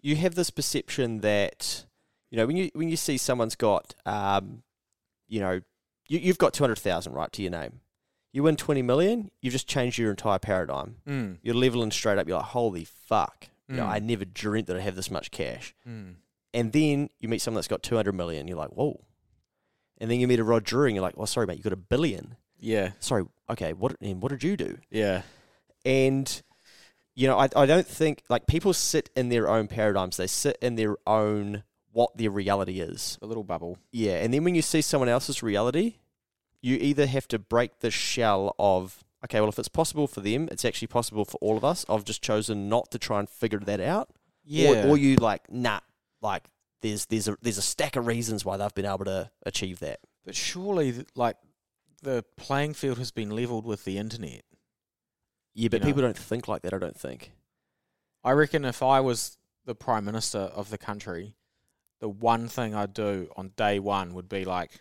you 0.00 0.16
have 0.16 0.34
this 0.34 0.50
perception 0.50 1.20
that 1.20 1.86
you 2.30 2.36
know 2.36 2.46
when 2.46 2.56
you 2.56 2.70
when 2.74 2.88
you 2.88 2.96
see 2.96 3.16
someone's 3.16 3.54
got 3.54 3.94
um 4.04 4.62
you 5.32 5.40
know 5.40 5.60
you, 6.08 6.18
you've 6.18 6.38
got 6.38 6.52
200,000 6.52 7.12
right 7.12 7.32
to 7.32 7.42
your 7.42 7.50
name 7.50 7.80
you 8.32 8.42
win 8.42 8.56
20 8.56 8.82
million 8.82 9.30
you've 9.40 9.52
just 9.52 9.66
changed 9.68 9.98
your 9.98 10.10
entire 10.10 10.38
paradigm 10.38 10.96
Mm. 11.06 11.38
you're 11.42 11.54
leveling 11.54 11.90
straight 11.90 12.18
up 12.18 12.26
you're 12.28 12.36
like 12.38 12.46
holy 12.58 12.84
fuck 12.84 13.48
you 13.68 13.76
know 13.76 13.84
Mm. 13.84 13.96
I 13.96 13.98
never 14.00 14.24
dreamt 14.24 14.66
that 14.68 14.76
I'd 14.76 14.82
have 14.82 14.96
this 14.96 15.10
much 15.10 15.30
cash 15.30 15.74
Mm. 15.88 16.14
and 16.54 16.72
then 16.72 17.08
you 17.20 17.28
meet 17.28 17.40
someone 17.40 17.58
that's 17.58 17.68
got 17.68 17.82
200 17.82 18.12
million 18.12 18.46
you're 18.48 18.56
like 18.64 18.70
whoa 18.70 19.00
and 19.98 20.10
then 20.10 20.18
you 20.20 20.26
meet 20.28 20.40
a 20.40 20.44
Rod 20.44 20.64
Drury 20.64 20.90
and 20.90 20.96
you're 20.96 21.02
like 21.08 21.16
well 21.16 21.26
sorry 21.26 21.46
mate 21.46 21.56
you 21.58 21.62
got 21.64 21.72
a 21.72 21.76
billion 21.94 22.36
Yeah. 22.60 22.90
sorry 23.00 23.24
okay 23.48 23.72
what 23.72 23.96
and 24.00 24.22
what 24.22 24.30
did 24.30 24.42
you 24.42 24.56
do 24.56 24.78
Yeah. 24.90 25.22
and 25.84 26.42
you 27.14 27.26
know 27.28 27.38
I, 27.38 27.48
I 27.54 27.66
don't 27.66 27.86
think 27.86 28.22
like 28.28 28.46
people 28.46 28.72
sit 28.72 29.10
in 29.14 29.28
their 29.28 29.48
own 29.48 29.68
paradigms 29.68 30.16
they 30.16 30.26
sit 30.26 30.56
in 30.62 30.76
their 30.76 30.96
own 31.06 31.62
what 31.92 32.16
their 32.16 32.30
reality 32.30 32.80
is 32.80 33.18
A 33.22 33.26
little 33.26 33.44
bubble. 33.44 33.78
yeah 33.90 34.14
and 34.22 34.32
then 34.32 34.44
when 34.44 34.54
you 34.54 34.62
see 34.62 34.80
someone 34.80 35.08
else's 35.08 35.42
reality 35.42 35.96
you 36.60 36.76
either 36.80 37.06
have 37.06 37.26
to 37.28 37.38
break 37.38 37.80
the 37.80 37.90
shell 37.90 38.54
of 38.58 39.04
okay 39.24 39.40
well 39.40 39.48
if 39.48 39.58
it's 39.58 39.68
possible 39.68 40.06
for 40.06 40.20
them 40.20 40.48
it's 40.50 40.64
actually 40.64 40.88
possible 40.88 41.24
for 41.24 41.36
all 41.40 41.56
of 41.56 41.64
us 41.64 41.84
i've 41.88 42.04
just 42.04 42.22
chosen 42.22 42.68
not 42.68 42.90
to 42.90 42.98
try 42.98 43.18
and 43.18 43.28
figure 43.28 43.58
that 43.60 43.80
out 43.80 44.08
or, 44.84 44.88
or 44.88 44.96
you 44.98 45.16
like 45.16 45.50
nah 45.50 45.80
like 46.20 46.44
there's 46.80 47.06
there's 47.06 47.28
a 47.28 47.36
there's 47.42 47.58
a 47.58 47.62
stack 47.62 47.94
of 47.96 48.06
reasons 48.06 48.44
why 48.44 48.56
they've 48.56 48.74
been 48.74 48.86
able 48.86 49.04
to 49.04 49.30
achieve 49.44 49.78
that 49.80 50.00
but 50.24 50.36
surely, 50.36 51.04
like, 51.16 51.36
the 52.00 52.24
playing 52.36 52.74
field 52.74 52.96
has 52.98 53.10
been 53.10 53.30
leveled 53.30 53.64
with 53.66 53.84
the 53.84 53.98
internet. 53.98 54.42
yeah 55.52 55.68
but 55.68 55.80
know. 55.80 55.86
people 55.88 56.02
don't 56.02 56.16
think 56.16 56.46
like 56.48 56.62
that 56.62 56.72
i 56.72 56.78
don't 56.78 56.98
think 56.98 57.32
I 58.24 58.30
reckon 58.30 58.64
if 58.64 58.84
I 58.84 59.00
was 59.00 59.36
the 59.64 59.74
prime 59.74 60.04
minister 60.04 60.38
of 60.38 60.70
the 60.70 60.78
country, 60.78 61.34
the 62.02 62.08
one 62.08 62.48
thing 62.48 62.74
I'd 62.74 62.92
do 62.92 63.30
on 63.36 63.52
day 63.56 63.78
one 63.78 64.12
would 64.14 64.28
be 64.28 64.44
like, 64.44 64.72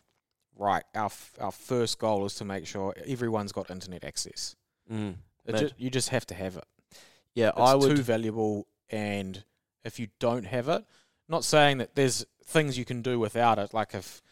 right, 0.58 0.84
our 0.96 1.06
f- 1.06 1.34
our 1.40 1.52
first 1.52 2.00
goal 2.00 2.26
is 2.26 2.34
to 2.36 2.46
make 2.46 2.66
sure 2.66 2.96
everyone's 3.08 3.52
got 3.52 3.70
internet 3.70 4.04
access. 4.04 4.56
mm. 4.92 5.14
Ju- 5.60 5.70
you 5.78 5.90
just 5.92 6.10
have 6.10 6.26
to 6.28 6.34
have 6.34 6.58
it. 6.58 6.64
yeah 7.36 7.50
It's 7.50 7.60
i 7.60 7.76
would 7.76 7.96
too 7.96 8.02
valuable, 8.04 8.66
and 8.90 9.44
if 9.86 10.00
you 10.00 10.08
don't 10.20 10.46
have 10.46 10.68
it, 10.68 10.84
not 11.30 11.44
saying 11.44 11.78
that 11.78 11.94
there's 11.96 12.26
things 12.44 12.76
you 12.78 12.86
can 12.86 13.02
do 13.04 13.20
without 13.20 13.60
it. 13.60 13.72
Like 13.72 13.94
if 13.94 14.24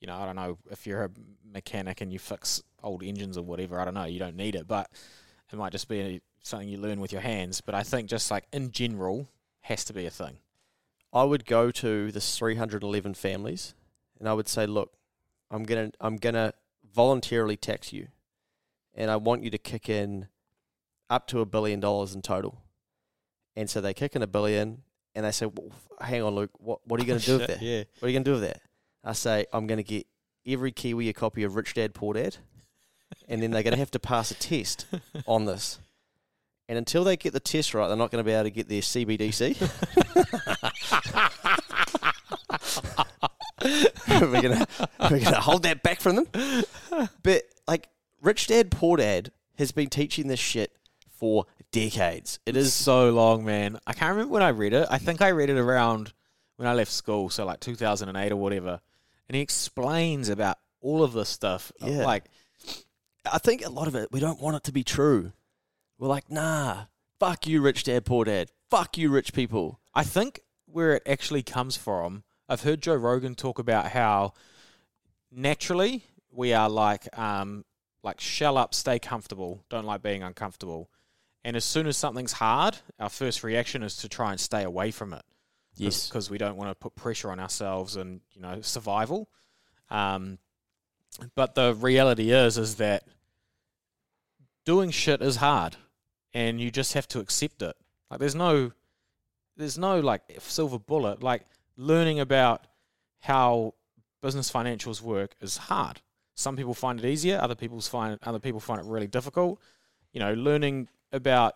you 0.00 0.08
know, 0.08 0.16
I 0.16 0.26
don't 0.26 0.34
know, 0.36 0.58
if 0.68 0.84
you're 0.84 1.04
a 1.04 1.10
mechanic 1.44 2.00
and 2.00 2.12
you 2.12 2.18
fix 2.18 2.60
old 2.82 3.04
engines 3.04 3.38
or 3.38 3.44
whatever, 3.44 3.78
I 3.80 3.84
don't 3.84 3.94
know, 3.94 4.04
you 4.04 4.18
don't 4.18 4.34
need 4.36 4.56
it, 4.56 4.66
but 4.66 4.90
it 5.52 5.56
might 5.56 5.70
just 5.70 5.88
be 5.88 6.20
something 6.42 6.68
you 6.68 6.78
learn 6.78 7.00
with 7.00 7.12
your 7.12 7.20
hands. 7.20 7.60
But 7.60 7.76
I 7.76 7.84
think 7.84 8.08
just 8.10 8.28
like 8.32 8.46
in 8.52 8.72
general, 8.72 9.28
has 9.60 9.84
to 9.84 9.92
be 9.92 10.06
a 10.06 10.10
thing. 10.10 10.38
I 11.12 11.24
would 11.24 11.44
go 11.44 11.70
to 11.70 12.10
the 12.10 12.20
311 12.20 13.14
families 13.14 13.74
and 14.18 14.28
I 14.28 14.32
would 14.32 14.48
say, 14.48 14.66
look, 14.66 14.92
I'm 15.50 15.64
gonna 15.64 15.90
I'm 16.00 16.16
gonna 16.16 16.54
voluntarily 16.94 17.56
tax 17.56 17.92
you, 17.92 18.08
and 18.94 19.10
I 19.10 19.16
want 19.16 19.42
you 19.42 19.50
to 19.50 19.58
kick 19.58 19.88
in 19.88 20.28
up 21.10 21.26
to 21.28 21.40
a 21.40 21.46
billion 21.46 21.80
dollars 21.80 22.14
in 22.14 22.22
total. 22.22 22.62
And 23.54 23.68
so 23.68 23.80
they 23.82 23.92
kick 23.92 24.16
in 24.16 24.22
a 24.22 24.26
billion, 24.26 24.82
and 25.14 25.26
they 25.26 25.32
say, 25.32 25.46
well, 25.46 25.72
hang 26.00 26.22
on, 26.22 26.34
Luke, 26.34 26.52
what 26.58 26.80
what 26.86 26.98
are 26.98 27.02
you 27.02 27.08
gonna 27.08 27.20
oh, 27.22 27.26
do 27.26 27.38
with 27.38 27.48
that? 27.48 27.60
Yeah. 27.60 27.82
What 27.98 28.06
are 28.06 28.10
you 28.10 28.14
gonna 28.14 28.24
do 28.24 28.32
with 28.32 28.42
that? 28.42 28.60
I 29.04 29.12
say, 29.12 29.44
I'm 29.52 29.66
gonna 29.66 29.82
get 29.82 30.06
every 30.46 30.72
Kiwi 30.72 31.08
a 31.08 31.12
copy 31.12 31.42
of 31.42 31.56
Rich 31.56 31.74
Dad 31.74 31.94
Poor 31.94 32.14
Dad, 32.14 32.36
and 33.28 33.42
then 33.42 33.50
they're 33.50 33.62
going 33.62 33.72
to 33.72 33.78
have 33.78 33.90
to 33.92 33.98
pass 33.98 34.30
a 34.30 34.34
test 34.34 34.86
on 35.26 35.44
this. 35.44 35.78
And 36.68 36.78
until 36.78 37.04
they 37.04 37.16
get 37.16 37.32
the 37.32 37.40
test 37.40 37.74
right, 37.74 37.88
they're 37.88 37.96
not 37.96 38.10
going 38.10 38.24
to 38.24 38.28
be 38.28 38.32
able 38.32 38.44
to 38.44 38.50
get 38.50 38.68
their 38.68 38.80
CBDC. 38.80 39.58
we're 44.20 44.42
gonna 44.42 44.66
we're 45.10 45.20
gonna 45.20 45.40
hold 45.40 45.62
that 45.62 45.82
back 45.82 46.00
from 46.00 46.16
them. 46.16 46.26
But 47.22 47.44
like 47.68 47.88
Rich 48.20 48.48
Dad 48.48 48.70
Poor 48.70 48.96
Dad 48.96 49.32
has 49.58 49.72
been 49.72 49.88
teaching 49.88 50.26
this 50.26 50.40
shit 50.40 50.72
for 51.10 51.46
decades. 51.70 52.38
It's 52.46 52.72
so 52.72 53.10
long, 53.10 53.44
man. 53.44 53.78
I 53.86 53.92
can't 53.92 54.10
remember 54.10 54.32
when 54.32 54.42
I 54.42 54.48
read 54.48 54.72
it. 54.72 54.88
I 54.90 54.98
think 54.98 55.22
I 55.22 55.30
read 55.30 55.50
it 55.50 55.58
around 55.58 56.12
when 56.56 56.68
I 56.68 56.74
left 56.74 56.90
school, 56.90 57.30
so 57.30 57.44
like 57.44 57.60
2008 57.60 58.32
or 58.32 58.36
whatever. 58.36 58.80
And 59.28 59.36
he 59.36 59.42
explains 59.42 60.28
about 60.28 60.58
all 60.80 61.02
of 61.02 61.12
this 61.12 61.28
stuff. 61.28 61.72
Yeah. 61.80 62.04
Like, 62.04 62.24
I 63.30 63.38
think 63.38 63.64
a 63.64 63.70
lot 63.70 63.88
of 63.88 63.94
it 63.94 64.10
we 64.12 64.20
don't 64.20 64.40
want 64.40 64.56
it 64.56 64.64
to 64.64 64.72
be 64.72 64.82
true. 64.82 65.32
We're 66.02 66.08
like, 66.08 66.32
nah, 66.32 66.86
fuck 67.20 67.46
you, 67.46 67.60
rich 67.60 67.84
dad, 67.84 68.04
poor 68.04 68.24
dad. 68.24 68.50
Fuck 68.68 68.98
you, 68.98 69.08
rich 69.08 69.32
people. 69.32 69.78
I 69.94 70.02
think 70.02 70.40
where 70.66 70.96
it 70.96 71.04
actually 71.06 71.44
comes 71.44 71.76
from, 71.76 72.24
I've 72.48 72.62
heard 72.62 72.82
Joe 72.82 72.96
Rogan 72.96 73.36
talk 73.36 73.60
about 73.60 73.92
how 73.92 74.32
naturally 75.30 76.04
we 76.32 76.54
are 76.54 76.68
like 76.68 77.06
um 77.16 77.64
like 78.02 78.18
shell 78.18 78.58
up, 78.58 78.74
stay 78.74 78.98
comfortable, 78.98 79.64
don't 79.68 79.84
like 79.84 80.02
being 80.02 80.24
uncomfortable. 80.24 80.90
And 81.44 81.54
as 81.56 81.64
soon 81.64 81.86
as 81.86 81.96
something's 81.96 82.32
hard, 82.32 82.78
our 82.98 83.08
first 83.08 83.44
reaction 83.44 83.84
is 83.84 83.98
to 83.98 84.08
try 84.08 84.32
and 84.32 84.40
stay 84.40 84.64
away 84.64 84.90
from 84.90 85.14
it. 85.14 85.22
Yes. 85.76 86.08
because 86.08 86.28
we 86.28 86.36
don't 86.36 86.56
want 86.56 86.70
to 86.70 86.74
put 86.74 86.96
pressure 86.96 87.30
on 87.30 87.38
ourselves 87.38 87.94
and 87.94 88.22
you 88.32 88.40
know 88.40 88.60
survival. 88.62 89.28
Um, 89.88 90.38
but 91.36 91.54
the 91.54 91.76
reality 91.76 92.32
is, 92.32 92.58
is 92.58 92.74
that 92.76 93.04
doing 94.64 94.90
shit 94.90 95.22
is 95.22 95.36
hard, 95.36 95.76
and 96.34 96.60
you 96.60 96.70
just 96.70 96.94
have 96.94 97.08
to 97.08 97.20
accept 97.20 97.62
it. 97.62 97.76
Like 98.10 98.20
there's 98.20 98.34
no, 98.34 98.72
there's 99.56 99.78
no 99.78 100.00
like 100.00 100.22
silver 100.38 100.78
bullet. 100.78 101.22
Like 101.22 101.44
learning 101.76 102.20
about 102.20 102.66
how 103.20 103.74
business 104.20 104.50
financials 104.50 105.00
work 105.00 105.34
is 105.40 105.56
hard. 105.56 106.00
Some 106.34 106.56
people 106.56 106.74
find 106.74 106.98
it 106.98 107.04
easier. 107.04 107.38
Other 107.40 107.54
people 107.54 107.80
find 107.80 108.18
other 108.22 108.38
people 108.38 108.60
find 108.60 108.80
it 108.80 108.86
really 108.86 109.06
difficult. 109.06 109.60
You 110.12 110.20
know, 110.20 110.34
learning 110.34 110.88
about 111.12 111.54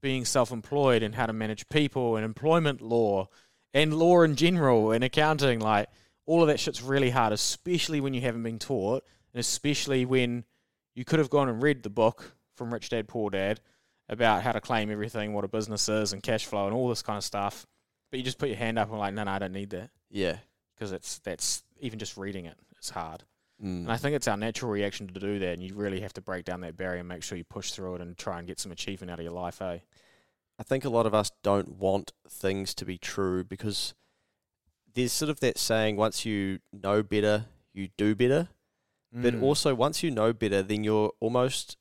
being 0.00 0.24
self-employed 0.24 1.02
and 1.02 1.14
how 1.14 1.26
to 1.26 1.32
manage 1.32 1.68
people 1.68 2.16
and 2.16 2.24
employment 2.24 2.80
law 2.80 3.28
and 3.74 3.94
law 3.94 4.22
in 4.22 4.36
general 4.36 4.92
and 4.92 5.02
accounting 5.02 5.58
like 5.58 5.88
all 6.26 6.42
of 6.42 6.48
that 6.48 6.60
shit's 6.60 6.82
really 6.82 7.10
hard 7.10 7.32
especially 7.32 8.00
when 8.00 8.14
you 8.14 8.20
haven't 8.20 8.42
been 8.42 8.58
taught 8.58 9.04
and 9.32 9.40
especially 9.40 10.04
when 10.04 10.44
you 10.94 11.04
could 11.04 11.18
have 11.18 11.30
gone 11.30 11.48
and 11.48 11.62
read 11.62 11.82
the 11.82 11.90
book 11.90 12.36
from 12.54 12.72
rich 12.72 12.88
dad 12.88 13.08
poor 13.08 13.30
dad 13.30 13.60
about 14.08 14.42
how 14.42 14.52
to 14.52 14.60
claim 14.60 14.90
everything 14.90 15.32
what 15.34 15.44
a 15.44 15.48
business 15.48 15.88
is 15.88 16.12
and 16.12 16.22
cash 16.22 16.46
flow 16.46 16.66
and 16.66 16.74
all 16.74 16.88
this 16.88 17.02
kind 17.02 17.16
of 17.16 17.24
stuff 17.24 17.66
but 18.10 18.18
you 18.18 18.24
just 18.24 18.38
put 18.38 18.48
your 18.48 18.58
hand 18.58 18.78
up 18.78 18.88
and 18.90 18.98
like 18.98 19.12
no 19.14 19.24
no 19.24 19.30
i 19.32 19.38
don't 19.38 19.52
need 19.52 19.70
that 19.70 19.90
Yeah. 20.10 20.36
because 20.74 20.92
it's 20.92 21.18
that's 21.20 21.62
even 21.80 21.98
just 21.98 22.16
reading 22.16 22.46
it 22.46 22.56
it's 22.78 22.90
hard 22.90 23.24
Mm. 23.62 23.84
and 23.84 23.90
i 23.92 23.96
think 23.96 24.14
it's 24.14 24.28
our 24.28 24.36
natural 24.36 24.70
reaction 24.70 25.06
to 25.08 25.18
do 25.18 25.38
that 25.38 25.54
and 25.54 25.62
you 25.62 25.74
really 25.74 26.00
have 26.00 26.12
to 26.12 26.20
break 26.20 26.44
down 26.44 26.60
that 26.60 26.76
barrier 26.76 26.98
and 27.00 27.08
make 27.08 27.22
sure 27.22 27.38
you 27.38 27.44
push 27.44 27.70
through 27.70 27.94
it 27.94 28.00
and 28.02 28.18
try 28.18 28.38
and 28.38 28.46
get 28.46 28.60
some 28.60 28.70
achievement 28.70 29.10
out 29.10 29.18
of 29.18 29.24
your 29.24 29.32
life 29.32 29.62
eh 29.62 29.78
I 30.58 30.62
think 30.62 30.84
a 30.84 30.90
lot 30.90 31.06
of 31.06 31.14
us 31.14 31.30
don't 31.42 31.76
want 31.78 32.12
things 32.28 32.74
to 32.74 32.84
be 32.84 32.98
true 32.98 33.44
because 33.44 33.94
there's 34.94 35.12
sort 35.12 35.30
of 35.30 35.40
that 35.40 35.58
saying 35.58 35.96
once 35.96 36.24
you 36.24 36.60
know 36.72 37.02
better, 37.02 37.44
you 37.74 37.88
do 37.98 38.14
better. 38.14 38.48
But 39.12 39.34
Mm. 39.34 39.42
also 39.42 39.74
once 39.74 40.02
you 40.02 40.10
know 40.10 40.32
better, 40.32 40.62
then 40.62 40.82
you're 40.84 41.12
almost 41.20 41.76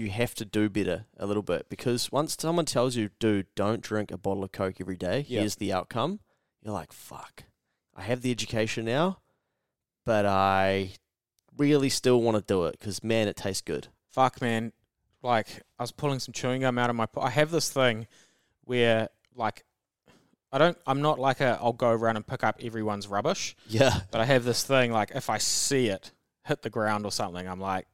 you 0.00 0.10
have 0.10 0.34
to 0.36 0.44
do 0.44 0.68
better 0.68 1.06
a 1.18 1.26
little 1.26 1.42
bit 1.42 1.68
because 1.68 2.10
once 2.10 2.36
someone 2.38 2.64
tells 2.64 2.96
you, 2.96 3.10
dude, 3.18 3.46
don't 3.54 3.80
drink 3.82 4.10
a 4.10 4.18
bottle 4.18 4.42
of 4.44 4.52
Coke 4.52 4.80
every 4.80 4.96
day, 4.96 5.24
Yeah. 5.28 5.40
here's 5.40 5.56
the 5.56 5.72
outcome, 5.72 6.20
you're 6.62 6.72
like, 6.74 6.92
fuck. 6.92 7.44
I 7.94 8.02
have 8.02 8.22
the 8.22 8.30
education 8.30 8.84
now, 8.86 9.18
but 10.06 10.24
I 10.26 10.92
really 11.56 11.88
still 11.90 12.20
want 12.22 12.36
to 12.36 12.42
do 12.42 12.64
it 12.64 12.78
because 12.78 13.02
man, 13.04 13.28
it 13.28 13.36
tastes 13.36 13.60
good. 13.62 13.88
fuck 14.10 14.40
man 14.40 14.72
like 15.22 15.60
i 15.78 15.82
was 15.82 15.92
pulling 15.92 16.18
some 16.18 16.32
chewing 16.32 16.62
gum 16.62 16.78
out 16.78 16.88
of 16.88 16.96
my 16.96 17.04
po- 17.04 17.20
i 17.20 17.28
have 17.28 17.50
this 17.50 17.68
thing 17.70 18.06
where 18.64 19.08
like 19.36 19.64
i 20.50 20.56
don't 20.56 20.78
i'm 20.86 21.02
not 21.02 21.18
like 21.18 21.40
a 21.40 21.58
i'll 21.60 21.74
go 21.74 21.90
around 21.90 22.16
and 22.16 22.26
pick 22.26 22.42
up 22.42 22.58
everyone's 22.62 23.06
rubbish 23.06 23.54
Yeah. 23.68 24.00
but 24.10 24.20
i 24.22 24.24
have 24.24 24.44
this 24.44 24.64
thing 24.64 24.90
like 24.92 25.12
if 25.14 25.28
i 25.28 25.36
see 25.36 25.88
it 25.88 26.12
hit 26.46 26.62
the 26.62 26.70
ground 26.70 27.04
or 27.04 27.12
something 27.12 27.46
i'm 27.46 27.60
like 27.60 27.86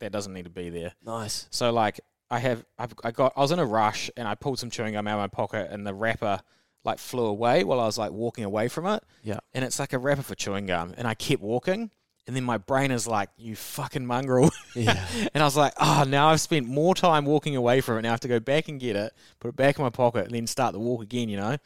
that 0.00 0.12
doesn't 0.12 0.32
need 0.32 0.44
to 0.44 0.50
be 0.50 0.68
there 0.70 0.92
Nice. 1.04 1.46
so 1.50 1.72
like 1.72 2.00
i 2.30 2.38
have 2.38 2.64
I've, 2.78 2.92
i 3.04 3.10
got 3.10 3.32
i 3.36 3.40
was 3.40 3.52
in 3.52 3.58
a 3.58 3.64
rush 3.66 4.10
and 4.16 4.26
i 4.28 4.34
pulled 4.34 4.58
some 4.58 4.70
chewing 4.70 4.92
gum 4.94 5.06
out 5.08 5.14
of 5.18 5.20
my 5.20 5.28
pocket 5.28 5.68
and 5.70 5.86
the 5.86 5.94
wrapper 5.94 6.40
like 6.84 6.98
flew 6.98 7.24
away 7.26 7.64
while 7.64 7.80
i 7.80 7.86
was 7.86 7.98
like 7.98 8.12
walking 8.12 8.44
away 8.44 8.68
from 8.68 8.86
it 8.86 9.02
Yeah. 9.22 9.38
and 9.54 9.64
it's 9.64 9.78
like 9.78 9.92
a 9.92 9.98
wrapper 9.98 10.22
for 10.22 10.34
chewing 10.34 10.66
gum 10.66 10.94
and 10.96 11.06
i 11.08 11.14
kept 11.14 11.42
walking 11.42 11.90
and 12.26 12.36
then 12.36 12.44
my 12.44 12.58
brain 12.58 12.90
is 12.90 13.06
like 13.06 13.30
you 13.38 13.56
fucking 13.56 14.04
mongrel 14.04 14.50
Yeah. 14.74 15.02
and 15.32 15.42
I 15.42 15.46
was 15.46 15.56
like, 15.56 15.72
oh, 15.80 16.04
now 16.06 16.28
I've 16.28 16.42
spent 16.42 16.66
more 16.68 16.94
time 16.94 17.24
walking 17.24 17.56
away 17.56 17.80
from 17.80 17.96
it. 17.96 18.02
Now 18.02 18.08
I 18.08 18.10
have 18.10 18.20
to 18.20 18.28
go 18.28 18.38
back 18.38 18.68
and 18.68 18.78
get 18.78 18.96
it, 18.96 19.14
put 19.40 19.48
it 19.48 19.56
back 19.56 19.78
in 19.78 19.82
my 19.82 19.88
pocket, 19.88 20.26
and 20.26 20.34
then 20.34 20.46
start 20.46 20.74
the 20.74 20.78
walk 20.78 21.02
again, 21.02 21.30
you 21.30 21.38
know? 21.38 21.56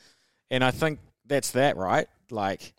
And 0.53 0.63
I 0.63 0.71
think 0.71 1.01
that's 1.27 1.51
that, 1.51 1.77
right? 1.77 2.07
Like, 2.31 2.75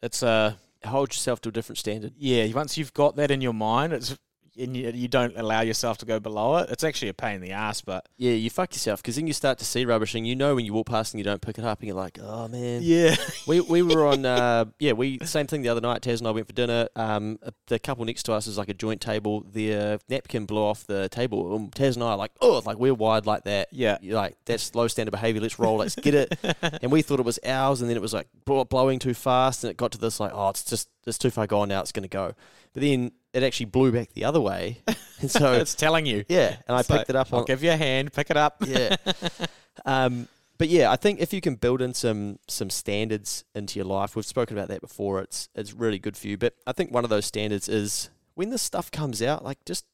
it's 0.00 0.22
a, 0.22 0.56
Hold 0.86 1.08
yourself 1.12 1.40
to 1.40 1.48
a 1.48 1.52
different 1.52 1.78
standard. 1.78 2.12
yeah, 2.16 2.46
once 2.54 2.78
you've 2.78 2.94
got 2.94 3.16
that 3.16 3.32
in 3.32 3.40
your 3.40 3.52
mind, 3.52 3.92
it's, 3.92 4.16
and 4.58 4.76
you, 4.76 4.90
you 4.90 5.08
don't 5.08 5.36
allow 5.36 5.60
yourself 5.60 5.98
to 5.98 6.06
go 6.06 6.20
below 6.20 6.56
it, 6.58 6.70
it's 6.70 6.84
actually 6.84 7.08
a 7.08 7.14
pain 7.14 7.36
in 7.36 7.40
the 7.40 7.52
ass, 7.52 7.80
but 7.80 8.06
Yeah, 8.16 8.32
you 8.32 8.50
fuck 8.50 8.72
yourself 8.72 9.02
because 9.02 9.16
then 9.16 9.26
you 9.26 9.32
start 9.32 9.58
to 9.58 9.64
see 9.64 9.84
rubbish 9.84 10.14
and 10.14 10.26
you 10.26 10.36
know 10.36 10.54
when 10.54 10.64
you 10.64 10.72
walk 10.72 10.86
past 10.86 11.12
and 11.14 11.18
you 11.18 11.24
don't 11.24 11.40
pick 11.42 11.58
it 11.58 11.64
up 11.64 11.80
and 11.80 11.88
you're 11.88 11.96
like, 11.96 12.18
oh 12.22 12.48
man. 12.48 12.80
yeah. 12.82 13.16
We 13.46 13.60
we 13.60 13.82
were 13.82 14.06
on 14.06 14.24
uh, 14.24 14.64
yeah 14.78 14.92
we 14.92 15.18
same 15.24 15.46
thing 15.46 15.62
the 15.62 15.68
other 15.68 15.80
night. 15.80 16.00
Taz 16.02 16.18
and 16.18 16.28
I 16.28 16.30
went 16.30 16.46
for 16.46 16.52
dinner. 16.54 16.88
Um, 16.96 17.38
the 17.66 17.78
couple 17.78 18.04
next 18.04 18.22
to 18.24 18.32
us 18.32 18.46
is 18.46 18.56
like 18.56 18.68
a 18.68 18.74
joint 18.74 19.00
table. 19.00 19.44
The 19.52 19.74
uh, 19.74 19.98
napkin 20.08 20.46
blew 20.46 20.62
off 20.62 20.86
the 20.86 21.08
table. 21.10 21.54
Um, 21.54 21.70
Taz 21.70 21.94
and 21.94 22.04
I 22.04 22.12
are 22.12 22.16
like 22.16 22.30
oh 22.40 22.62
like 22.64 22.78
we're 22.78 22.94
wired 22.94 23.26
like 23.26 23.44
that. 23.44 23.68
Yeah. 23.70 23.98
You're 24.00 24.16
like 24.16 24.36
that's 24.46 24.74
low 24.74 24.88
standard 24.88 25.10
behavior. 25.10 25.40
Let's 25.42 25.58
roll. 25.58 25.76
Let's 25.76 25.94
get 25.96 26.14
it. 26.14 26.38
and 26.82 26.90
we 26.90 27.02
thought 27.02 27.20
it 27.20 27.26
was 27.26 27.38
ours, 27.44 27.80
and 27.80 27.90
then 27.90 27.96
it 27.96 28.02
was 28.02 28.14
like 28.14 28.28
blowing 28.44 28.98
too 28.98 29.14
fast, 29.14 29.64
and 29.64 29.70
it 29.70 29.76
got 29.76 29.92
to 29.92 29.98
this 29.98 30.20
like 30.20 30.32
oh 30.34 30.48
it's 30.48 30.64
just 30.64 30.88
it's 31.06 31.18
too 31.18 31.30
far 31.30 31.46
gone 31.46 31.68
now. 31.68 31.80
It's 31.80 31.92
gonna 31.92 32.08
go. 32.08 32.32
But 32.72 32.82
then 32.82 33.12
it 33.34 33.42
actually 33.42 33.66
blew 33.66 33.92
back 33.92 34.12
the 34.14 34.24
other 34.24 34.40
way, 34.40 34.80
and 35.20 35.30
so 35.30 35.52
it's 35.52 35.74
telling 35.74 36.06
you. 36.06 36.24
yeah. 36.28 36.56
And 36.66 36.76
I 36.76 36.78
picked 36.78 36.90
like, 36.90 37.10
it 37.10 37.16
up 37.16 37.32
I'll 37.32 37.40
on 37.40 37.44
give 37.44 37.62
you 37.62 37.72
a 37.72 37.76
hand, 37.76 38.12
pick 38.12 38.30
it 38.30 38.36
up. 38.36 38.56
yeah. 38.66 38.96
um, 39.84 40.28
but 40.56 40.68
yeah, 40.68 40.90
I 40.90 40.96
think 40.96 41.20
if 41.20 41.32
you 41.32 41.40
can 41.40 41.56
build 41.56 41.82
in 41.82 41.92
some 41.94 42.38
some 42.48 42.70
standards 42.70 43.44
into 43.54 43.78
your 43.78 43.86
life, 43.86 44.14
we've 44.16 44.24
spoken 44.24 44.56
about 44.56 44.68
that 44.68 44.80
before. 44.80 45.20
It's 45.20 45.48
it's 45.54 45.74
really 45.74 45.98
good 45.98 46.16
for 46.16 46.28
you. 46.28 46.38
But 46.38 46.54
I 46.66 46.72
think 46.72 46.92
one 46.92 47.04
of 47.04 47.10
those 47.10 47.26
standards 47.26 47.68
is 47.68 48.08
when 48.34 48.50
this 48.50 48.62
stuff 48.62 48.90
comes 48.90 49.20
out, 49.20 49.44
like 49.44 49.64
just 49.64 49.84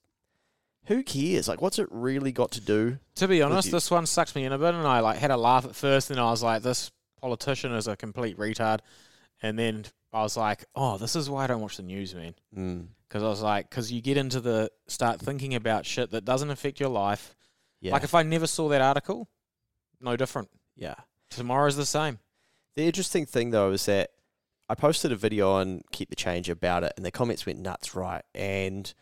who 0.86 1.02
cares? 1.02 1.48
Like, 1.48 1.62
what's 1.62 1.78
it 1.78 1.88
really 1.90 2.32
got 2.32 2.50
to 2.52 2.60
do? 2.60 2.98
To 3.16 3.28
be 3.28 3.42
honest, 3.42 3.70
this 3.70 3.90
one 3.90 4.06
sucks 4.06 4.34
me 4.34 4.44
in 4.44 4.52
a 4.52 4.58
bit, 4.58 4.74
and 4.74 4.86
I 4.86 5.00
like 5.00 5.18
had 5.18 5.30
a 5.30 5.36
laugh 5.36 5.64
at 5.64 5.74
first, 5.74 6.10
and 6.10 6.20
I 6.20 6.30
was 6.30 6.42
like, 6.42 6.62
"This 6.62 6.90
politician 7.20 7.72
is 7.72 7.86
a 7.86 7.96
complete 7.96 8.36
retard," 8.36 8.80
and 9.42 9.58
then 9.58 9.86
I 10.12 10.22
was 10.22 10.36
like, 10.36 10.64
"Oh, 10.74 10.98
this 10.98 11.14
is 11.16 11.28
why 11.30 11.44
I 11.44 11.46
don't 11.46 11.60
watch 11.60 11.76
the 11.76 11.82
news, 11.82 12.14
man." 12.14 12.34
Mm, 12.56 12.88
Because 13.08 13.22
I 13.22 13.28
was 13.28 13.42
like, 13.42 13.68
because 13.70 13.90
you 13.92 14.00
get 14.00 14.16
into 14.16 14.40
the 14.40 14.70
start 14.88 15.20
thinking 15.20 15.54
about 15.54 15.86
shit 15.86 16.10
that 16.12 16.24
doesn't 16.24 16.50
affect 16.50 16.78
your 16.80 16.88
life. 16.90 17.34
yeah, 17.80 17.92
Like 17.92 18.04
if 18.04 18.14
I 18.14 18.22
never 18.22 18.46
saw 18.46 18.68
that 18.68 18.80
article, 18.80 19.28
no 20.00 20.16
different. 20.16 20.48
yeah. 20.76 20.94
Tomorrow's 21.30 21.76
the 21.76 21.86
same. 21.86 22.18
The 22.76 22.82
interesting 22.86 23.24
thing 23.26 23.50
though 23.50 23.70
is 23.72 23.86
that 23.86 24.10
I 24.68 24.74
posted 24.74 25.10
a 25.12 25.16
video 25.16 25.50
on 25.52 25.82
Keep 25.92 26.10
the 26.10 26.16
Change 26.16 26.48
about 26.48 26.84
it, 26.84 26.92
and 26.96 27.04
the 27.06 27.10
comments 27.10 27.46
went 27.46 27.58
nuts, 27.60 27.94
right? 27.94 28.22
And 28.34 28.92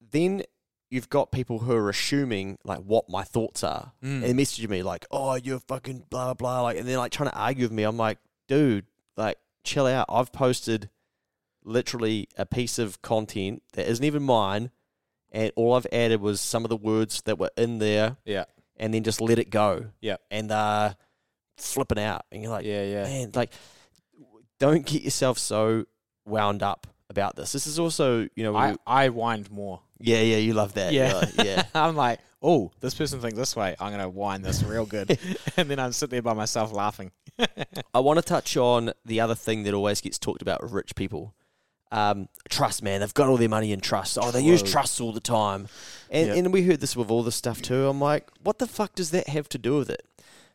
then 0.00 0.42
you've 0.90 1.08
got 1.08 1.30
people 1.30 1.60
who 1.60 1.72
are 1.72 1.88
assuming 1.88 2.58
like 2.64 2.80
what 2.80 3.08
my 3.08 3.22
thoughts 3.22 3.62
are, 3.62 3.92
Mm. 4.02 4.24
and 4.24 4.38
messaging 4.38 4.68
me 4.68 4.82
like, 4.82 5.06
"Oh, 5.10 5.34
you're 5.34 5.60
fucking 5.60 6.06
blah 6.10 6.24
blah 6.26 6.34
blah," 6.34 6.62
like, 6.62 6.78
and 6.78 6.86
they're 6.88 6.98
like 6.98 7.12
trying 7.12 7.30
to 7.30 7.36
argue 7.38 7.64
with 7.64 7.72
me. 7.72 7.84
I'm 7.84 7.96
like, 7.96 8.18
dude, 8.48 8.86
like, 9.20 9.38
chill 9.64 9.86
out. 9.86 10.06
I've 10.08 10.32
posted 10.32 10.90
literally 11.64 12.28
a 12.36 12.46
piece 12.46 12.78
of 12.78 13.00
content 13.02 13.62
that 13.74 13.88
isn't 13.88 14.04
even 14.04 14.22
mine, 14.22 14.70
and 15.30 15.52
all 15.56 15.74
I've 15.74 15.86
added 15.92 16.20
was 16.20 16.40
some 16.40 16.64
of 16.64 16.70
the 16.70 16.76
words 16.76 17.22
that 17.22 17.38
were 17.38 17.50
in 17.56 17.78
there, 17.78 18.16
Yeah. 18.24 18.44
and 18.76 18.92
then 18.94 19.04
just 19.04 19.20
let 19.20 19.38
it 19.38 19.50
go. 19.50 19.86
Yeah. 20.00 20.16
and 20.30 20.50
uh, 20.50 20.94
flipping 21.58 21.98
out, 21.98 22.24
and 22.32 22.42
you're 22.42 22.50
like, 22.50 22.64
Yeah, 22.64 22.82
yeah. 22.84 23.02
man, 23.04 23.30
like, 23.34 23.52
don't 24.58 24.84
get 24.84 25.02
yourself 25.02 25.38
so 25.38 25.84
wound 26.26 26.62
up 26.62 26.86
about 27.08 27.36
this. 27.36 27.52
This 27.52 27.66
is 27.66 27.78
also, 27.78 28.28
you 28.34 28.42
know, 28.44 28.54
I, 28.56 28.72
we- 28.72 28.76
I 28.86 29.08
wind 29.10 29.50
more. 29.50 29.80
yeah, 29.98 30.20
yeah, 30.20 30.36
you 30.36 30.54
love 30.54 30.74
that, 30.74 30.92
Yeah. 30.92 31.14
Like, 31.14 31.44
yeah. 31.46 31.64
I'm 31.74 31.96
like, 31.96 32.20
oh, 32.42 32.70
this 32.80 32.94
person 32.94 33.20
thinks 33.20 33.36
this 33.36 33.54
way. 33.56 33.76
I'm 33.80 33.90
going 33.92 34.02
to 34.02 34.08
wind 34.08 34.44
this 34.44 34.62
real 34.62 34.86
good. 34.86 35.18
and 35.56 35.68
then 35.70 35.78
I'm 35.78 35.92
sitting 35.92 36.10
there 36.12 36.22
by 36.22 36.32
myself 36.34 36.72
laughing. 36.72 37.10
I 37.94 38.00
want 38.00 38.18
to 38.18 38.24
touch 38.24 38.56
on 38.56 38.92
the 39.04 39.20
other 39.20 39.34
thing 39.34 39.62
that 39.64 39.74
always 39.74 40.00
gets 40.00 40.18
talked 40.18 40.42
about 40.42 40.62
with 40.62 40.72
rich 40.72 40.94
people. 40.94 41.34
um, 41.92 42.28
trust, 42.48 42.82
man. 42.82 43.00
They've 43.00 43.12
got 43.14 43.28
all 43.28 43.36
their 43.36 43.48
money 43.48 43.72
in 43.72 43.80
trust. 43.80 44.16
Oh, 44.20 44.30
they 44.30 44.40
use 44.42 44.62
trusts 44.62 45.00
all 45.00 45.12
the 45.12 45.20
time. 45.20 45.68
And, 46.10 46.28
Yep. 46.28 46.36
and 46.36 46.52
we 46.52 46.62
heard 46.62 46.80
this 46.80 46.94
with 46.96 47.10
all 47.10 47.22
this 47.22 47.34
stuff 47.36 47.60
too. 47.60 47.88
I'm 47.88 48.00
like, 48.00 48.28
what 48.42 48.58
the 48.58 48.66
fuck 48.66 48.94
does 48.94 49.10
that 49.10 49.28
have 49.28 49.48
to 49.50 49.58
do 49.58 49.76
with 49.76 49.90
it? 49.90 50.04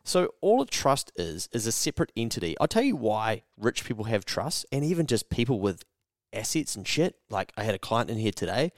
So 0.02 0.32
all 0.40 0.62
a 0.62 0.66
trust 0.66 1.10
is 1.16 1.48
is 1.52 1.66
a 1.66 1.72
separate 1.72 2.12
entity. 2.16 2.56
I'll 2.60 2.68
tell 2.68 2.82
you 2.84 2.94
why 2.96 3.42
rich 3.58 3.84
people 3.84 4.04
have 4.04 4.24
trusts, 4.24 4.64
and 4.70 4.84
even 4.84 5.06
just 5.06 5.28
people 5.30 5.58
with 5.60 5.84
assets 6.32 6.76
and 6.76 6.86
shit. 6.86 7.16
Like 7.28 7.52
I 7.56 7.64
had 7.64 7.74
a 7.74 7.78
client 7.78 8.08
in 8.08 8.16
here 8.16 8.30
today, 8.32 8.70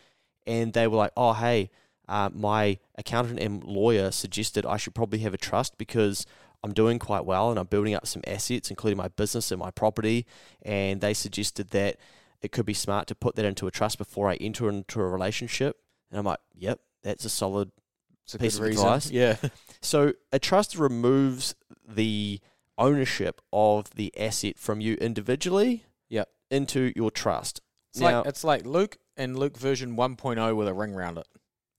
and 0.47 0.73
they 0.73 0.87
were 0.89 0.97
like, 0.97 1.13
"Oh, 1.19 1.35
hey, 1.35 1.71
uh, 2.09 2.31
my 2.33 2.79
accountant 2.97 3.39
and 3.41 3.63
lawyer 3.65 4.11
suggested 4.11 4.65
I 4.67 4.77
should 4.77 4.95
probably 4.95 5.19
have 5.21 5.35
a 5.35 5.39
trust 5.39 5.77
because 5.79 6.27
I'm 6.65 6.73
doing 6.73 6.99
quite 6.99 7.25
well 7.25 7.51
and 7.51 7.59
I'm 7.59 7.67
building 7.67 7.95
up 7.95 8.07
some 8.07 8.23
assets, 8.27 8.71
including 8.71 8.97
my 8.97 9.09
business 9.09 9.51
and 9.53 9.61
my 9.61 9.71
property. 9.71 10.27
And 10.63 11.01
they 11.01 11.15
suggested 11.15 11.71
that 11.71 11.97
it 12.43 12.51
could 12.53 12.67
be 12.67 12.75
smart 12.75 13.07
to 13.09 13.15
put 13.15 13.37
that 13.37 13.45
into 13.45 13.67
a 13.67 13.71
trust 13.71 13.99
before 13.99 14.29
I 14.29 14.35
enter 14.37 14.69
into 14.69 15.01
a 15.01 15.07
relationship. 15.09 15.77
And 16.11 16.19
I'm 16.19 16.25
like, 16.27 16.41
yep, 16.55 16.81
that's 17.03 17.25
a 17.25 17.29
solid. 17.31 17.71
A 18.35 18.39
Piece 18.39 18.57
of 18.57 18.63
reason. 18.63 18.85
advice. 18.85 19.11
Yeah. 19.11 19.37
So 19.81 20.13
a 20.33 20.39
trust 20.41 20.77
removes 20.77 21.55
the 21.89 22.41
ownership 22.77 23.41
of 23.53 23.91
the 23.95 24.13
asset 24.19 24.59
from 24.59 24.81
you 24.81 24.95
individually 24.97 25.85
Yep. 26.11 26.29
into 26.51 26.93
your 26.97 27.11
trust. 27.11 27.61
It's 27.91 28.01
Now- 28.01 28.19
like 28.19 28.27
it's 28.27 28.45
like 28.45 28.67
Luke 28.67 28.97
and 29.17 29.39
Luke 29.39 29.57
version 29.57 29.97
1.0 29.97 30.55
with 30.57 30.69
a 30.69 30.75
ring 30.75 30.95
round 30.95 31.17
it. 31.19 31.27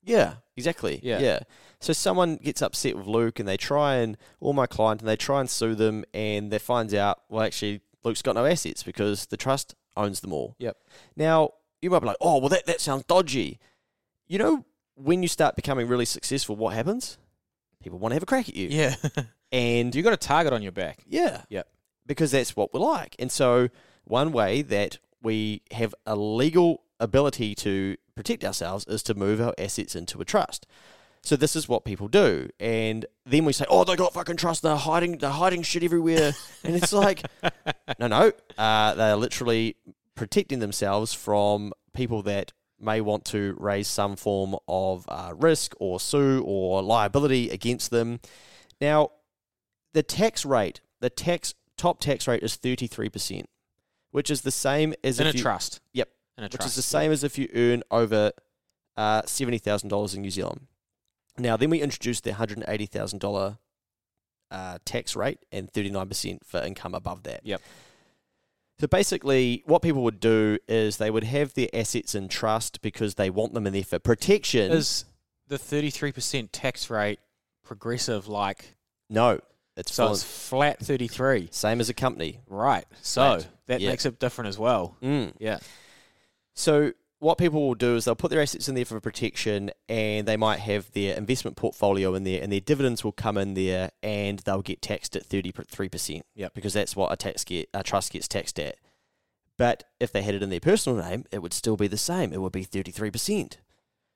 Yeah, 0.03 0.35
exactly. 0.55 0.99
Yeah. 1.03 1.19
yeah. 1.19 1.39
So 1.79 1.93
someone 1.93 2.37
gets 2.37 2.61
upset 2.61 2.97
with 2.97 3.07
Luke 3.07 3.39
and 3.39 3.47
they 3.47 3.57
try 3.57 3.95
and, 3.95 4.17
or 4.39 4.53
my 4.53 4.65
client, 4.65 5.01
and 5.01 5.07
they 5.07 5.15
try 5.15 5.39
and 5.39 5.49
sue 5.49 5.75
them 5.75 6.03
and 6.13 6.51
they 6.51 6.59
finds 6.59 6.93
out, 6.93 7.19
well, 7.29 7.43
actually, 7.43 7.81
Luke's 8.03 8.21
got 8.21 8.35
no 8.35 8.45
assets 8.45 8.83
because 8.83 9.27
the 9.27 9.37
trust 9.37 9.75
owns 9.95 10.19
them 10.21 10.33
all. 10.33 10.55
Yep. 10.59 10.77
Now, 11.15 11.51
you 11.81 11.89
might 11.89 11.99
be 11.99 12.07
like, 12.07 12.17
oh, 12.21 12.39
well, 12.39 12.49
that, 12.49 12.65
that 12.65 12.81
sounds 12.81 13.03
dodgy. 13.03 13.59
You 14.27 14.39
know, 14.39 14.65
when 14.95 15.21
you 15.21 15.29
start 15.29 15.55
becoming 15.55 15.87
really 15.87 16.05
successful, 16.05 16.55
what 16.55 16.73
happens? 16.73 17.17
People 17.81 17.99
want 17.99 18.11
to 18.11 18.15
have 18.15 18.23
a 18.23 18.25
crack 18.27 18.49
at 18.49 18.55
you. 18.55 18.67
Yeah. 18.69 18.95
And 19.51 19.95
you've 19.95 20.03
got 20.03 20.13
a 20.13 20.17
target 20.17 20.53
on 20.53 20.61
your 20.61 20.71
back. 20.71 20.99
yeah. 21.07 21.41
Yep. 21.49 21.67
Because 22.05 22.29
that's 22.29 22.55
what 22.55 22.71
we're 22.71 22.81
like. 22.81 23.15
And 23.17 23.31
so, 23.31 23.69
one 24.03 24.31
way 24.31 24.61
that 24.61 24.99
we 25.23 25.63
have 25.71 25.95
a 26.05 26.15
legal 26.15 26.83
ability 26.99 27.55
to 27.55 27.97
protect 28.19 28.43
ourselves 28.43 28.85
is 28.87 29.01
to 29.01 29.13
move 29.13 29.39
our 29.39 29.53
assets 29.57 29.95
into 29.95 30.19
a 30.19 30.25
trust. 30.25 30.67
So 31.21 31.37
this 31.37 31.55
is 31.55 31.69
what 31.69 31.85
people 31.85 32.09
do, 32.09 32.49
and 32.59 33.05
then 33.25 33.45
we 33.45 33.53
say, 33.53 33.63
"Oh, 33.69 33.85
they 33.85 33.95
got 33.95 34.13
fucking 34.13 34.35
trust. 34.35 34.61
They're 34.61 34.75
hiding. 34.75 35.19
They're 35.19 35.29
hiding 35.29 35.63
shit 35.63 35.83
everywhere." 35.83 36.33
and 36.65 36.75
it's 36.75 36.91
like, 36.91 37.25
no, 37.97 38.07
no. 38.07 38.31
Uh, 38.57 38.93
they're 38.95 39.15
literally 39.15 39.77
protecting 40.15 40.59
themselves 40.59 41.13
from 41.13 41.71
people 41.93 42.21
that 42.23 42.51
may 42.77 42.99
want 42.99 43.23
to 43.25 43.55
raise 43.57 43.87
some 43.87 44.17
form 44.17 44.57
of 44.67 45.05
uh, 45.07 45.33
risk 45.35 45.73
or 45.79 45.97
sue 45.99 46.43
or 46.45 46.81
liability 46.81 47.49
against 47.49 47.89
them. 47.89 48.19
Now, 48.81 49.11
the 49.93 50.03
tax 50.03 50.45
rate, 50.45 50.81
the 50.99 51.09
tax 51.09 51.53
top 51.77 52.01
tax 52.01 52.27
rate 52.27 52.43
is 52.43 52.55
thirty 52.55 52.87
three 52.87 53.09
percent, 53.09 53.49
which 54.11 54.29
is 54.29 54.41
the 54.41 54.51
same 54.51 54.93
as 55.05 55.21
In 55.21 55.27
a 55.27 55.31
you, 55.31 55.41
trust. 55.41 55.79
Yep. 55.93 56.09
Which 56.43 56.65
is 56.65 56.75
the 56.75 56.81
same 56.81 57.11
as 57.11 57.23
if 57.23 57.37
you 57.37 57.49
earn 57.53 57.83
over 57.91 58.31
uh, 58.97 59.21
seventy 59.25 59.57
thousand 59.57 59.89
dollars 59.89 60.13
in 60.13 60.21
New 60.21 60.31
Zealand. 60.31 60.67
Now, 61.37 61.55
then 61.57 61.69
we 61.69 61.81
introduced 61.81 62.23
the 62.23 62.33
hundred 62.33 62.57
and 62.59 62.65
eighty 62.67 62.85
thousand 62.85 63.19
dollar 63.19 63.57
uh, 64.51 64.79
tax 64.85 65.15
rate 65.15 65.39
and 65.51 65.69
thirty 65.71 65.89
nine 65.89 66.07
percent 66.07 66.45
for 66.45 66.59
income 66.61 66.93
above 66.93 67.23
that. 67.23 67.41
Yep. 67.43 67.61
So 68.79 68.87
basically, 68.87 69.63
what 69.65 69.81
people 69.81 70.03
would 70.03 70.21
do 70.21 70.57
is 70.67 70.97
they 70.97 71.11
would 71.11 71.25
have 71.25 71.53
their 71.53 71.67
assets 71.73 72.15
in 72.15 72.29
trust 72.29 72.81
because 72.81 73.15
they 73.15 73.29
want 73.29 73.53
them 73.53 73.67
in 73.67 73.73
there 73.73 73.83
for 73.83 73.99
protection. 73.99 74.71
Is 74.71 75.03
the 75.49 75.57
33% 75.57 76.49
tax 76.51 76.89
rate 76.89 77.19
progressive 77.63 78.27
like 78.27 78.75
no, 79.09 79.39
it's 79.75 79.93
so 79.93 80.11
it's 80.11 80.23
flat 80.23 80.79
33. 80.79 81.49
same 81.51 81.81
as 81.81 81.89
a 81.89 81.93
company. 81.93 82.39
Right. 82.47 82.85
So 83.01 83.21
Flat. 83.21 83.47
that 83.67 83.81
Yeah. 83.81 83.89
makes 83.89 84.05
it 84.05 84.19
different 84.19 84.47
as 84.49 84.57
well. 84.57 84.95
Mm. 85.01 85.33
Yeah. 85.39 85.59
So 86.59 86.91
what 87.19 87.37
people 87.37 87.65
will 87.65 87.73
do 87.73 87.95
is 87.95 88.03
they'll 88.03 88.15
put 88.15 88.31
their 88.31 88.41
assets 88.41 88.67
in 88.67 88.75
there 88.75 88.83
for 88.83 88.99
protection, 88.99 89.71
and 89.87 90.27
they 90.27 90.35
might 90.35 90.59
have 90.59 90.91
their 90.91 91.15
investment 91.15 91.55
portfolio 91.55 92.13
in 92.15 92.25
there, 92.25 92.43
and 92.43 92.51
their 92.51 92.59
dividends 92.59 93.01
will 93.01 93.13
come 93.13 93.37
in 93.37 93.53
there, 93.53 93.91
and 94.03 94.39
they'll 94.39 94.61
get 94.61 94.81
taxed 94.81 95.15
at 95.15 95.25
thirty 95.25 95.53
three 95.53 95.87
percent. 95.87 96.25
Yep. 96.35 96.53
because 96.53 96.73
that's 96.73 96.97
what 96.97 97.13
a 97.13 97.15
tax 97.15 97.45
get 97.45 97.69
a 97.73 97.81
trust 97.81 98.11
gets 98.11 98.27
taxed 98.27 98.59
at. 98.59 98.75
But 99.55 99.85
if 100.01 100.11
they 100.11 100.21
had 100.21 100.35
it 100.35 100.43
in 100.43 100.49
their 100.49 100.59
personal 100.59 101.01
name, 101.01 101.23
it 101.31 101.41
would 101.41 101.53
still 101.53 101.77
be 101.77 101.87
the 101.87 101.97
same. 101.97 102.33
It 102.33 102.41
would 102.41 102.51
be 102.51 102.63
thirty 102.63 102.91
three 102.91 103.09
percent. 103.09 103.59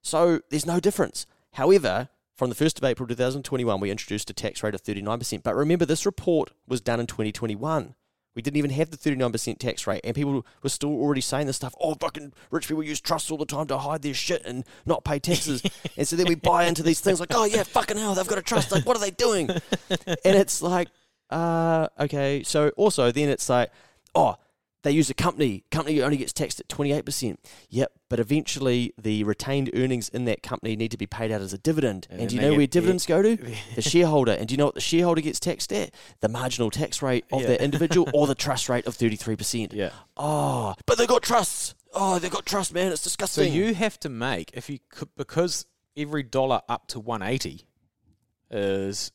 So 0.02 0.42
there's 0.50 0.66
no 0.66 0.82
difference. 0.82 1.26
However, 1.54 2.10
from 2.36 2.50
the 2.50 2.56
1st 2.56 2.80
of 2.80 2.84
April 2.84 3.08
2021, 3.08 3.80
we 3.80 3.90
introduced 3.90 4.30
a 4.30 4.34
tax 4.34 4.64
rate 4.64 4.74
of 4.74 4.84
39%. 4.84 5.44
But 5.44 5.56
remember, 5.56 5.86
this 5.86 6.06
report 6.06 6.52
was 6.68 6.82
done 6.82 7.00
in 7.00 7.08
2021. 7.08 7.94
We 8.36 8.42
didn't 8.42 8.58
even 8.58 8.72
have 8.72 8.90
the 8.90 8.98
39% 8.98 9.60
tax 9.60 9.86
rate, 9.86 10.02
and 10.04 10.16
people 10.16 10.46
were 10.64 10.70
still 10.70 10.90
already 10.90 11.22
saying 11.22 11.48
this 11.48 11.58
stuff. 11.58 11.76
Oh, 11.80 11.96
fucking 11.96 12.34
rich 12.52 12.68
people 12.68 12.84
use 12.84 13.00
trusts 13.00 13.30
all 13.30 13.38
the 13.38 13.46
time 13.46 13.68
to 13.68 13.78
hide 13.78 14.02
their 14.02 14.14
shit 14.14 14.44
and 14.46 14.66
not 14.86 15.04
pay 15.04 15.20
taxes. 15.20 15.62
and 15.98 16.08
so 16.08 16.16
then 16.16 16.28
we 16.28 16.36
buy 16.36 16.66
into 16.66 16.84
these 16.84 17.00
things 17.00 17.20
like, 17.20 17.30
oh, 17.34 17.46
yeah, 17.46 17.64
fucking 17.64 17.98
hell, 17.98 18.16
they've 18.16 18.28
got 18.28 18.38
a 18.38 18.42
trust. 18.42 18.72
Like, 18.72 18.86
what 18.86 18.98
are 18.98 19.02
they 19.02 19.12
doing? 19.12 19.50
and 19.90 20.36
it's 20.36 20.62
like, 20.62 20.90
uh, 21.30 21.88
okay. 22.00 22.44
So 22.44 22.70
also, 22.70 23.12
then 23.12 23.30
it's 23.30 23.50
like, 23.50 23.72
oh, 24.16 24.36
they 24.84 24.92
use 24.92 25.10
a 25.10 25.14
company. 25.14 25.64
Company 25.72 26.02
only 26.02 26.18
gets 26.18 26.32
taxed 26.34 26.60
at 26.60 26.68
28%. 26.68 27.38
Yep. 27.70 27.92
But 28.10 28.20
eventually, 28.20 28.94
the 29.02 29.24
retained 29.24 29.72
earnings 29.74 30.10
in 30.10 30.26
that 30.26 30.44
company 30.44 30.76
need 30.76 30.92
to 30.92 30.98
be 30.98 31.08
paid 31.08 31.32
out 31.32 31.42
as 31.42 31.54
a 31.54 31.58
dividend. 31.58 32.06
And 32.10 32.20
And, 32.22 32.30
do 32.30 32.36
you 32.36 32.42
know 32.42 32.54
where 32.56 32.68
dividends 32.68 33.06
go 33.06 33.22
to? 33.22 33.36
the 33.76 33.82
shareholder. 33.82 34.34
And 34.34 34.48
do 34.48 34.54
you 34.54 34.58
know 34.58 34.66
what 34.66 34.76
the 34.76 34.82
shareholder 34.82 35.22
gets 35.22 35.40
taxed 35.40 35.74
at? 35.74 35.92
The 36.20 36.30
marginal 36.30 36.70
tax 36.70 37.02
rate 37.02 37.26
of 37.32 37.42
Yeah. 37.42 37.48
that 37.48 37.62
individual 37.62 38.10
or 38.14 38.28
the 38.28 38.36
trust 38.46 38.70
rate 38.70 38.86
of 38.86 38.96
33%. 38.96 39.74
Yeah. 39.74 39.90
Oh, 40.18 40.76
but 40.86 40.98
they 40.98 41.08
got 41.08 41.24
trusts. 41.24 41.76
Oh, 41.94 42.20
they 42.20 42.30
got 42.30 42.46
trust, 42.46 42.74
man. 42.74 42.92
It's 42.92 43.04
disgusting. 43.04 43.46
So 43.46 43.50
you 43.54 43.74
have 43.74 44.00
to 44.02 44.10
make 44.10 44.52
if 44.54 44.70
you 44.70 44.80
could 44.90 45.10
because 45.16 45.66
every 45.96 46.24
dollar 46.24 46.62
up 46.68 46.88
to 46.88 47.00
180 47.00 47.66
is 48.52 49.12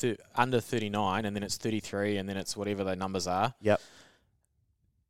th- 0.00 0.18
under 0.34 0.60
39 0.60 1.24
and 1.24 1.34
then 1.36 1.42
it's 1.42 1.56
33 1.56 2.16
and 2.16 2.28
then 2.28 2.36
it's 2.36 2.56
whatever 2.56 2.84
the 2.84 2.96
numbers 2.96 3.26
are 3.26 3.54
Yep. 3.60 3.80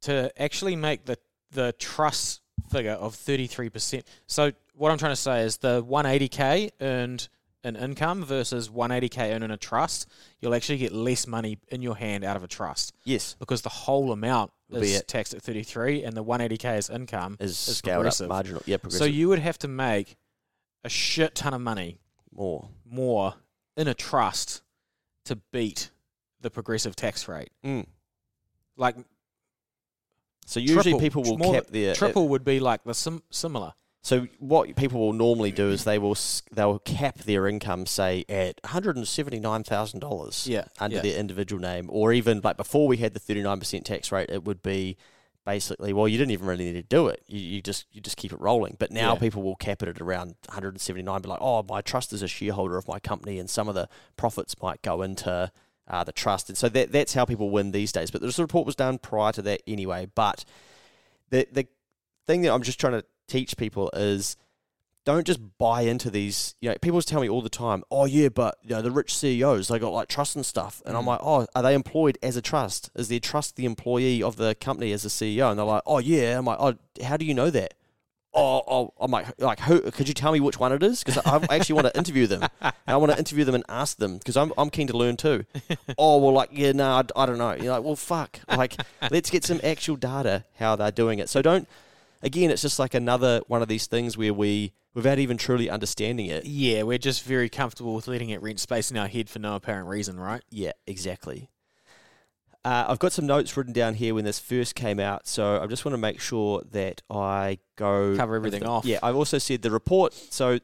To 0.05 0.31
actually 0.41 0.77
make 0.77 1.05
the 1.05 1.19
the 1.51 1.73
trust 1.79 2.41
figure 2.71 2.93
of 2.93 3.15
33%. 3.15 4.03
So 4.27 4.51
what 4.75 4.91
I'm 4.91 4.99
trying 4.99 5.13
to 5.13 5.17
say 5.17 5.43
is 5.43 5.59
the 5.59 5.85
180k 5.85 6.71
earned 6.81 7.29
in 7.63 7.77
income 7.77 8.25
versus 8.25 8.69
180k 8.69 9.33
earned 9.35 9.45
in 9.45 9.51
a 9.53 9.57
trust, 9.57 10.09
you'll 10.41 10.55
actually 10.55 10.79
get 10.79 10.93
less 10.93 11.27
money 11.27 11.59
in 11.69 11.81
your 11.81 11.97
hand 11.97 12.25
out 12.25 12.37
of 12.37 12.43
a 12.45 12.49
trust 12.49 12.93
Yes. 13.05 13.37
because 13.39 13.63
the 13.63 13.69
whole 13.71 14.11
amount 14.13 14.51
Will 14.69 14.81
be 14.81 14.93
is 14.95 15.03
taxed 15.05 15.33
at 15.33 15.43
33 15.43 16.03
and 16.05 16.17
the 16.17 16.25
180k 16.25 16.77
is 16.79 16.91
income 16.91 17.37
Is, 17.41 17.53
is 17.69 17.77
scaled 17.79 17.97
progressive. 17.99 18.27
up 18.27 18.31
marginal. 18.31 18.63
Yeah, 18.67 18.77
progressive. 18.79 18.99
So 18.99 19.05
you 19.05 19.29
would 19.29 19.39
have 19.39 19.59
to 19.59 19.69
make 19.69 20.17
a 20.83 20.89
shit 20.89 21.35
ton 21.37 21.55
of 21.55 21.61
money 21.61 21.99
more. 22.35 22.69
more 22.85 23.35
in 23.77 23.87
a 23.89 23.95
trust 23.95 24.63
to 25.27 25.37
beat 25.53 25.91
the 26.41 26.51
progressive 26.51 26.95
tax 26.97 27.29
rate. 27.29 27.51
Mm. 27.65 27.87
Like 28.77 28.97
So 30.45 30.61
usually 30.61 30.83
triple, 30.83 31.01
people 31.01 31.23
will 31.23 31.53
cap 31.53 31.67
their 31.69 31.95
triple 31.95 32.29
would 32.29 32.45
be 32.45 32.61
like 32.61 32.85
the 32.85 32.95
sim- 32.95 33.23
similar. 33.31 33.73
So 34.03 34.27
what 34.39 34.77
people 34.77 35.01
will 35.01 35.15
normally 35.15 35.51
do 35.51 35.71
is 35.71 35.85
they 35.85 35.99
will 35.99 36.17
they'll 36.53 36.79
cap 36.81 37.19
their 37.21 37.47
income, 37.49 37.87
say 37.87 38.27
at 38.29 38.61
one 38.63 38.73
hundred 38.73 38.97
and 38.99 39.09
seventy 39.09 39.41
nine 39.41 39.65
thousand 39.65 40.01
dollars, 40.01 40.47
Yeah, 40.47 40.65
under 40.79 40.97
yeah. 40.97 41.03
their 41.03 41.19
individual 41.19 41.61
name, 41.63 41.87
or 41.91 42.13
even 42.13 42.43
like 42.45 42.59
before 42.59 42.87
we 42.87 42.99
had 42.99 43.15
the 43.15 43.21
thirty 43.21 43.43
nine 43.43 43.59
percent 43.59 43.87
tax 43.87 44.13
rate, 44.13 44.29
it 44.31 44.45
would 44.45 44.63
be 44.63 44.99
basically 45.47 45.93
well 45.93 46.09
you 46.09 46.17
didn't 46.17 46.31
even 46.33 46.47
really 46.47 46.65
need 46.65 46.73
to 46.75 46.83
do 46.83 47.07
it, 47.09 47.23
you, 47.27 47.39
you 47.39 47.63
just 47.63 47.87
you 47.93 48.01
just 48.03 48.19
keep 48.19 48.33
it 48.33 48.41
rolling. 48.41 48.77
But 48.79 48.91
now 48.91 49.15
Yeah. 49.15 49.21
people 49.21 49.43
will 49.43 49.57
cap 49.57 49.83
it 49.83 49.89
at 49.89 50.01
around 50.03 50.35
one 50.47 50.55
hundred 50.55 50.75
and 50.75 50.81
seventy 50.83 51.03
nine, 51.03 51.23
be 51.23 51.29
like, 51.31 51.41
oh 51.41 51.63
my 51.67 51.81
trust 51.81 52.13
is 52.13 52.21
a 52.23 52.29
shareholder 52.29 52.77
of 52.77 52.87
my 52.87 52.99
company, 52.99 53.39
and 53.39 53.49
some 53.49 53.69
of 53.69 53.75
the 53.75 53.89
profits 54.19 54.55
might 54.61 54.83
go 54.83 55.01
into 55.01 55.51
uh, 55.89 56.05
the 56.05 56.13
trust, 56.13 56.49
and 56.49 56.57
so 56.59 56.69
that 56.71 56.93
that's 56.93 57.15
how 57.15 57.25
people 57.25 57.51
win 57.51 57.73
these 57.73 57.93
days. 57.93 58.11
But 58.11 58.23
this 58.23 58.39
report 58.39 58.67
was 58.67 58.77
done 58.77 58.99
prior 58.99 59.33
to 59.33 59.43
that 59.43 59.63
anyway. 59.67 60.09
But 60.15 60.45
the 61.31 61.47
the 61.53 61.67
thing 62.27 62.43
that 62.43 62.53
I'm 62.53 62.63
just 62.63 62.81
trying 62.81 62.95
to 62.95 63.05
teach 63.29 63.57
people 63.57 63.91
is 63.95 64.37
don't 65.05 65.27
just 65.27 65.41
buy 65.59 65.83
into 65.83 66.11
these. 66.11 66.55
You 66.63 66.71
know, 66.71 66.77
people 66.81 67.03
tell 67.03 67.21
me 67.21 67.29
all 67.29 67.43
the 67.43 67.51
time, 67.51 67.85
"Oh 67.91 68.07
yeah, 68.07 68.31
but 68.31 68.57
you 68.63 68.71
know 68.71 68.81
the 68.81 68.91
rich 68.91 69.15
CEOs 69.15 69.69
they 69.69 69.79
got 69.79 69.93
like 69.93 70.09
trust 70.09 70.35
and 70.37 70.47
stuff," 70.47 70.81
and 70.87 70.97
I'm 70.97 71.05
Mm. 71.05 71.09
like, 71.09 71.21
"Oh, 71.23 71.47
are 71.55 71.63
they 71.63 71.75
employed 71.75 72.17
as 72.23 72.37
a 72.37 72.43
trust? 72.43 72.91
Is 72.95 73.09
their 73.09 73.21
trust 73.21 73.57
the 73.57 73.67
employee 73.67 74.23
of 74.23 74.37
the 74.37 74.55
company 74.55 74.93
as 74.93 75.05
a 75.05 75.11
CEO?" 75.11 75.51
And 75.51 75.59
they're 75.59 75.67
like, 75.67 75.83
"Oh 75.85 75.99
yeah." 75.99 76.39
I'm 76.39 76.47
like, 76.47 76.59
"Oh, 76.59 76.75
how 77.03 77.19
do 77.19 77.27
you 77.27 77.35
know 77.35 77.51
that?" 77.51 77.75
Oh, 78.35 78.63
oh 78.67 78.95
I'm 79.01 79.11
like, 79.11 79.27
like 79.41 79.61
who? 79.61 79.81
Could 79.91 80.09
you 80.09 80.15
tell 80.15 80.33
me 80.33 80.41
which 80.41 80.59
one 80.59 80.73
it 80.73 80.83
is? 80.83 81.03
Because 81.03 81.19
I, 81.25 81.47
I 81.49 81.57
actually 81.57 81.75
want 81.75 81.87
to 81.89 81.97
interview 81.99 82.27
them. 82.27 82.49
I 82.87 82.97
want 82.97 83.13
to 83.13 83.19
interview 83.19 83.45
them 83.45 83.55
and 83.55 83.65
ask 83.69 83.97
them 83.97 84.19
because 84.19 84.37
I'm, 84.37 84.53
I'm 84.59 84.71
keen 84.71 84.87
to 84.89 84.97
learn 84.97 85.17
too. 85.17 85.45
oh 85.99 86.19
well, 86.19 86.33
like 86.33 86.51
yeah, 86.53 86.73
no, 86.73 86.91
I, 86.91 87.03
I 87.17 87.27
don't 87.27 87.39
know. 87.39 87.53
You're 87.53 87.73
like, 87.73 87.85
well, 87.85 87.97
fuck. 87.97 88.41
Like, 88.49 88.77
let's 89.11 89.31
get 89.31 89.45
some 89.45 89.61
actual 89.63 89.97
data 89.97 90.45
how 90.59 90.77
they're 90.77 90.91
doing 90.91 91.19
it. 91.19 91.29
So 91.29 91.43
don't. 91.43 91.69
Again, 92.23 92.51
it's 92.51 92.63
just 92.63 92.79
like 92.79 92.95
another 92.95 93.43
one 93.49 93.61
of 93.61 93.69
these 93.69 93.87
things 93.87 94.17
where 94.17 94.33
we, 94.33 94.73
without 94.95 95.19
even 95.19 95.37
truly 95.37 95.69
understanding 95.69 96.25
it, 96.25 96.47
Yeah, 96.47 96.83
we're 96.83 96.97
just 96.97 97.23
very 97.23 97.51
comfortable 97.51 97.95
with 97.95 98.09
letting 98.09 98.31
it 98.31 98.41
rent 98.41 98.61
space 98.61 98.91
in 98.91 98.97
our 98.97 99.09
head 99.09 99.29
for 99.29 99.41
no 99.41 99.57
apparent 99.57 99.89
reason, 99.89 100.19
right? 100.19 100.43
Yeah, 100.49 100.73
exactly. 100.87 101.51
Uh, 102.65 102.87
I've 102.89 102.99
got 102.99 103.13
some 103.13 103.27
notes 103.27 103.57
written 103.57 103.73
down 103.75 103.95
here 103.95 104.15
when 104.15 104.25
this 104.25 104.39
first 104.39 104.75
came 104.75 104.99
out, 104.99 105.27
so 105.27 105.61
I 105.63 105.67
just 105.67 105.85
want 105.85 105.93
to 105.93 105.99
make 105.99 106.19
sure 106.19 106.63
that 106.73 107.03
I 107.11 107.59
go 107.77 108.17
Cover 108.17 108.37
everything 108.37 108.61
the- 108.63 108.69
off. 108.69 108.85
Yeah, 108.87 109.01
I've 109.03 109.17
also 109.17 109.37
said 109.39 109.61
the 109.63 109.71
report. 109.71 110.15
So 110.15 110.59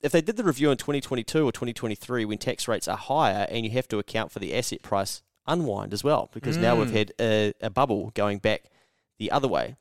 if 0.00 0.12
they 0.12 0.20
did 0.20 0.36
the 0.36 0.44
review 0.44 0.70
in 0.70 0.76
2022 0.76 1.44
or 1.44 1.50
2023 1.50 2.24
when 2.24 2.38
tax 2.38 2.68
rates 2.68 2.86
are 2.86 2.96
higher 2.96 3.48
and 3.50 3.64
you 3.64 3.72
have 3.72 3.88
to 3.88 3.98
account 3.98 4.30
for 4.30 4.38
the 4.38 4.54
asset 4.56 4.80
price 4.82 5.22
unwind 5.46 5.92
as 5.92 6.04
well, 6.04 6.30
because 6.32 6.56
now 6.56 6.76
we've 6.76 6.88
Mm. 6.90 6.92
had 6.92 7.12
a, 7.20 7.52
a 7.62 7.70
bubble 7.70 8.12
going 8.14 8.38
back 8.38 8.70
the 9.18 9.32
other 9.32 9.48
way. 9.48 9.74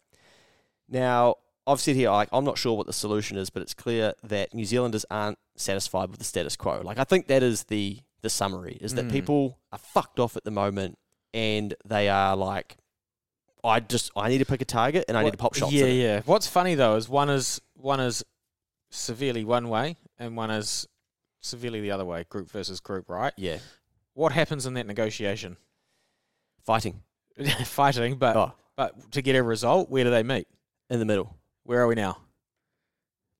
Now, 0.89 1.35
I've 1.67 1.81
said 1.81 1.95
here, 1.97 2.09
like, 2.09 2.29
I'm 2.31 2.45
not 2.45 2.57
sure 2.57 2.75
what 2.75 2.87
the 2.87 2.93
solution 2.93 3.37
is, 3.37 3.49
but 3.51 3.61
it's 3.61 3.73
clear 3.75 4.13
that 4.23 4.53
New 4.55 4.65
Zealanders 4.65 5.05
aren't 5.11 5.37
satisfied 5.55 6.09
with 6.09 6.17
the 6.19 6.25
status 6.25 6.55
quo. 6.55 6.81
Like, 6.83 6.97
I 6.97 7.03
think 7.03 7.27
that 7.27 7.43
is 7.43 7.65
the 7.65 7.99
the 8.23 8.29
summary 8.31 8.79
is 8.81 8.95
that 8.95 9.05
Mm. 9.05 9.11
people 9.11 9.59
are 9.71 9.77
fucked 9.77 10.19
off 10.19 10.35
at 10.35 10.43
the 10.43 10.49
moment, 10.49 10.97
and 11.37 11.73
they 11.85 12.09
are 12.09 12.35
like, 12.35 12.75
I 13.63 13.79
just 13.79 14.11
I 14.15 14.29
need 14.29 14.39
to 14.39 14.45
pick 14.45 14.61
a 14.61 14.65
target 14.65 15.05
and 15.07 15.17
I 15.17 15.23
need 15.23 15.31
to 15.31 15.37
pop 15.37 15.53
shots. 15.55 15.71
Yeah, 15.71 15.83
at 15.83 15.89
it. 15.89 15.93
yeah. 16.01 16.21
What's 16.25 16.47
funny 16.47 16.75
though 16.75 16.95
is 16.95 17.07
one 17.07 17.29
is 17.29 17.61
one 17.75 17.99
is 17.99 18.23
severely 18.89 19.43
one 19.45 19.69
way 19.69 19.97
and 20.17 20.35
one 20.35 20.49
is 20.51 20.87
severely 21.41 21.81
the 21.81 21.91
other 21.91 22.05
way, 22.05 22.25
group 22.29 22.49
versus 22.49 22.79
group, 22.79 23.09
right? 23.09 23.33
yeah, 23.37 23.59
What 24.13 24.31
happens 24.31 24.65
in 24.65 24.73
that 24.75 24.87
negotiation? 24.87 25.57
fighting 26.65 27.01
Fighting, 27.65 28.15
but 28.15 28.35
Oh. 28.35 28.51
but 28.75 29.11
to 29.11 29.21
get 29.21 29.35
a 29.35 29.43
result, 29.43 29.89
where 29.89 30.03
do 30.03 30.09
they 30.09 30.23
meet? 30.23 30.47
in 30.89 30.99
the 30.99 31.05
middle. 31.05 31.35
Where 31.63 31.81
are 31.81 31.87
we 31.87 31.95
now? 31.95 32.17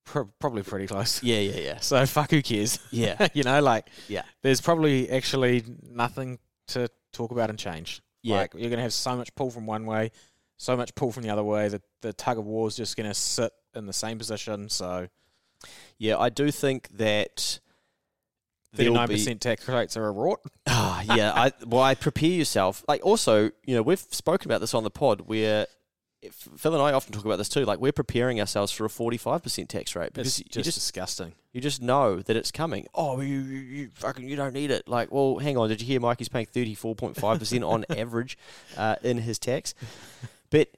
Pro- 0.06 0.30
probably 0.40 0.64
pretty 0.64 0.88
close. 0.88 1.22
Yeah, 1.32 1.40
yeah, 1.40 1.60
yeah, 1.60 1.80
So 1.80 2.06
fuck 2.06 2.32
who 2.32 2.42
cares? 2.42 2.80
yeah, 2.92 3.28
you 3.34 3.44
know, 3.44 3.62
like 3.62 3.90
Yeah. 4.08 4.24
there's 4.44 4.62
probably 4.62 5.10
actually 5.10 5.64
nothing 5.90 6.40
to 6.70 6.90
talk 7.18 7.32
about 7.32 7.50
and 7.50 7.58
change. 7.60 8.02
Yeah. 8.22 8.38
Like 8.38 8.54
you're 8.56 8.70
gonna 8.70 8.82
have 8.82 8.94
so 8.94 9.16
much 9.16 9.34
pull 9.36 9.50
from 9.50 9.66
one 9.66 9.86
way, 9.86 10.12
so 10.58 10.78
much 10.78 10.94
pull 10.96 11.12
from 11.12 11.24
the 11.24 11.30
other 11.30 11.44
way. 11.44 11.68
The 11.70 11.82
the 12.02 12.14
tug 12.14 12.38
of 12.38 12.46
war 12.46 12.68
is 12.68 12.76
just 12.76 12.96
gonna 12.96 13.14
sit 13.14 13.52
in 13.76 13.86
the 13.86 13.94
same 13.94 14.18
position. 14.18 14.70
So 14.70 15.08
yeah. 15.98 16.18
I 16.18 16.30
do 16.30 16.52
think 16.52 16.90
that 16.98 17.60
thirty 18.74 18.84
there'll 18.84 18.96
nine 18.96 19.08
be- 19.08 19.16
percent 19.16 19.42
tax 19.42 19.68
rates 19.68 19.98
are 19.98 20.08
a 20.08 20.14
rort. 20.14 20.38
Ah, 20.68 21.02
yeah. 21.16 21.34
I 21.34 21.52
well, 21.66 21.82
I 21.82 21.96
prepare 21.96 22.30
yourself. 22.30 22.84
Like 22.88 23.06
also, 23.06 23.52
you 23.64 23.76
know, 23.76 23.82
we've 23.82 24.00
spoken 24.00 24.50
about 24.50 24.62
this 24.62 24.74
on 24.74 24.84
the 24.84 24.92
pod 24.92 25.22
where 25.22 25.68
if- 26.22 26.48
Phil 26.58 26.74
and 26.74 26.82
I 26.82 26.94
often 26.94 27.14
talk 27.14 27.26
about 27.26 27.38
this 27.38 27.50
too. 27.50 27.64
Like 27.66 27.80
we're 27.80 27.92
preparing 27.92 28.40
ourselves 28.40 28.72
for 28.72 28.86
a 28.86 28.90
forty-five 28.90 29.44
percent 29.44 29.70
tax 29.70 29.96
rate 29.96 30.14
because 30.14 30.28
It's 30.28 30.40
you 30.40 30.46
just, 30.46 30.66
just 30.66 30.78
disgusting. 30.78 31.34
you 31.54 31.62
just 31.62 31.82
know 31.82 32.20
that 32.22 32.36
it's 32.36 32.52
coming. 32.52 32.88
Oh, 32.96 33.22
you, 33.22 33.40
you, 33.40 33.60
you 33.60 33.90
fucking 33.94 34.28
you 34.28 34.36
don't 34.36 34.54
need 34.54 34.72
it. 34.72 34.88
Like, 34.88 35.12
well, 35.12 35.38
hang 35.38 35.58
on. 35.58 35.70
Did 35.70 35.82
you 35.82 35.88
hear 35.88 36.00
Mikey's 36.00 36.30
paying 36.30 36.46
thirty-four 36.48 36.96
point 36.96 37.16
five 37.18 37.40
percent 37.40 37.64
on 37.64 37.86
average 37.96 38.38
uh, 38.76 38.96
in 39.04 39.20
his 39.20 39.38
tax? 39.40 39.74
But 40.50 40.70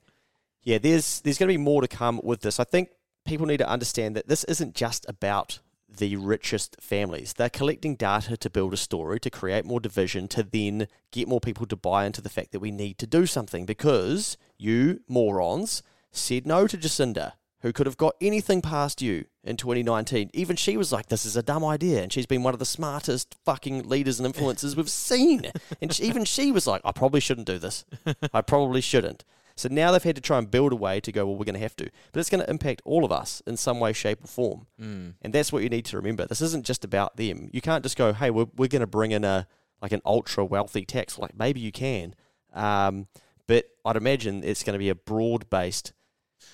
yeah, 0.64 0.78
there's 0.78 1.22
there's 1.22 1.38
going 1.38 1.48
to 1.50 1.54
be 1.54 1.58
more 1.58 1.82
to 1.82 1.88
come 1.88 2.20
with 2.24 2.42
this. 2.42 2.60
I 2.60 2.64
think 2.66 2.90
people 3.26 3.46
need 3.46 3.58
to 3.58 3.70
understand 3.70 4.16
that 4.16 4.28
this 4.28 4.44
isn't 4.46 4.76
just 4.76 5.06
about 5.08 5.60
the 5.98 6.16
richest 6.16 6.78
families. 6.80 7.34
They're 7.34 7.50
collecting 7.50 7.96
data 7.96 8.38
to 8.38 8.50
build 8.50 8.74
a 8.74 8.78
story, 8.78 9.20
to 9.20 9.30
create 9.30 9.66
more 9.66 9.80
division, 9.80 10.28
to 10.30 10.44
then 10.44 10.88
get 11.12 11.28
more 11.28 11.42
people 11.42 11.66
to 11.68 11.76
buy 11.76 12.06
into 12.06 12.22
the 12.22 12.30
fact 12.30 12.52
that 12.52 12.60
we 12.60 12.72
need 12.72 12.98
to 13.00 13.08
do 13.08 13.26
something 13.26 13.66
because 13.66 14.38
you 14.58 15.02
morons 15.08 15.84
said 16.12 16.46
no 16.48 16.68
to 16.68 16.78
Jacinda, 16.78 17.34
who 17.62 17.74
could 17.74 17.86
have 17.86 17.98
got 17.98 18.16
anything 18.22 18.62
past 18.62 19.02
you 19.02 19.26
in 19.44 19.58
2019. 19.58 20.30
Even 20.34 20.56
she 20.56 20.78
was 20.78 20.92
like, 20.92 21.08
this 21.08 21.26
is 21.26 21.36
a 21.36 21.44
dumb 21.44 21.66
idea. 21.66 22.02
And 22.02 22.12
she's 22.12 22.26
been 22.26 22.44
one 22.44 22.54
of 22.54 22.60
the 22.60 22.66
smartest 22.66 23.36
fucking 23.44 23.88
leaders 23.88 24.20
and 24.20 24.34
influencers 24.34 24.76
we've 24.76 24.90
seen. 24.90 25.52
And 25.82 25.94
she, 25.94 26.04
even 26.04 26.26
she 26.26 26.52
was 26.52 26.68
like, 26.68 26.82
I 26.86 26.92
probably 26.92 27.20
shouldn't 27.20 27.48
do 27.48 27.60
this. 27.60 27.86
I 28.34 28.42
probably 28.42 28.82
shouldn't. 28.82 29.24
So 29.60 29.68
now 29.70 29.92
they've 29.92 30.02
had 30.02 30.16
to 30.16 30.22
try 30.22 30.38
and 30.38 30.50
build 30.50 30.72
a 30.72 30.76
way 30.76 31.02
to 31.02 31.12
go, 31.12 31.26
well, 31.26 31.36
we're 31.36 31.44
going 31.44 31.56
to 31.56 31.60
have 31.60 31.76
to. 31.76 31.90
But 32.14 32.22
it's 32.22 32.30
going 32.30 32.44
to 32.44 32.50
impact 32.50 32.82
all 32.86 33.04
of 33.04 33.12
us 33.12 33.42
in 33.46 33.58
some 33.58 33.80
way, 33.80 33.92
shape, 33.92 34.24
or 34.24 34.28
form. 34.28 34.68
Mm. 34.82 35.16
And 35.22 35.34
that's 35.34 35.52
what 35.52 35.64
you 35.64 35.70
need 35.70 35.84
to 35.86 35.98
remember. 35.98 36.26
This 36.26 36.42
isn't 36.42 36.66
just 36.66 36.86
about 36.86 37.18
them. 37.18 37.50
You 37.52 37.60
can't 37.60 37.84
just 37.84 37.98
go, 37.98 38.14
hey, 38.14 38.30
we're, 38.30 38.48
we're 38.56 38.70
going 38.70 38.80
to 38.82 38.88
bring 38.88 39.12
in 39.12 39.26
a 39.26 39.48
like 39.82 39.92
an 39.92 40.02
ultra 40.06 40.46
wealthy 40.46 40.86
tax. 40.86 41.20
Like 41.20 41.38
maybe 41.38 41.60
you 41.60 41.72
can, 41.72 42.16
um, 42.54 43.08
but 43.48 43.66
I'd 43.84 43.98
imagine 43.98 44.44
it's 44.44 44.64
going 44.64 44.74
to 44.74 44.80
be 44.80 44.90
a 44.90 44.96
broad 44.96 45.50
based 45.50 45.92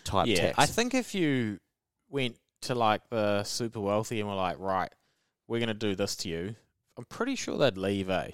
type 0.03 0.27
Yeah, 0.27 0.37
tax. 0.37 0.55
I 0.57 0.65
think 0.65 0.93
if 0.93 1.13
you 1.13 1.59
went 2.09 2.37
to 2.61 2.75
like 2.75 3.01
the 3.09 3.43
super 3.43 3.79
wealthy 3.79 4.19
and 4.19 4.27
were 4.27 4.35
like, 4.35 4.57
right, 4.59 4.91
we're 5.47 5.59
gonna 5.59 5.73
do 5.73 5.95
this 5.95 6.15
to 6.17 6.29
you, 6.29 6.55
I'm 6.97 7.05
pretty 7.05 7.35
sure 7.35 7.57
they'd 7.57 7.77
leave, 7.77 8.09
eh? 8.09 8.31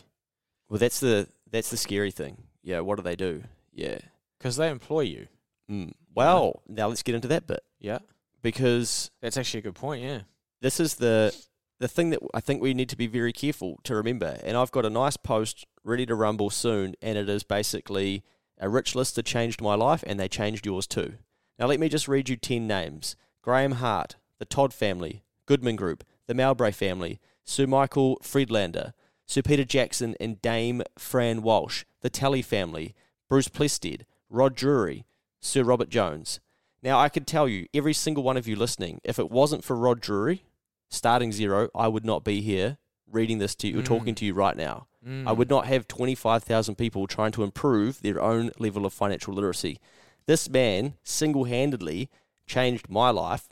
well, 0.69 0.79
that's 0.79 0.99
the 0.99 1.27
that's 1.49 1.69
the 1.69 1.77
scary 1.77 2.11
thing. 2.11 2.43
Yeah, 2.63 2.79
what 2.81 2.97
do 2.97 3.03
they 3.03 3.15
do? 3.15 3.43
Yeah. 3.73 3.99
Because 4.41 4.55
they 4.55 4.69
employ 4.69 5.01
you. 5.01 5.27
Mm. 5.69 5.93
Well, 6.15 6.63
now 6.67 6.87
let's 6.87 7.03
get 7.03 7.13
into 7.13 7.27
that 7.27 7.45
bit 7.45 7.63
Yeah, 7.79 7.99
because 8.41 9.11
that's 9.21 9.37
actually 9.37 9.59
a 9.59 9.63
good 9.63 9.75
point. 9.75 10.03
Yeah. 10.03 10.21
this 10.61 10.79
is 10.79 10.95
the 10.95 11.33
the 11.79 11.87
thing 11.87 12.09
that 12.09 12.19
I 12.33 12.39
think 12.39 12.61
we 12.61 12.73
need 12.73 12.89
to 12.89 12.97
be 12.97 13.07
very 13.07 13.31
careful 13.31 13.79
to 13.83 13.95
remember. 13.95 14.39
And 14.43 14.57
I've 14.57 14.71
got 14.71 14.85
a 14.85 14.89
nice 14.89 15.17
post 15.17 15.65
ready 15.83 16.05
to 16.07 16.15
rumble 16.15 16.49
soon, 16.49 16.95
and 17.01 17.17
it 17.17 17.29
is 17.29 17.43
basically 17.43 18.23
a 18.59 18.67
rich 18.67 18.95
list 18.95 19.15
that 19.15 19.25
changed 19.25 19.61
my 19.61 19.75
life, 19.75 20.03
and 20.07 20.19
they 20.19 20.27
changed 20.27 20.65
yours 20.65 20.87
too. 20.87 21.13
Now 21.59 21.67
let 21.67 21.79
me 21.79 21.87
just 21.87 22.07
read 22.07 22.29
you 22.29 22.35
ten 22.35 22.67
names: 22.67 23.15
Graeme 23.43 23.73
Hart, 23.73 24.15
the 24.39 24.45
Todd 24.45 24.73
family, 24.73 25.23
Goodman 25.45 25.75
Group, 25.75 26.03
the 26.25 26.33
Mowbray 26.33 26.71
family, 26.71 27.19
Sir 27.43 27.67
Michael 27.67 28.17
Friedlander, 28.23 28.93
Sir 29.27 29.43
Peter 29.43 29.63
Jackson 29.63 30.15
and 30.19 30.41
Dame 30.41 30.81
Fran 30.97 31.41
Walsh, 31.41 31.85
the 32.01 32.09
Talley 32.09 32.41
family, 32.41 32.95
Bruce 33.29 33.47
Plested, 33.47 34.05
Rod 34.31 34.55
Drury, 34.55 35.05
Sir 35.41 35.63
Robert 35.63 35.89
Jones. 35.89 36.39
Now, 36.81 36.97
I 36.99 37.09
could 37.09 37.27
tell 37.27 37.47
you, 37.47 37.67
every 37.73 37.93
single 37.93 38.23
one 38.23 38.37
of 38.37 38.47
you 38.47 38.55
listening, 38.55 39.01
if 39.03 39.19
it 39.19 39.29
wasn't 39.29 39.63
for 39.63 39.75
Rod 39.75 39.99
Drury, 39.99 40.43
starting 40.89 41.31
zero, 41.31 41.69
I 41.75 41.87
would 41.87 42.05
not 42.05 42.23
be 42.23 42.41
here 42.41 42.77
reading 43.11 43.37
this 43.39 43.55
to 43.55 43.67
you, 43.67 43.79
or 43.79 43.81
Mm. 43.81 43.85
talking 43.85 44.15
to 44.15 44.25
you 44.25 44.33
right 44.33 44.55
now. 44.55 44.87
Mm. 45.05 45.27
I 45.27 45.33
would 45.33 45.49
not 45.49 45.67
have 45.67 45.87
25,000 45.87 46.75
people 46.75 47.07
trying 47.07 47.33
to 47.33 47.43
improve 47.43 48.01
their 48.01 48.21
own 48.21 48.51
level 48.57 48.85
of 48.85 48.93
financial 48.93 49.33
literacy. 49.33 49.79
This 50.27 50.49
man 50.49 50.95
single 51.03 51.43
handedly 51.43 52.09
changed 52.47 52.89
my 52.89 53.09
life 53.09 53.49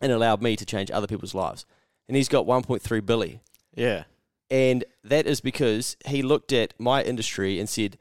and 0.00 0.10
allowed 0.10 0.42
me 0.42 0.56
to 0.56 0.64
change 0.64 0.90
other 0.90 1.06
people's 1.06 1.34
lives. 1.34 1.66
And 2.08 2.16
he's 2.16 2.28
got 2.28 2.46
1.3 2.46 3.00
billion. 3.00 3.40
Yeah. 3.74 4.04
And 4.50 4.84
that 5.04 5.26
is 5.26 5.40
because 5.40 5.96
he 6.06 6.22
looked 6.22 6.52
at 6.52 6.74
my 6.78 7.02
industry 7.02 7.58
and 7.60 7.68
said, 7.68 7.98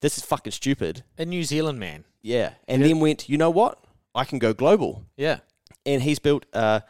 This 0.00 0.16
is 0.18 0.24
fucking 0.24 0.52
stupid. 0.52 1.02
A 1.18 1.24
New 1.24 1.42
Zealand 1.44 1.78
man. 1.78 2.04
Yeah. 2.22 2.52
And 2.66 2.82
Yeah. 2.82 2.88
then 2.88 3.00
went, 3.00 3.28
You 3.28 3.38
know 3.38 3.50
what? 3.50 3.78
I 4.14 4.24
can 4.24 4.38
go 4.38 4.52
global. 4.52 5.04
Yeah. 5.16 5.40
And 5.86 6.02
he's 6.02 6.18
built, 6.18 6.46
uh, 6.52 6.80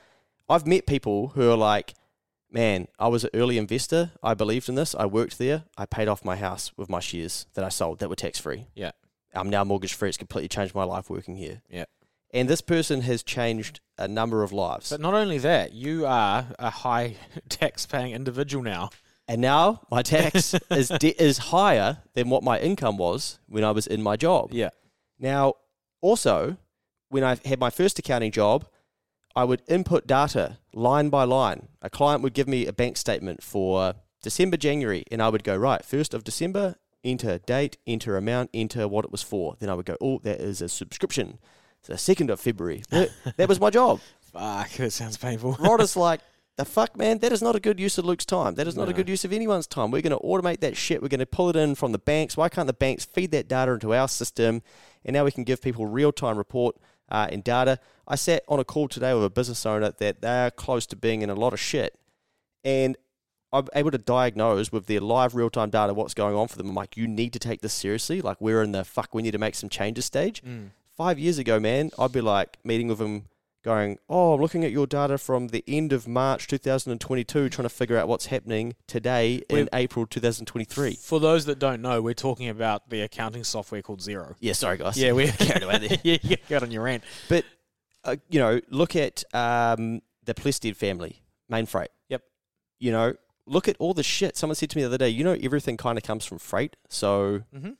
I've 0.48 0.66
met 0.66 0.86
people 0.86 1.28
who 1.28 1.50
are 1.50 1.56
like, 1.56 1.94
Man, 2.50 2.88
I 2.98 3.08
was 3.08 3.24
an 3.24 3.30
early 3.34 3.58
investor. 3.58 4.12
I 4.22 4.32
believed 4.34 4.68
in 4.70 4.74
this. 4.74 4.94
I 4.94 5.04
worked 5.04 5.36
there. 5.38 5.64
I 5.76 5.84
paid 5.84 6.08
off 6.08 6.24
my 6.24 6.36
house 6.36 6.72
with 6.78 6.88
my 6.88 7.00
shares 7.00 7.46
that 7.54 7.62
I 7.64 7.68
sold 7.68 7.98
that 7.98 8.08
were 8.08 8.16
tax 8.16 8.38
free. 8.38 8.66
Yeah. 8.74 8.92
I'm 9.34 9.50
now 9.50 9.64
mortgage 9.64 9.92
free. 9.92 10.08
It's 10.08 10.16
completely 10.16 10.48
changed 10.48 10.74
my 10.74 10.84
life 10.84 11.10
working 11.10 11.36
here. 11.36 11.60
Yeah. 11.68 11.84
And 12.32 12.48
this 12.48 12.62
person 12.62 13.02
has 13.02 13.22
changed 13.22 13.80
a 13.98 14.08
number 14.08 14.42
of 14.42 14.52
lives. 14.52 14.88
But 14.90 15.00
not 15.00 15.12
only 15.14 15.36
that, 15.38 15.72
you 15.74 16.06
are 16.06 16.46
a 16.58 16.70
high 16.70 17.16
tax 17.50 17.84
paying 17.86 18.12
individual 18.12 18.62
now. 18.64 18.90
And 19.28 19.42
now 19.42 19.82
my 19.90 20.02
tax 20.02 20.54
is 20.70 20.88
de- 20.88 21.22
is 21.22 21.38
higher 21.38 21.98
than 22.14 22.30
what 22.30 22.42
my 22.42 22.58
income 22.58 22.96
was 22.96 23.38
when 23.46 23.62
I 23.62 23.70
was 23.72 23.86
in 23.86 24.02
my 24.02 24.16
job. 24.16 24.48
Yeah. 24.52 24.70
Now, 25.18 25.54
also, 26.00 26.56
when 27.10 27.22
I 27.22 27.36
had 27.44 27.60
my 27.60 27.70
first 27.70 27.98
accounting 27.98 28.32
job, 28.32 28.66
I 29.36 29.44
would 29.44 29.62
input 29.68 30.06
data 30.06 30.58
line 30.72 31.10
by 31.10 31.24
line. 31.24 31.68
A 31.82 31.90
client 31.90 32.22
would 32.22 32.32
give 32.32 32.48
me 32.48 32.66
a 32.66 32.72
bank 32.72 32.96
statement 32.96 33.42
for 33.42 33.94
December, 34.22 34.56
January, 34.56 35.04
and 35.10 35.22
I 35.22 35.28
would 35.28 35.44
go, 35.44 35.56
right, 35.56 35.82
1st 35.82 36.14
of 36.14 36.24
December, 36.24 36.76
enter 37.04 37.38
date, 37.38 37.76
enter 37.86 38.16
amount, 38.16 38.50
enter 38.52 38.88
what 38.88 39.04
it 39.04 39.12
was 39.12 39.22
for. 39.22 39.56
Then 39.60 39.68
I 39.68 39.74
would 39.74 39.86
go, 39.86 39.96
oh, 40.00 40.18
that 40.24 40.40
is 40.40 40.60
a 40.60 40.68
subscription. 40.68 41.38
The 41.84 41.94
2nd 41.94 42.30
of 42.30 42.40
February. 42.40 42.82
That, 42.90 43.10
that 43.36 43.48
was 43.48 43.60
my 43.60 43.70
job. 43.70 44.00
Fuck, 44.20 44.72
that 44.72 44.90
sounds 44.90 45.16
painful. 45.16 45.56
Rod 45.60 45.80
is 45.80 45.96
like, 45.96 46.20
the 46.58 46.66
fuck, 46.66 46.96
man? 46.96 47.18
That 47.18 47.32
is 47.32 47.40
not 47.40 47.56
a 47.56 47.60
good 47.60 47.80
use 47.80 47.96
of 47.96 48.04
Luke's 48.04 48.26
time. 48.26 48.56
That 48.56 48.66
is 48.66 48.76
not 48.76 48.88
a 48.88 48.92
good 48.92 49.08
use 49.08 49.24
of 49.24 49.32
anyone's 49.32 49.66
time. 49.66 49.90
We're 49.90 50.02
going 50.02 50.18
to 50.18 50.24
automate 50.24 50.60
that 50.60 50.76
shit. 50.76 51.00
We're 51.00 51.08
going 51.08 51.20
to 51.20 51.26
pull 51.26 51.48
it 51.48 51.56
in 51.56 51.74
from 51.74 51.92
the 51.92 51.98
banks. 51.98 52.36
Why 52.36 52.50
can't 52.50 52.66
the 52.66 52.72
banks 52.72 53.04
feed 53.04 53.30
that 53.30 53.48
data 53.48 53.72
into 53.72 53.94
our 53.94 54.08
system? 54.08 54.62
And 55.04 55.14
now 55.14 55.24
we 55.24 55.30
can 55.30 55.44
give 55.44 55.62
people 55.62 55.86
real 55.86 56.12
time 56.12 56.36
report 56.36 56.76
uh, 57.10 57.28
in 57.30 57.40
data. 57.40 57.78
I 58.06 58.16
sat 58.16 58.42
on 58.48 58.58
a 58.58 58.64
call 58.64 58.88
today 58.88 59.14
with 59.14 59.24
a 59.24 59.30
business 59.30 59.64
owner 59.64 59.92
that 59.92 60.20
they're 60.20 60.50
close 60.50 60.86
to 60.86 60.96
being 60.96 61.22
in 61.22 61.30
a 61.30 61.34
lot 61.34 61.52
of 61.52 61.60
shit, 61.60 61.98
and 62.64 62.96
I'm 63.52 63.68
able 63.74 63.90
to 63.90 63.98
diagnose 63.98 64.72
with 64.72 64.86
their 64.86 65.00
live 65.00 65.34
real 65.34 65.50
time 65.50 65.70
data 65.70 65.94
what's 65.94 66.14
going 66.14 66.34
on 66.34 66.48
for 66.48 66.56
them. 66.56 66.68
I'm 66.68 66.74
like, 66.74 66.96
you 66.96 67.06
need 67.06 67.32
to 67.34 67.38
take 67.38 67.60
this 67.60 67.72
seriously. 67.72 68.20
Like 68.20 68.40
we're 68.40 68.62
in 68.62 68.72
the 68.72 68.84
fuck, 68.84 69.14
we 69.14 69.22
need 69.22 69.32
to 69.32 69.38
make 69.38 69.54
some 69.54 69.68
changes 69.68 70.04
stage. 70.04 70.42
Mm. 70.42 70.70
Five 70.96 71.18
years 71.18 71.38
ago, 71.38 71.60
man, 71.60 71.90
I'd 71.98 72.12
be 72.12 72.20
like 72.20 72.58
meeting 72.64 72.88
with 72.88 72.98
them, 72.98 73.26
going, 73.64 73.98
"Oh, 74.08 74.34
I'm 74.34 74.40
looking 74.40 74.64
at 74.64 74.70
your 74.70 74.86
data 74.86 75.18
from 75.18 75.48
the 75.48 75.64
end 75.66 75.92
of 75.92 76.06
March 76.08 76.46
2022, 76.46 77.48
trying 77.48 77.64
to 77.64 77.68
figure 77.68 77.96
out 77.98 78.08
what's 78.08 78.26
happening 78.26 78.74
today 78.86 79.42
in 79.48 79.56
We've- 79.56 79.68
April 79.72 80.06
2023." 80.06 80.94
For 80.94 81.18
those 81.20 81.44
that 81.46 81.58
don't 81.58 81.82
know, 81.82 82.00
we're 82.00 82.14
talking 82.14 82.48
about 82.48 82.90
the 82.90 83.00
accounting 83.02 83.44
software 83.44 83.82
called 83.82 84.00
Xero. 84.00 84.34
Yeah, 84.40 84.52
sorry 84.52 84.78
guys. 84.78 84.96
Yeah, 84.96 85.12
we 85.12 85.28
carried 85.28 85.62
away 85.62 85.78
there. 85.88 85.98
yeah, 86.04 86.18
you 86.22 86.36
got 86.48 86.62
on 86.62 86.70
your 86.70 86.82
rant. 86.84 87.04
But 87.28 87.44
uh, 88.04 88.16
you 88.30 88.38
know, 88.40 88.60
look 88.70 88.94
at 88.96 89.24
um, 89.34 90.00
the 90.24 90.34
Plested 90.34 90.76
family, 90.76 91.22
Mainfreight. 91.50 91.88
Yep. 92.08 92.22
You 92.78 92.92
know, 92.92 93.14
look 93.44 93.66
at 93.68 93.76
all 93.78 93.92
the 93.92 94.02
shit. 94.04 94.36
Someone 94.36 94.54
said 94.54 94.70
to 94.70 94.78
me 94.78 94.82
the 94.82 94.88
other 94.88 94.98
day, 94.98 95.08
you 95.08 95.24
know, 95.24 95.36
everything 95.42 95.76
kind 95.76 95.98
of 95.98 96.04
comes 96.04 96.24
from 96.24 96.38
freight. 96.38 96.76
So 96.88 97.42
Mm-hmm. 97.54 97.70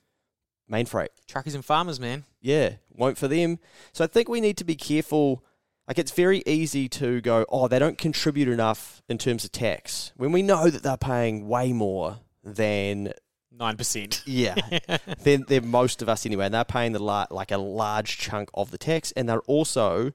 Mainfreight, 0.71 1.07
Truckers 1.27 1.55
and 1.55 1.65
farmers, 1.65 1.99
man. 1.99 2.25
yeah, 2.41 2.73
won't 2.93 3.17
for 3.17 3.27
them. 3.27 3.57
So 3.91 4.03
I 4.03 4.07
think 4.07 4.29
we 4.29 4.39
need 4.39 4.55
to 4.57 4.63
be 4.63 4.75
careful. 4.75 5.43
Like 5.89 5.97
it's 5.99 6.11
very 6.11 6.43
easy 6.45 6.87
to 6.89 7.19
go, 7.19 7.45
oh, 7.49 7.67
they 7.67 7.79
don't 7.79 7.97
contribute 7.97 8.47
enough 8.47 9.01
in 9.09 9.17
terms 9.17 9.43
of 9.43 9.51
tax 9.51 10.13
when 10.15 10.31
we 10.31 10.41
know 10.43 10.69
that 10.69 10.83
they're 10.83 10.95
paying 10.97 11.47
way 11.49 11.73
more 11.73 12.19
than 12.43 13.11
Nine 13.51 13.75
percent. 13.75 14.21
yeah, 14.25 14.53
than, 15.23 15.43
than 15.47 15.67
most 15.67 16.01
of 16.01 16.07
us 16.07 16.25
anyway. 16.25 16.45
And 16.45 16.53
they're 16.53 16.63
paying 16.63 16.91
the 16.93 17.03
la- 17.03 17.25
like 17.31 17.51
a 17.51 17.57
large 17.57 18.17
chunk 18.19 18.49
of 18.53 18.71
the 18.71 18.77
tax, 18.77 19.11
and 19.13 19.27
they're 19.27 19.41
also 19.41 20.13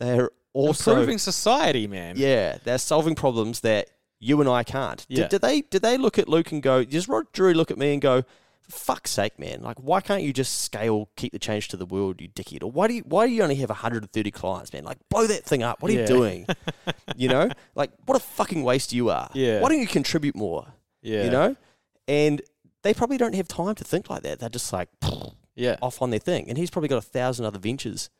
they're 0.00 0.30
also 0.54 0.92
Improving 0.92 1.18
society, 1.18 1.86
man. 1.86 2.14
yeah, 2.16 2.58
they're 2.64 2.78
solving 2.78 3.14
problems 3.14 3.60
that 3.60 3.90
you 4.20 4.40
and 4.40 4.48
I 4.48 4.62
can't. 4.62 5.04
Did- 5.08 5.18
Yeah. 5.18 5.28
Did, 5.28 5.40
they 5.42 5.60
did 5.62 5.82
they 5.82 5.98
look 5.98 6.18
at 6.18 6.28
Luke 6.28 6.52
and 6.52 6.62
go? 6.62 6.84
Does 6.84 7.08
Rod 7.08 7.26
Drury 7.32 7.54
look 7.54 7.70
at 7.70 7.76
me 7.76 7.92
and 7.92 8.00
go? 8.00 8.22
Fuck's 8.70 9.10
sake, 9.10 9.38
man! 9.38 9.62
Like, 9.62 9.78
why 9.78 10.00
can't 10.00 10.22
you 10.22 10.32
just 10.32 10.62
scale, 10.62 11.08
keep 11.16 11.32
the 11.32 11.38
change 11.38 11.68
to 11.68 11.76
the 11.76 11.86
world, 11.86 12.20
you 12.20 12.28
dickhead? 12.28 12.62
Or 12.62 12.70
why 12.70 12.86
do 12.88 12.94
you 12.94 13.02
why 13.06 13.26
do 13.26 13.32
you 13.32 13.42
only 13.42 13.54
have 13.56 13.70
130 13.70 14.30
clients, 14.30 14.72
man? 14.72 14.84
Like, 14.84 14.98
blow 15.08 15.26
that 15.26 15.44
thing 15.44 15.62
up. 15.62 15.82
What 15.82 15.90
are 15.90 15.94
Yeah. 15.94 16.00
you 16.02 16.06
doing? 16.06 16.46
you 17.16 17.28
know, 17.28 17.48
like, 17.74 17.90
what 18.06 18.16
a 18.16 18.20
fucking 18.20 18.62
waste 18.62 18.92
you 18.92 19.08
are. 19.10 19.30
Yeah. 19.34 19.60
Why 19.60 19.68
don't 19.70 19.80
you 19.80 19.86
contribute 19.86 20.36
more? 20.36 20.66
yeah. 21.00 21.24
You 21.24 21.30
know, 21.30 21.56
and 22.06 22.42
they 22.82 22.92
probably 22.94 23.16
don't 23.18 23.34
have 23.34 23.48
time 23.48 23.74
to 23.76 23.84
think 23.84 24.10
like 24.10 24.22
that. 24.22 24.38
They're 24.40 24.48
just 24.48 24.72
like 24.72 24.88
Yeah. 25.56 25.76
off 25.82 26.00
on 26.02 26.10
their 26.10 26.20
thing. 26.20 26.48
And 26.48 26.56
he's 26.58 26.70
probably 26.70 26.88
got 26.88 26.98
a 26.98 27.02
thousand 27.02 27.44
other 27.46 27.58
ventures 27.58 28.10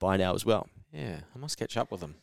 by 0.00 0.16
now 0.16 0.34
as 0.34 0.44
well. 0.44 0.68
Yeah. 0.92 1.20
I 1.34 1.38
must 1.38 1.56
catch 1.58 1.76
up 1.76 1.90
with 1.90 2.00
them. 2.00 2.16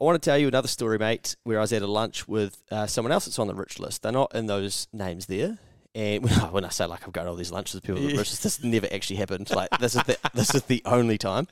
I 0.00 0.04
want 0.04 0.20
to 0.20 0.26
tell 0.30 0.38
you 0.38 0.48
another 0.48 0.66
story, 0.68 0.98
mate, 0.98 1.36
where 1.44 1.58
I 1.58 1.60
was 1.60 1.72
at 1.74 1.82
a 1.82 1.86
lunch 1.86 2.26
with 2.26 2.62
uh, 2.70 2.86
someone 2.86 3.12
else 3.12 3.26
that's 3.26 3.38
on 3.38 3.46
the 3.48 3.54
rich 3.54 3.78
list. 3.78 4.02
They're 4.02 4.10
not 4.12 4.34
in 4.34 4.46
those 4.46 4.88
names 4.94 5.26
there. 5.26 5.58
And 5.94 6.22
when 6.52 6.64
I, 6.64 6.68
say 6.68 6.86
like 6.86 7.02
I've 7.04 7.12
got 7.12 7.26
all 7.26 7.34
these 7.34 7.50
lunches 7.50 7.74
with 7.74 7.84
people 7.84 8.00
the 8.00 8.14
this 8.14 8.62
never 8.62 8.86
actually 8.92 9.16
happened. 9.16 9.50
Like 9.54 9.70
this 9.80 9.96
is 9.96 10.02
the 10.04 10.16
this 10.34 10.54
is 10.54 10.62
the 10.64 10.82
only 10.84 11.18
time. 11.18 11.48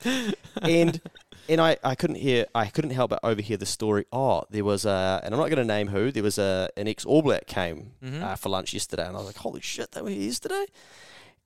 And 0.61 1.01
and 1.49 1.59
I, 1.59 1.75
I 1.83 1.95
couldn't 1.95 2.15
hear 2.17 2.45
I 2.55 2.67
couldn't 2.67 2.91
help 2.91 3.09
but 3.09 3.19
overhear 3.21 3.57
the 3.57 3.65
story. 3.65 4.05
Oh, 4.13 4.43
there 4.49 4.63
was 4.63 4.85
a 4.85 5.19
and 5.23 5.33
I'm 5.33 5.39
not 5.41 5.49
going 5.49 5.57
to 5.57 5.65
name 5.65 5.87
who. 5.89 6.11
There 6.11 6.23
was 6.23 6.37
a 6.37 6.69
an 6.77 6.87
ex 6.87 7.03
All 7.05 7.21
Black 7.21 7.47
came 7.47 7.91
Mhm. 8.01 8.21
uh, 8.23 8.35
for 8.37 8.47
lunch 8.49 8.73
yesterday, 8.73 9.05
and 9.07 9.15
I 9.15 9.19
was 9.19 9.27
like, 9.27 9.37
holy 9.37 9.59
shit, 9.61 9.91
they 9.91 10.01
were 10.01 10.09
here 10.09 10.21
yesterday. 10.21 10.65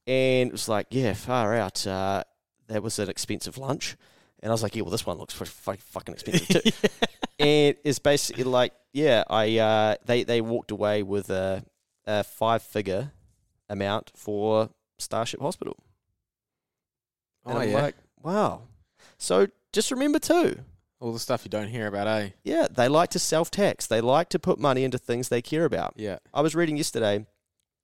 And 0.06 0.50
it 0.50 0.52
was 0.52 0.68
like, 0.70 0.88
yeah, 0.92 1.14
far 1.14 1.56
out. 1.56 1.88
Uh, 1.88 2.24
that 2.68 2.84
was 2.84 3.00
an 3.00 3.10
expensive 3.10 3.58
lunch. 3.58 3.96
And 4.42 4.52
I 4.52 4.54
was 4.54 4.62
like, 4.62 4.76
yeah, 4.76 4.82
well, 4.84 4.92
this 4.92 5.06
one 5.06 5.18
looks 5.18 5.34
pretty 5.34 5.82
fucking 5.82 6.14
expensive 6.14 6.48
too. 6.64 6.72
and 7.40 7.76
it's 7.84 8.00
basically 8.00 8.44
like, 8.44 8.74
yeah, 8.92 9.24
I 9.30 9.58
uh, 9.58 9.96
they 10.06 10.24
they 10.26 10.42
walked 10.42 10.70
away 10.72 11.02
with 11.02 11.30
a, 11.30 11.64
a 12.06 12.24
five 12.24 12.62
figure 12.64 13.12
amount 13.70 14.12
for 14.16 14.70
Starship 14.98 15.42
Hospital. 15.42 15.78
And 17.46 17.58
Oh 17.58 17.62
I'm 17.62 17.70
yeah. 17.70 17.82
like, 17.82 17.96
wow. 18.22 18.62
So 19.18 19.48
just 19.72 19.92
remember 19.92 20.20
too, 20.20 20.60
All 21.00 21.12
the 21.14 21.20
stuff 21.20 21.42
you 21.44 21.50
don't 21.50 21.68
hear 21.70 21.88
about, 21.88 22.08
eh? 22.08 22.30
yeah, 22.44 22.68
they 22.70 22.88
like 22.88 23.10
to 23.12 23.20
self 23.20 23.52
tax. 23.52 23.88
They 23.88 24.02
like 24.02 24.30
to 24.30 24.40
put 24.40 24.60
money 24.60 24.84
into 24.84 24.98
things 24.98 25.30
they 25.30 25.42
care 25.42 25.66
about. 25.66 25.94
Yeah. 25.98 26.18
I 26.34 26.42
was 26.42 26.56
reading 26.56 26.78
yesterday 26.78 27.26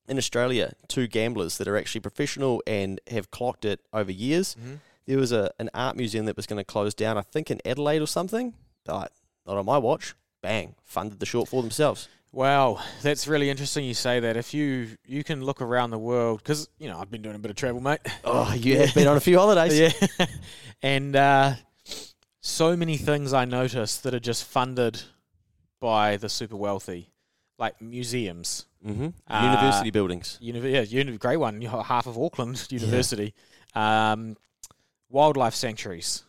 in 0.07 0.17
Australia, 0.17 0.73
two 0.87 1.07
gamblers 1.07 1.57
that 1.57 1.67
are 1.67 1.77
actually 1.77 2.01
professional 2.01 2.63
and 2.65 2.99
have 3.09 3.31
clocked 3.31 3.65
it 3.65 3.81
over 3.93 4.11
years. 4.11 4.55
Mm-hmm. 4.59 4.75
There 5.07 5.17
was 5.17 5.31
a 5.31 5.51
an 5.59 5.69
art 5.73 5.95
museum 5.97 6.25
that 6.25 6.35
was 6.37 6.45
going 6.45 6.57
to 6.57 6.63
close 6.63 6.93
down, 6.93 7.17
I 7.17 7.21
think 7.21 7.49
in 7.51 7.59
Adelaide 7.65 8.01
or 8.01 8.07
something. 8.07 8.53
But 8.85 9.11
not 9.45 9.57
on 9.57 9.65
my 9.65 9.77
watch. 9.77 10.15
Bang, 10.41 10.75
funded 10.85 11.19
the 11.19 11.25
shortfall 11.25 11.61
themselves. 11.61 12.07
Wow, 12.31 12.79
that's 13.01 13.27
really 13.27 13.49
interesting. 13.49 13.85
You 13.85 13.95
say 13.95 14.19
that. 14.19 14.37
If 14.37 14.53
you 14.53 14.89
you 15.05 15.23
can 15.23 15.43
look 15.43 15.61
around 15.61 15.89
the 15.89 15.97
world, 15.97 16.39
because 16.43 16.69
you 16.77 16.87
know 16.87 16.99
I've 16.99 17.09
been 17.09 17.23
doing 17.23 17.35
a 17.35 17.39
bit 17.39 17.49
of 17.49 17.57
travel, 17.57 17.81
mate. 17.81 17.99
Oh, 18.23 18.53
you 18.57 18.77
have 18.79 18.93
been 18.93 19.07
on 19.07 19.17
a 19.17 19.21
few 19.21 19.37
holidays. 19.39 19.79
yeah, 19.79 20.25
and 20.83 21.15
uh, 21.15 21.53
so 22.41 22.77
many 22.77 22.97
things 22.97 23.33
I 23.33 23.45
noticed 23.45 24.03
that 24.03 24.13
are 24.13 24.19
just 24.19 24.43
funded 24.45 25.01
by 25.79 26.17
the 26.17 26.29
super 26.29 26.55
wealthy, 26.55 27.09
like 27.57 27.81
museums. 27.81 28.65
Mm-hmm. 28.85 29.07
Uh, 29.27 29.43
University 29.43 29.91
buildings. 29.91 30.39
Univ- 30.41 30.71
yeah, 30.71 30.81
uni- 30.81 31.17
great 31.17 31.37
one. 31.37 31.59
Half 31.61 32.07
of 32.07 32.17
Auckland 32.17 32.65
University, 32.69 33.33
um, 33.75 34.37
wildlife 35.09 35.55
sanctuaries, 35.55 36.23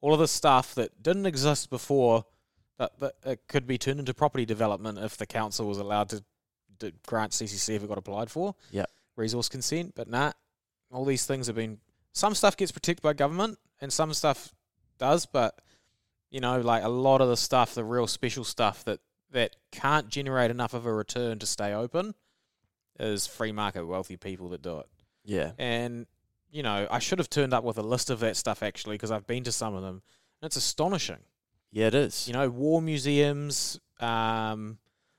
all 0.00 0.12
of 0.12 0.20
this 0.20 0.32
stuff 0.32 0.74
that 0.74 1.02
didn't 1.02 1.26
exist 1.26 1.70
before, 1.70 2.24
that, 2.78 2.98
that 3.00 3.14
it 3.24 3.40
could 3.48 3.66
be 3.66 3.78
turned 3.78 4.00
into 4.00 4.14
property 4.14 4.44
development 4.44 4.98
if 4.98 5.16
the 5.16 5.26
council 5.26 5.66
was 5.66 5.78
allowed 5.78 6.08
to, 6.10 6.24
to 6.80 6.92
grant 7.06 7.32
CCC 7.32 7.76
if 7.76 7.82
it 7.82 7.88
got 7.88 7.98
applied 7.98 8.30
for. 8.30 8.54
Yep. 8.70 8.90
resource 9.16 9.48
consent, 9.48 9.94
but 9.94 10.08
nah, 10.08 10.32
all 10.90 11.04
these 11.04 11.26
things 11.26 11.46
have 11.46 11.56
been. 11.56 11.78
Some 12.12 12.34
stuff 12.34 12.56
gets 12.56 12.72
protected 12.72 13.02
by 13.02 13.12
government, 13.12 13.58
and 13.80 13.92
some 13.92 14.12
stuff 14.14 14.52
does, 14.98 15.26
but 15.26 15.60
you 16.30 16.40
know, 16.40 16.60
like 16.60 16.82
a 16.82 16.88
lot 16.88 17.20
of 17.20 17.28
the 17.28 17.36
stuff, 17.36 17.74
the 17.74 17.84
real 17.84 18.06
special 18.06 18.44
stuff 18.44 18.84
that 18.84 19.00
that 19.30 19.56
can't 19.72 20.08
generate 20.08 20.50
enough 20.50 20.74
of 20.74 20.86
a 20.86 20.92
return 20.92 21.38
to 21.40 21.46
stay 21.46 21.72
open 21.72 22.14
is 22.98 23.26
free 23.26 23.52
market 23.52 23.84
wealthy 23.84 24.16
people 24.16 24.48
that 24.50 24.62
do 24.62 24.78
it. 24.78 24.86
Yeah. 25.24 25.52
And 25.58 26.06
you 26.50 26.62
know, 26.62 26.86
I 26.88 27.00
should 27.00 27.18
have 27.18 27.28
turned 27.28 27.52
up 27.52 27.64
with 27.64 27.78
a 27.78 27.82
list 27.82 28.10
of 28.10 28.20
that 28.20 28.36
stuff 28.36 28.62
actually 28.62 28.94
because 28.94 29.10
I've 29.10 29.26
been 29.26 29.42
to 29.44 29.52
some 29.52 29.74
of 29.74 29.82
them. 29.82 30.02
And 30.40 30.46
it's 30.46 30.56
astonishing. 30.56 31.18
Yeah, 31.74 31.88
it 31.88 31.94
is. 31.96 32.28
You 32.28 32.34
know, 32.34 32.48
war 32.48 32.80
museums. 32.80 33.80
Um, 33.98 34.78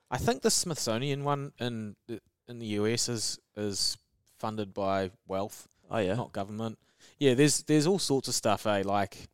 I 0.09 0.17
think 0.17 0.41
the 0.41 0.49
Smithsonian 0.49 1.25
one 1.25 1.51
in 1.59 1.97
the- 2.07 2.21
in 2.47 2.59
the 2.59 2.67
US 2.79 3.09
is 3.09 3.39
is 3.57 3.97
funded 4.39 4.73
by 4.73 5.11
wealth, 5.27 5.67
oh 5.91 5.97
yeah. 5.97 6.13
not 6.15 6.31
government. 6.31 6.77
Yeah, 7.19 7.33
there's 7.33 7.63
there's 7.63 7.85
all 7.87 7.99
sorts 7.99 8.27
of 8.29 8.35
stuff. 8.35 8.65
Eh, 8.65 8.83
like 8.85 9.27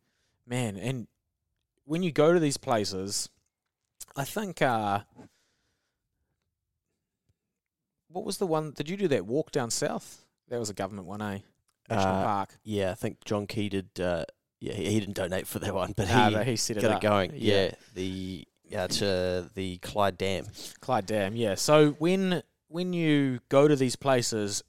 man, 0.46 0.76
and 0.76 1.06
when 1.84 2.02
you 2.02 2.10
go 2.10 2.32
to 2.32 2.40
these 2.40 2.56
places, 2.56 3.28
I 4.16 4.24
think. 4.24 4.60
Uh, 4.60 5.00
what 8.08 8.24
was 8.24 8.38
the 8.38 8.46
one? 8.46 8.72
Did 8.72 8.88
you 8.90 8.96
do 8.96 9.08
that 9.08 9.26
walk 9.26 9.52
down 9.52 9.70
south? 9.70 10.26
That 10.48 10.58
was 10.58 10.70
a 10.70 10.74
government 10.74 11.06
one, 11.06 11.22
eh? 11.22 11.38
National 11.88 12.14
Uh, 12.16 12.24
Park. 12.24 12.58
Yeah, 12.62 12.90
I 12.90 12.94
think 12.94 13.24
John 13.24 13.46
Key 13.46 13.68
did. 13.68 13.98
Uh, 14.00 14.24
yeah, 14.62 14.72
he, 14.74 14.90
he 14.90 15.00
didn't 15.00 15.16
donate 15.16 15.46
for 15.46 15.58
that 15.58 15.74
one, 15.74 15.92
but 15.96 16.06
he 16.08 16.14
but 16.34 16.46
he 16.46 16.56
set 16.56 16.76
it 16.76 16.82
got 16.82 16.90
up. 16.92 16.96
it 16.98 17.06
going. 17.06 17.32
Yeah. 17.34 17.64
Yeah, 17.64 17.70
the 17.94 18.48
yeah 18.64 18.86
to 18.86 19.50
the 19.54 19.76
Clyde 19.78 20.16
Dam. 20.16 20.46
Clyde 20.80 21.06
Dam, 21.06 21.36
yeah. 21.36 21.54
So 21.56 21.90
when 21.98 22.42
when 22.68 22.92
you 22.92 23.40
go 23.48 23.68
to 23.68 23.76
these 23.76 23.96
places 23.96 24.62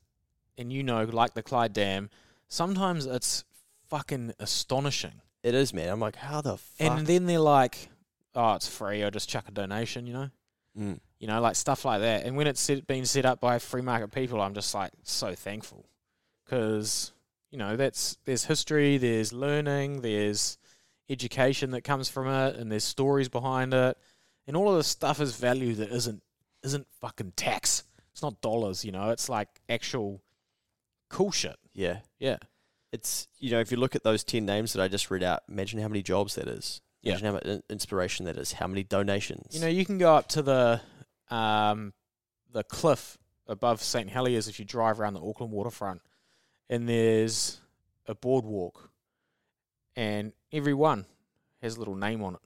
and 0.57 0.73
you 0.73 0.83
know, 0.83 1.03
like 1.05 1.33
the 1.35 1.43
Clyde 1.43 1.73
Dam, 1.73 2.09
sometimes 2.49 3.05
it's 3.05 3.45
fucking 3.89 4.33
astonishing. 4.39 5.21
It 5.43 5.55
is, 5.55 5.73
man. 5.73 5.89
I'm 5.89 5.99
like, 5.99 6.15
how 6.17 6.41
the 6.41 6.57
fuck? 6.57 6.87
And 6.97 7.07
then 7.07 7.25
they're 7.25 7.39
like, 7.39 7.89
"Oh, 8.35 8.53
it's 8.53 8.67
free. 8.67 9.03
I'll 9.03 9.11
just 9.11 9.29
chuck 9.29 9.45
a 9.47 9.51
donation," 9.51 10.05
you 10.07 10.13
know, 10.13 10.29
Mm. 10.77 10.99
you 11.19 11.27
know, 11.27 11.39
like 11.39 11.55
stuff 11.55 11.85
like 11.85 12.01
that. 12.01 12.25
And 12.25 12.35
when 12.35 12.47
it's 12.47 12.59
set, 12.59 12.85
been 12.87 13.05
set 13.05 13.25
up 13.25 13.39
by 13.39 13.59
free 13.59 13.81
market 13.81 14.11
people, 14.11 14.41
I'm 14.41 14.53
just 14.55 14.73
like 14.73 14.91
so 15.03 15.33
thankful 15.35 15.85
because 16.43 17.12
you 17.53 17.59
know 17.59 17.75
that's 17.77 18.17
there's 18.25 18.45
history, 18.45 18.97
there's 18.97 19.31
learning, 19.31 20.01
there's 20.01 20.57
education 21.07 21.69
that 21.71 21.81
comes 21.83 22.09
from 22.09 22.27
it, 22.27 22.55
and 22.55 22.71
there's 22.71 22.83
stories 22.83 23.29
behind 23.29 23.75
it, 23.75 23.95
and 24.47 24.57
all 24.57 24.71
of 24.71 24.77
this 24.77 24.87
stuff 24.87 25.21
is 25.21 25.35
value 25.35 25.75
that 25.75 25.91
isn't 25.91 26.23
isn't 26.63 26.87
fucking 26.99 27.33
tax. 27.35 27.83
It's 28.11 28.23
not 28.23 28.41
dollars, 28.41 28.83
you 28.83 28.91
know. 28.91 29.11
It's 29.11 29.29
like 29.29 29.49
actual 29.69 30.23
cool 31.09 31.29
shit. 31.31 31.55
Yeah, 31.73 31.99
Yeah. 32.19 32.37
it's 32.91 33.27
you 33.37 33.51
know 33.51 33.59
if 33.59 33.69
you 33.71 33.77
look 33.77 33.95
at 33.95 34.03
those 34.03 34.23
ten 34.23 34.47
names 34.47 34.73
that 34.73 34.81
I 34.81 34.87
just 34.87 35.11
read 35.11 35.21
out, 35.21 35.43
imagine 35.47 35.79
how 35.79 35.87
many 35.87 36.01
jobs 36.01 36.33
that 36.35 36.47
is. 36.47 36.81
Yeah. 37.03 37.11
Imagine 37.19 37.25
how 37.27 37.33
much 37.33 37.61
inspiration 37.69 38.25
that 38.25 38.37
is. 38.37 38.53
How 38.53 38.65
many 38.65 38.83
donations? 38.83 39.53
You 39.53 39.61
know, 39.61 39.67
you 39.67 39.85
can 39.85 39.99
go 39.99 40.15
up 40.15 40.27
to 40.29 40.41
the 40.41 40.81
um, 41.29 41.93
the 42.51 42.63
cliff 42.63 43.19
above 43.45 43.83
St 43.83 44.09
Heliers 44.09 44.47
if 44.49 44.57
you 44.57 44.65
drive 44.65 44.99
around 44.99 45.13
the 45.15 45.21
Auckland 45.21 45.51
waterfront, 45.51 46.01
and 46.73 46.89
there's 46.89 47.59
a 48.07 48.15
boardwalk, 48.15 48.89
and 49.95 50.33
every 50.51 50.73
one 50.73 51.05
has 51.61 51.75
a 51.75 51.79
little 51.79 51.95
name 51.95 52.23
on 52.23 52.33
it, 52.33 52.41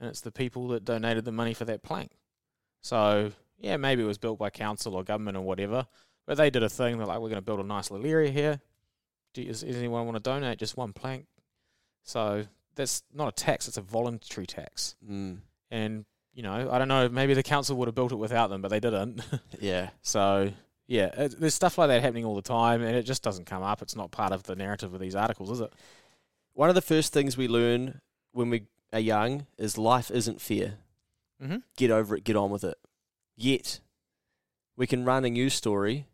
and 0.00 0.08
it's 0.08 0.22
the 0.22 0.32
people 0.32 0.68
that 0.68 0.86
donated 0.86 1.26
the 1.26 1.32
money 1.32 1.52
for 1.52 1.66
that 1.66 1.82
plank. 1.82 2.12
So 2.80 3.32
yeah, 3.58 3.76
maybe 3.76 4.02
it 4.02 4.06
was 4.06 4.16
built 4.16 4.38
by 4.38 4.48
council 4.48 4.94
or 4.94 5.04
government 5.04 5.36
or 5.36 5.42
whatever, 5.42 5.86
but 6.26 6.38
they 6.38 6.48
did 6.48 6.62
a 6.62 6.70
thing. 6.70 6.96
They're 6.96 7.06
like, 7.06 7.18
we're 7.18 7.28
going 7.28 7.34
to 7.34 7.42
build 7.42 7.60
a 7.60 7.64
nice 7.64 7.90
little 7.90 8.06
area 8.06 8.30
here. 8.30 8.62
Do 9.34 9.42
you, 9.42 9.48
does 9.48 9.62
anyone 9.62 10.06
want 10.06 10.16
to 10.16 10.22
donate 10.22 10.58
just 10.58 10.78
one 10.78 10.94
plank? 10.94 11.26
So 12.02 12.46
that's 12.76 13.02
not 13.12 13.28
a 13.28 13.32
tax; 13.32 13.68
it's 13.68 13.76
a 13.76 13.82
voluntary 13.82 14.46
tax. 14.46 14.96
Mm. 15.06 15.40
And 15.70 16.06
you 16.32 16.42
know, 16.42 16.70
I 16.70 16.78
don't 16.78 16.88
know. 16.88 17.10
Maybe 17.10 17.34
the 17.34 17.42
council 17.42 17.76
would 17.76 17.88
have 17.88 17.94
built 17.94 18.12
it 18.12 18.16
without 18.16 18.48
them, 18.48 18.62
but 18.62 18.68
they 18.68 18.80
didn't. 18.80 19.20
Yeah. 19.60 19.90
so 20.00 20.50
yeah, 20.86 21.28
there's 21.38 21.54
stuff 21.54 21.78
like 21.78 21.88
that 21.88 22.02
happening 22.02 22.24
all 22.24 22.34
the 22.34 22.42
time, 22.42 22.82
and 22.82 22.94
it 22.94 23.04
just 23.04 23.22
doesn't 23.22 23.46
come 23.46 23.62
up. 23.62 23.80
It's 23.80 23.96
not 23.96 24.10
part 24.10 24.32
of 24.32 24.42
the 24.42 24.54
narrative 24.54 24.92
of 24.92 25.00
these 25.00 25.14
articles, 25.14 25.50
is 25.50 25.60
it? 25.60 25.72
One 26.52 26.68
of 26.68 26.74
the 26.74 26.82
first 26.82 27.12
things 27.12 27.36
we 27.36 27.48
learn 27.48 28.00
when 28.32 28.50
we 28.50 28.64
are 28.92 29.00
young 29.00 29.46
is 29.58 29.78
life 29.78 30.10
isn't 30.10 30.40
fair. 30.40 30.74
Mm-hmm. 31.42 31.56
Get 31.76 31.90
over 31.90 32.16
it, 32.16 32.24
get 32.24 32.36
on 32.36 32.50
with 32.50 32.64
it. 32.64 32.78
Yet, 33.36 33.80
we 34.76 34.86
can 34.86 35.04
run 35.04 35.24
a 35.24 35.30
news 35.30 35.54
story 35.54 36.06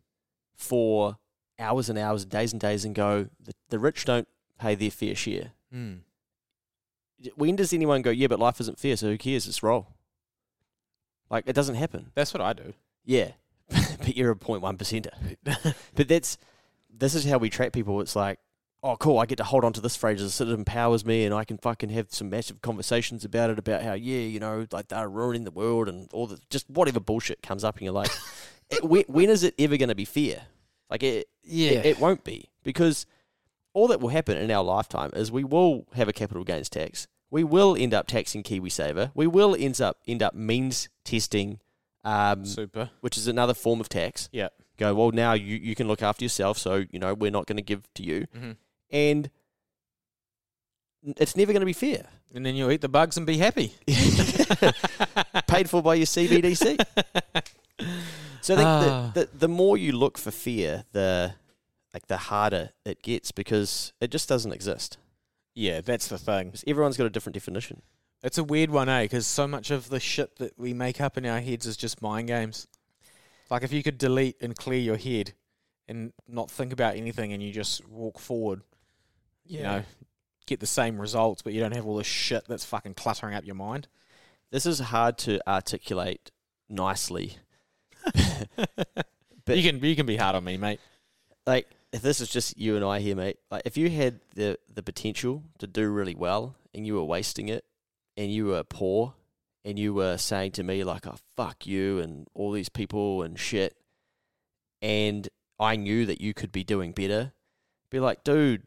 for 0.55 1.17
hours 1.59 1.89
and 1.89 1.99
hours, 1.99 2.25
days 2.25 2.51
and 2.53 2.61
days, 2.61 2.85
and 2.85 2.95
go, 2.95 3.27
the, 3.39 3.53
the 3.69 3.79
rich 3.79 4.05
don't 4.05 4.27
pay 4.57 4.73
their 4.75 4.91
fair 4.91 5.15
share. 5.15 5.51
Mm. 5.73 5.99
When 7.35 7.55
does 7.55 7.73
anyone 7.73 8.01
go, 8.01 8.09
yeah, 8.09 8.27
but 8.27 8.39
life 8.39 8.59
isn't 8.61 8.79
fair, 8.79 8.95
so 8.95 9.07
who 9.07 9.17
cares? 9.17 9.47
It's 9.47 9.61
roll. 9.61 9.87
Like, 11.29 11.43
it 11.45 11.53
doesn't 11.53 11.75
happen. 11.75 12.11
That's 12.15 12.33
what 12.33 12.41
I 12.41 12.53
do. 12.53 12.73
Yeah, 13.05 13.31
but 14.05 14.17
you're 14.17 14.31
a 14.31 14.35
0.1 14.35 14.77
percenter. 14.77 15.75
but 15.95 16.07
that's 16.07 16.37
this 16.95 17.15
is 17.15 17.25
how 17.25 17.37
we 17.37 17.49
track 17.49 17.71
people. 17.73 18.01
It's 18.01 18.15
like, 18.15 18.39
oh, 18.83 18.95
cool, 18.97 19.19
I 19.19 19.25
get 19.25 19.37
to 19.37 19.43
hold 19.43 19.63
on 19.63 19.73
to 19.73 19.81
this 19.81 19.95
phrase 19.95 20.21
as 20.21 20.39
it 20.41 20.49
empowers 20.49 21.05
me, 21.05 21.25
and 21.25 21.33
I 21.33 21.43
can 21.43 21.57
fucking 21.57 21.89
have 21.89 22.07
some 22.11 22.29
massive 22.29 22.61
conversations 22.61 23.25
about 23.25 23.49
it. 23.49 23.59
About 23.59 23.81
how, 23.81 23.93
yeah, 23.93 24.19
you 24.19 24.39
know, 24.39 24.67
like 24.71 24.89
they're 24.89 25.09
ruining 25.09 25.43
the 25.43 25.51
world 25.51 25.87
and 25.87 26.09
all 26.13 26.27
the 26.27 26.39
just 26.49 26.69
whatever 26.69 26.99
bullshit 26.99 27.41
comes 27.41 27.63
up, 27.63 27.75
and 27.77 27.83
you're 27.83 27.93
like, 27.93 28.11
it, 28.69 28.83
when, 28.83 29.03
when 29.07 29.29
is 29.29 29.43
it 29.43 29.55
ever 29.57 29.77
going 29.77 29.89
to 29.89 29.95
be 29.95 30.05
fair? 30.05 30.43
Like 30.89 31.03
it, 31.03 31.27
Yeah. 31.43 31.71
it, 31.71 31.85
it 31.85 31.99
won't 31.99 32.23
be 32.23 32.49
because 32.63 33.05
all 33.73 33.87
that 33.87 34.01
will 34.01 34.09
happen 34.09 34.37
in 34.37 34.51
our 34.51 34.63
lifetime 34.63 35.11
is 35.15 35.31
we 35.31 35.43
will 35.45 35.87
have 35.93 36.09
a 36.09 36.13
capital 36.13 36.43
gains 36.43 36.69
tax. 36.69 37.07
We 37.29 37.45
will 37.45 37.77
end 37.79 37.93
up 37.93 38.07
taxing 38.07 38.43
KiwiSaver. 38.43 39.11
We 39.15 39.25
will 39.25 39.55
end 39.57 39.79
up 39.79 39.99
end 40.05 40.21
up 40.21 40.33
means 40.35 40.89
testing. 41.05 41.59
Um, 42.03 42.45
Super. 42.45 42.89
which 43.01 43.17
is 43.17 43.27
another 43.27 43.53
form 43.53 43.79
of 43.79 43.87
tax. 43.89 44.27
Yeah. 44.31 44.49
Go, 44.77 44.93
well, 44.95 45.11
now 45.11 45.33
you, 45.33 45.57
you 45.57 45.75
can 45.75 45.87
look 45.87 46.01
after 46.01 46.25
yourself, 46.25 46.57
so, 46.57 46.83
you 46.91 46.97
know, 46.99 47.13
we're 47.13 47.29
not 47.31 47.45
going 47.45 47.57
to 47.57 47.61
give 47.63 47.83
to 47.95 48.03
you. 48.03 48.25
Mhm. 48.35 48.55
And 48.91 49.29
it's 51.17 51.35
never 51.35 51.51
going 51.53 51.61
to 51.61 51.65
be 51.65 51.73
fair. 51.73 52.05
And 52.33 52.45
then 52.45 52.55
you'll 52.55 52.71
eat 52.71 52.81
the 52.81 52.89
bugs 52.89 53.17
and 53.17 53.25
be 53.27 53.37
happy. 53.37 53.73
Paid 55.47 55.69
for 55.69 55.81
by 55.83 55.95
your 55.95 56.05
CBDC. 56.05 56.79
so 58.41 58.53
I 58.53 58.57
think 58.57 58.59
Ah. 58.67 59.11
the, 59.13 59.19
the, 59.21 59.29
the 59.39 59.47
more 59.47 59.77
you 59.77 59.91
look 59.91 60.17
for 60.17 60.31
fear, 60.31 60.85
the 60.93 61.33
like 61.93 62.07
the 62.07 62.17
harder 62.17 62.69
it 62.85 63.01
gets 63.03 63.31
because 63.31 63.91
it 63.99 64.11
just 64.11 64.29
doesn't 64.29 64.53
exist. 64.53 64.97
Yeah, 65.53 65.81
that's 65.81 66.07
the 66.07 66.17
thing. 66.17 66.53
Everyone's 66.65 66.95
got 66.95 67.05
a 67.05 67.09
different 67.09 67.33
definition. 67.33 67.81
It's 68.23 68.37
a 68.37 68.43
weird 68.43 68.69
one, 68.69 68.87
eh? 68.87 69.03
Because 69.03 69.25
so 69.25 69.47
much 69.47 69.71
of 69.71 69.89
the 69.89 69.99
shit 69.99 70.37
that 70.37 70.57
we 70.57 70.73
make 70.73 71.01
up 71.01 71.17
in 71.17 71.25
our 71.25 71.39
heads 71.39 71.65
is 71.65 71.75
just 71.75 72.01
mind 72.01 72.27
games. 72.27 72.67
Like 73.49 73.63
if 73.63 73.73
you 73.73 73.83
could 73.83 73.97
delete 73.97 74.37
and 74.41 74.55
clear 74.55 74.79
your 74.79 74.97
head 74.97 75.33
and 75.87 76.13
not 76.27 76.49
think 76.49 76.71
about 76.71 76.95
anything 76.95 77.33
and 77.33 77.41
you 77.41 77.51
just 77.51 77.85
walk 77.87 78.19
forward, 78.19 78.61
you 79.45 79.63
know, 79.63 79.83
get 80.45 80.59
the 80.59 80.67
same 80.67 81.01
results, 81.01 81.41
but 81.41 81.53
you 81.53 81.59
don't 81.59 81.75
have 81.75 81.85
all 81.85 81.97
this 81.97 82.07
shit 82.07 82.45
that's 82.47 82.63
fucking 82.63 82.93
cluttering 82.93 83.35
up 83.35 83.45
your 83.45 83.55
mind. 83.55 83.87
This 84.51 84.65
is 84.65 84.79
hard 84.79 85.17
to 85.19 85.39
articulate 85.49 86.31
nicely. 86.69 87.37
But- 88.15 89.07
you 89.57 89.63
can 89.63 89.83
you 89.83 89.95
can 89.95 90.05
be 90.05 90.17
hard 90.17 90.35
on 90.35 90.43
me, 90.43 90.57
mate. 90.57 90.79
like 91.45 91.67
if 91.91 92.01
this 92.01 92.21
is 92.21 92.29
just 92.29 92.57
you 92.57 92.75
and 92.77 92.85
I 92.85 92.99
here, 92.99 93.15
mate, 93.15 93.37
like 93.49 93.63
if 93.65 93.75
you 93.75 93.89
had 93.89 94.19
the 94.35 94.57
the 94.73 94.83
potential 94.83 95.43
to 95.57 95.67
do 95.67 95.89
really 95.89 96.15
well 96.15 96.55
and 96.73 96.85
you 96.87 96.93
were 96.93 97.03
wasting 97.03 97.49
it 97.49 97.65
and 98.17 98.31
you 98.31 98.45
were 98.47 98.63
poor 98.63 99.13
and 99.63 99.77
you 99.77 99.93
were 99.93 100.17
saying 100.17 100.51
to 100.53 100.63
me 100.63 100.83
like, 100.83 101.05
"Oh 101.07 101.17
fuck 101.35 101.65
you" 101.67 101.99
and 101.99 102.27
all 102.33 102.51
these 102.51 102.69
people 102.69 103.21
and 103.23 103.39
shit, 103.39 103.75
and 104.81 105.29
I 105.59 105.75
knew 105.75 106.05
that 106.05 106.21
you 106.21 106.33
could 106.33 106.51
be 106.51 106.63
doing 106.63 106.91
better, 106.91 107.33
be 107.89 107.99
like, 107.99 108.23
dude, 108.23 108.63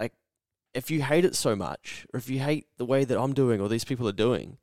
like 0.00 0.12
if 0.74 0.90
you 0.90 1.02
hate 1.02 1.24
it 1.24 1.36
so 1.36 1.54
much 1.54 2.06
or 2.12 2.18
if 2.18 2.28
you 2.28 2.40
hate 2.40 2.66
the 2.76 2.84
way 2.84 3.04
that 3.04 3.18
I'm 3.20 3.32
doing 3.34 3.60
or 3.60 3.68
these 3.68 3.84
people 3.84 4.08
are 4.08 4.12
doing, 4.12 4.58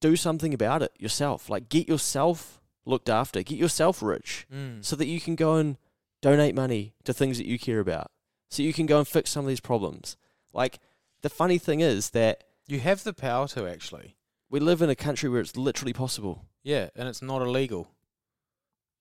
do 0.00 0.16
something 0.16 0.54
about 0.54 0.82
it 0.82 0.92
yourself. 0.98 1.50
Like 1.50 1.68
get 1.68 1.88
yourself 1.88 2.60
looked 2.86 3.10
after, 3.10 3.42
get 3.42 3.58
yourself 3.58 4.02
rich 4.02 4.46
Mm. 4.50 4.82
so 4.84 4.96
that 4.96 5.06
you 5.06 5.20
can 5.20 5.34
go 5.36 5.56
and 5.56 5.76
donate 6.22 6.54
money 6.54 6.94
to 7.04 7.12
things 7.12 7.36
that 7.38 7.46
you 7.46 7.58
care 7.58 7.80
about. 7.80 8.10
So 8.48 8.62
you 8.62 8.72
can 8.72 8.86
go 8.86 8.98
and 8.98 9.06
fix 9.06 9.30
some 9.30 9.44
of 9.44 9.48
these 9.48 9.60
problems. 9.60 10.16
Like 10.54 10.78
the 11.20 11.28
funny 11.28 11.58
thing 11.58 11.80
is 11.80 12.10
that 12.10 12.44
You 12.70 12.80
have 12.80 13.02
the 13.04 13.12
power 13.12 13.48
to 13.48 13.66
actually. 13.68 14.16
we 14.48 14.60
live 14.60 14.82
in 14.82 14.90
a 14.90 14.94
country 14.96 15.28
where 15.28 15.40
it's 15.40 15.56
literally 15.56 15.92
possible. 15.92 16.46
Yeah, 16.62 16.88
and 16.96 17.08
it's 17.08 17.22
not 17.22 17.42
illegal. 17.42 17.88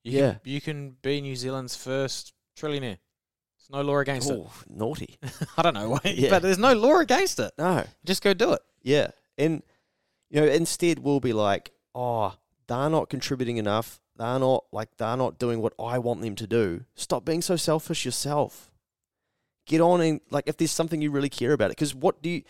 You 0.03 0.19
Yeah. 0.19 0.31
Can, 0.33 0.39
you 0.45 0.61
can 0.61 0.91
be 1.01 1.21
New 1.21 1.35
Zealand's 1.35 1.75
first 1.75 2.33
trillionaire. 2.57 2.97
There's 3.57 3.69
no 3.71 3.81
law 3.81 3.97
against 3.99 4.29
it. 4.29 4.37
Oh, 4.39 4.51
naughty. 4.69 5.17
I 5.57 5.61
don't 5.61 5.73
know 5.73 5.89
why, 5.89 5.99
Yeah. 6.05 6.29
but 6.29 6.41
there's 6.41 6.57
no 6.57 6.73
law 6.73 6.99
against 6.99 7.39
it. 7.39 7.51
No. 7.57 7.85
Just 8.05 8.23
go 8.23 8.33
do 8.33 8.53
it. 8.53 8.61
Yeah. 8.81 9.11
And 9.37 9.63
you 10.29 10.41
know, 10.41 10.47
instead 10.47 10.99
we'll 10.99 11.19
be 11.19 11.33
like, 11.33 11.71
"Oh, 11.95 12.35
they're 12.67 12.89
not 12.89 13.09
contributing 13.09 13.57
enough. 13.57 13.99
They're 14.15 14.39
not 14.39 14.65
like 14.71 14.95
they're 14.97 15.17
not 15.17 15.39
doing 15.39 15.61
what 15.61 15.73
I 15.79 15.97
want 15.99 16.21
them 16.21 16.35
to 16.35 16.47
do. 16.47 16.85
Stop 16.95 17.25
being 17.25 17.41
so 17.41 17.55
selfish 17.55 18.05
yourself. 18.05 18.71
Get 19.65 19.81
on 19.81 20.01
and 20.01 20.21
like 20.29 20.47
if 20.47 20.57
there's 20.57 20.71
something 20.71 21.01
you 21.01 21.09
really 21.11 21.29
care 21.29 21.53
about 21.53 21.71
it 21.71 21.75
cuz 21.77 21.93
what 21.95 22.21
do 22.21 22.29
you 22.29 22.43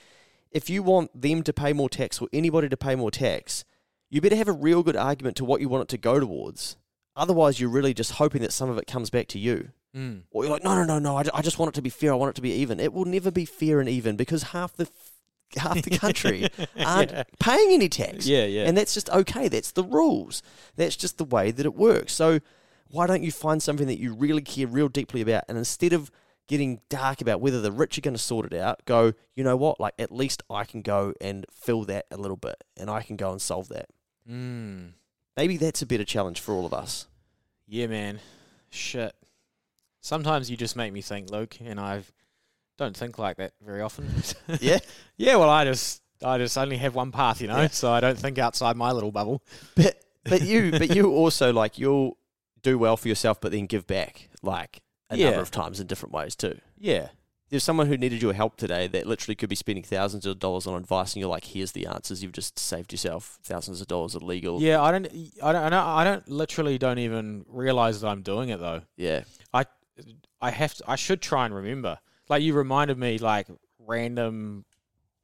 if 0.51 0.69
you 0.69 0.81
want 0.83 1.09
them 1.19 1.43
to 1.43 1.53
pay 1.53 1.73
more 1.73 1.89
tax 1.89 2.21
or 2.21 2.27
anybody 2.33 2.69
to 2.69 2.77
pay 2.77 2.95
more 2.95 3.11
tax, 3.11 3.63
you 4.09 4.21
better 4.21 4.35
have 4.35 4.47
a 4.47 4.53
real 4.53 4.83
good 4.83 4.95
argument 4.95 5.37
to 5.37 5.45
what 5.45 5.61
you 5.61 5.69
want 5.69 5.83
it 5.83 5.87
to 5.89 5.97
go 5.97 6.19
towards. 6.19 6.77
Otherwise, 7.15 7.59
you're 7.59 7.69
really 7.69 7.93
just 7.93 8.13
hoping 8.13 8.41
that 8.41 8.53
some 8.53 8.69
of 8.69 8.77
it 8.77 8.87
comes 8.87 9.09
back 9.09 9.27
to 9.27 9.39
you. 9.39 9.69
Mm. 9.95 10.21
Or 10.31 10.43
you're 10.43 10.53
like, 10.53 10.63
no, 10.63 10.75
no, 10.75 10.83
no, 10.85 10.99
no. 10.99 11.17
I, 11.17 11.23
I 11.33 11.41
just 11.41 11.59
want 11.59 11.69
it 11.69 11.75
to 11.75 11.81
be 11.81 11.89
fair. 11.89 12.11
I 12.13 12.15
want 12.15 12.29
it 12.31 12.35
to 12.35 12.41
be 12.41 12.51
even. 12.53 12.79
It 12.79 12.93
will 12.93 13.05
never 13.05 13.31
be 13.31 13.45
fair 13.45 13.79
and 13.79 13.89
even 13.89 14.15
because 14.15 14.43
half 14.43 14.73
the 14.75 14.87
half 15.57 15.81
the 15.81 15.97
country 15.97 16.47
aren't 16.79 17.11
Yeah. 17.11 17.23
paying 17.39 17.71
any 17.71 17.89
tax. 17.89 18.25
Yeah, 18.27 18.45
yeah. 18.45 18.65
And 18.65 18.77
that's 18.77 18.93
just 18.93 19.09
okay. 19.09 19.47
That's 19.47 19.71
the 19.71 19.83
rules. 19.83 20.41
That's 20.75 20.95
just 20.95 21.17
the 21.17 21.25
way 21.25 21.51
that 21.51 21.65
it 21.65 21.75
works. 21.75 22.13
So 22.13 22.39
why 22.89 23.07
don't 23.07 23.23
you 23.23 23.31
find 23.31 23.61
something 23.61 23.87
that 23.87 23.99
you 23.99 24.13
really 24.13 24.41
care 24.43 24.67
real 24.67 24.89
deeply 24.89 25.21
about, 25.21 25.43
and 25.49 25.57
instead 25.57 25.93
of 25.93 26.09
getting 26.49 26.81
dark 26.89 27.21
about 27.21 27.39
whether 27.39 27.61
the 27.61 27.71
rich 27.71 27.97
are 27.97 28.01
going 28.01 28.13
to 28.15 28.17
sort 28.21 28.51
it 28.51 28.59
out, 28.59 28.83
go, 28.85 29.13
you 29.35 29.43
know 29.45 29.55
what? 29.55 29.79
Like 29.79 29.93
at 29.97 30.11
least 30.11 30.43
I 30.49 30.65
can 30.65 30.81
go 30.81 31.13
and 31.21 31.45
fill 31.49 31.85
that 31.85 32.07
a 32.11 32.17
little 32.17 32.35
bit, 32.35 32.61
and 32.75 32.89
I 32.89 33.01
can 33.03 33.15
go 33.15 33.31
and 33.31 33.41
solve 33.41 33.69
that. 33.69 33.87
Mm. 34.29 34.93
Maybe 35.37 35.55
that's 35.55 35.81
a 35.81 35.85
better 35.85 36.03
challenge 36.03 36.41
for 36.41 36.53
all 36.53 36.65
of 36.65 36.73
us. 36.73 37.07
Yeah, 37.67 37.87
man. 37.87 38.19
Shit. 38.69 39.15
Sometimes 40.01 40.49
you 40.51 40.57
just 40.57 40.75
make 40.75 40.91
me 40.91 41.01
think, 41.01 41.29
Luke, 41.29 41.57
and 41.63 41.79
I 41.79 42.03
don't 42.77 42.95
think 42.97 43.17
like 43.17 43.37
that 43.37 43.53
very 43.61 43.81
often. 43.81 44.09
Yeah. 44.59 44.79
yeah. 45.17 45.35
Well, 45.35 45.49
I 45.49 45.65
just 45.65 46.01
I 46.23 46.37
just 46.37 46.57
only 46.57 46.77
have 46.77 46.95
one 46.95 47.11
path, 47.11 47.41
you 47.41 47.47
know, 47.47 47.61
Yeah. 47.61 47.67
so 47.69 47.91
I 47.91 47.99
don't 47.99 48.17
think 48.17 48.37
outside 48.37 48.75
my 48.75 48.91
little 48.91 49.11
bubble. 49.11 49.41
But 49.75 50.01
but 50.23 50.41
you 50.41 50.71
but 50.71 50.95
you 50.95 51.11
also 51.11 51.53
like 51.53 51.77
you'll 51.77 52.17
do 52.61 52.77
well 52.77 52.97
for 52.97 53.07
yourself, 53.07 53.39
but 53.39 53.51
then 53.51 53.67
give 53.67 53.85
back 53.87 54.29
like 54.41 54.81
a 55.09 55.17
Yeah. 55.17 55.25
number 55.27 55.41
of 55.41 55.51
times 55.51 55.79
in 55.79 55.87
different 55.87 56.13
ways 56.13 56.35
too. 56.35 56.59
Yeah. 56.77 57.09
There's 57.49 57.63
someone 57.63 57.87
who 57.87 57.97
needed 57.97 58.21
your 58.21 58.33
help 58.33 58.57
today 58.57 58.85
that 58.87 59.07
literally 59.07 59.35
could 59.35 59.49
be 59.49 59.55
spending 59.55 59.83
thousands 59.83 60.27
of 60.27 60.37
dollars 60.37 60.67
on 60.67 60.75
advice, 60.75 61.13
and 61.15 61.19
you're 61.21 61.29
like, 61.31 61.45
"Here's 61.45 61.71
the 61.71 61.87
answers." 61.87 62.21
You've 62.21 62.31
just 62.31 62.59
saved 62.59 62.91
yourself 62.91 63.39
thousands 63.43 63.81
of 63.81 63.87
dollars 63.87 64.13
of 64.13 64.21
legal. 64.21 64.61
Yeah. 64.61 64.81
I 64.83 64.91
don't. 64.91 65.07
I 65.41 65.51
don't. 65.51 65.73
I 65.73 66.03
don't, 66.03 66.27
literally 66.29 66.77
don't 66.77 66.99
even 66.99 67.45
realize 67.47 68.01
that 68.01 68.07
I'm 68.07 68.21
doing 68.21 68.49
it 68.49 68.59
though. 68.59 68.81
yeah, 68.97 69.23
I 69.51 69.65
I 70.39 70.51
have 70.51 70.75
to. 70.75 70.83
I 70.87 70.95
should 70.95 71.23
try 71.23 71.45
and 71.45 71.55
remember. 71.55 71.97
Like 72.29 72.43
you 72.43 72.53
reminded 72.53 72.99
me, 72.99 73.17
like 73.17 73.47
random. 73.79 74.65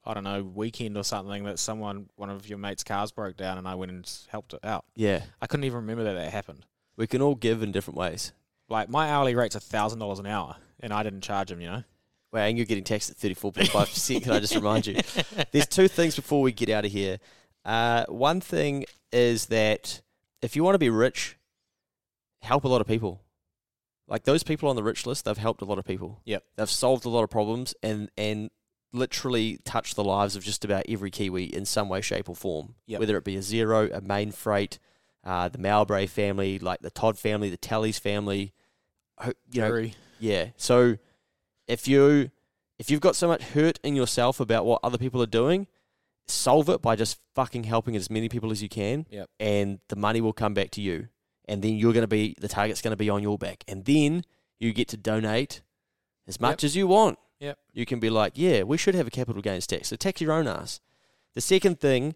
I 0.08 0.14
don't 0.14 0.24
know, 0.24 0.44
weekend 0.44 0.98
or 0.98 1.04
something 1.04 1.46
that 1.46 1.58
someone, 1.58 2.10
one 2.16 2.30
of 2.30 2.48
your 2.48 2.60
mates' 2.60 2.84
cars 2.84 3.12
broke 3.12 3.38
down, 3.38 3.58
and 3.58 3.68
I 3.68 3.74
went 3.74 3.92
and 3.92 4.20
helped 4.30 4.54
it 4.54 4.60
out. 4.64 4.86
yeah. 4.96 5.24
I 5.42 5.48
couldn't 5.48 5.64
even 5.64 5.78
remember 5.78 6.04
that 6.04 6.14
that 6.14 6.32
happened. 6.32 6.68
We 6.96 7.08
can 7.08 7.24
all 7.24 7.34
give 7.34 7.64
in 7.64 7.72
different 7.72 7.98
ways. 7.98 8.32
Like 8.70 8.90
my 8.90 9.10
hourly 9.10 9.36
rate's 9.36 9.56
a 9.56 9.60
thousand 9.60 10.00
dollars 10.00 10.20
an 10.20 10.26
hour, 10.26 10.56
and 10.80 10.92
I 10.94 11.04
didn't 11.04 11.22
charge 11.22 11.52
him. 11.52 11.62
You 11.62 11.68
know. 11.68 11.84
Wow, 12.32 12.42
and 12.42 12.58
you're 12.58 12.66
getting 12.66 12.84
taxed 12.84 13.10
at 13.10 13.18
34.5%. 13.18 14.24
Can 14.24 14.34
I 14.34 14.40
just 14.42 14.56
remind 14.56 14.88
you? 14.88 15.00
There's 15.52 15.68
two 15.68 15.88
things 15.88 16.18
before 16.18 16.42
we 16.42 16.52
get 16.52 16.68
out 16.68 16.84
of 16.84 16.92
here. 16.92 17.20
Uh, 17.64 18.04
one 18.10 18.42
thing 18.42 18.84
is 19.14 19.46
that 19.46 20.02
if 20.42 20.54
you 20.54 20.64
want 20.64 20.76
to 20.76 20.80
be 20.80 20.90
rich, 20.90 21.38
help 22.42 22.66
a 22.66 22.68
lot 22.68 22.82
of 22.82 22.88
people. 22.88 23.22
Like 24.08 24.24
those 24.24 24.44
people 24.44 24.70
on 24.70 24.76
the 24.76 24.84
rich 24.84 25.06
list, 25.06 25.26
they've 25.26 25.38
helped 25.38 25.62
a 25.62 25.66
lot 25.66 25.80
of 25.80 25.86
people. 25.86 26.22
Yep. 26.26 26.44
They've 26.58 26.70
solved 26.70 27.06
a 27.06 27.10
lot 27.10 27.24
of 27.24 27.30
problems 27.30 27.74
and 27.82 28.10
and 28.18 28.52
literally 28.94 29.60
touched 29.66 29.96
the 29.96 30.04
lives 30.04 30.36
of 30.36 30.44
just 30.44 30.64
about 30.64 30.84
every 30.88 31.12
Kiwi 31.12 31.46
in 31.46 31.66
some 31.66 31.90
way, 31.90 32.02
shape, 32.02 32.30
or 32.30 32.36
form. 32.36 32.76
Yep. 32.88 33.00
Whether 33.00 33.18
it 33.18 33.24
be 33.24 33.36
a 33.36 33.40
Xero, 33.40 33.94
a 33.94 34.02
Mainfreight, 34.02 34.78
uh, 35.26 35.50
the 35.50 35.58
Mowbray 35.58 36.06
family, 36.08 36.60
like 36.60 36.82
the 36.82 36.92
Todd 36.92 37.18
family, 37.18 37.50
the 37.50 37.58
Talley's 37.58 38.00
family. 38.00 38.54
You 39.50 39.62
know, 39.62 39.68
yeah. 40.20 40.50
So 40.58 40.98
if 41.68 41.88
you 41.88 42.32
if 42.78 42.92
you've 42.92 43.02
got 43.02 43.16
so 43.16 43.28
much 43.28 43.42
hurt 43.42 43.80
in 43.84 43.96
yourself 43.96 44.40
about 44.40 44.66
what 44.66 44.82
other 44.84 44.98
people 44.98 45.22
are 45.22 45.28
doing, 45.28 45.68
solve 46.28 46.70
it 46.70 46.82
by 46.82 46.96
just 46.96 47.20
fucking 47.34 47.64
helping 47.64 47.96
as 47.96 48.10
many 48.10 48.30
people 48.30 48.52
as 48.52 48.62
you 48.62 48.70
can. 48.70 49.06
Yep. 49.10 49.30
And 49.40 49.80
the 49.88 49.96
money 49.96 50.22
will 50.22 50.34
come 50.34 50.54
back 50.54 50.72
to 50.72 50.82
you. 50.82 51.08
And 51.48 51.62
then 51.62 51.76
you're 51.76 51.94
gonna 51.94 52.08
be 52.08 52.36
the 52.40 52.48
target's 52.48 52.82
gonna 52.82 52.96
be 52.96 53.10
on 53.10 53.24
your 53.24 53.38
back. 53.38 53.64
And 53.68 53.86
then 53.86 54.24
you 54.60 54.74
get 54.74 54.88
to 54.90 54.98
donate 54.98 55.62
as 56.28 56.40
much 56.40 56.64
as 56.64 56.76
you 56.76 56.88
want. 56.88 57.20
Yep. 57.40 57.58
You 57.74 57.86
can 57.86 58.00
be 58.00 58.10
like, 58.10 58.34
yeah, 58.36 58.64
we 58.64 58.78
should 58.78 58.96
have 58.96 59.08
a 59.08 59.12
capital 59.12 59.42
gains 59.42 59.68
tax. 59.68 59.90
So 59.90 59.96
tax 59.96 60.22
your 60.22 60.32
own 60.32 60.48
ass. 60.48 60.82
The 61.34 61.42
second 61.42 61.80
thing 61.80 62.16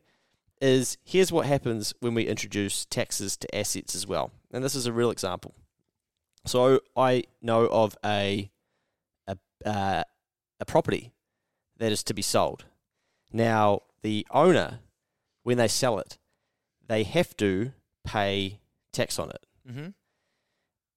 is 0.61 0.97
here's 1.05 1.31
what 1.31 1.45
happens 1.45 1.93
when 1.99 2.13
we 2.13 2.27
introduce 2.27 2.85
taxes 2.85 3.37
to 3.37 3.55
assets 3.55 3.95
as 3.95 4.05
well. 4.07 4.31
And 4.51 4.63
this 4.63 4.75
is 4.75 4.85
a 4.85 4.93
real 4.93 5.11
example. 5.11 5.53
So 6.45 6.79
I 6.95 7.23
know 7.41 7.65
of 7.67 7.97
a 8.03 8.49
a 9.27 9.37
uh, 9.65 10.03
a 10.59 10.65
property 10.65 11.11
that 11.77 11.91
is 11.91 12.03
to 12.03 12.13
be 12.13 12.21
sold. 12.21 12.65
Now 13.31 13.81
the 14.01 14.25
owner, 14.31 14.79
when 15.43 15.57
they 15.57 15.67
sell 15.67 15.99
it, 15.99 16.17
they 16.87 17.03
have 17.03 17.35
to 17.37 17.71
pay 18.05 18.59
tax 18.91 19.19
on 19.19 19.29
it, 19.29 19.45
Mm-hmm. 19.69 19.89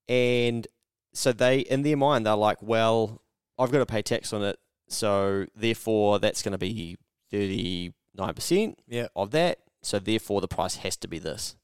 and 0.09 0.67
so 1.13 1.33
they 1.33 1.61
in 1.61 1.83
their 1.83 1.97
mind 1.97 2.25
they're 2.27 2.35
like, 2.37 2.63
well, 2.63 3.21
I've 3.59 3.71
got 3.71 3.79
to 3.79 3.87
pay 3.87 4.01
tax 4.03 4.33
on 4.33 4.43
it, 4.43 4.59
so 4.89 5.47
therefore 5.55 6.19
that's 6.19 6.43
going 6.43 6.53
to 6.53 6.59
be 6.59 6.97
thirty 7.31 7.93
nine 8.15 8.35
percent 8.35 8.79
Yeah. 8.89 9.09
of 9.17 9.31
that. 9.33 9.59
So 9.83 9.99
therefore 9.99 10.41
the 10.41 10.49
price 10.49 10.77
has 10.77 10.97
to 10.99 11.09
be 11.09 11.19
this. 11.19 11.57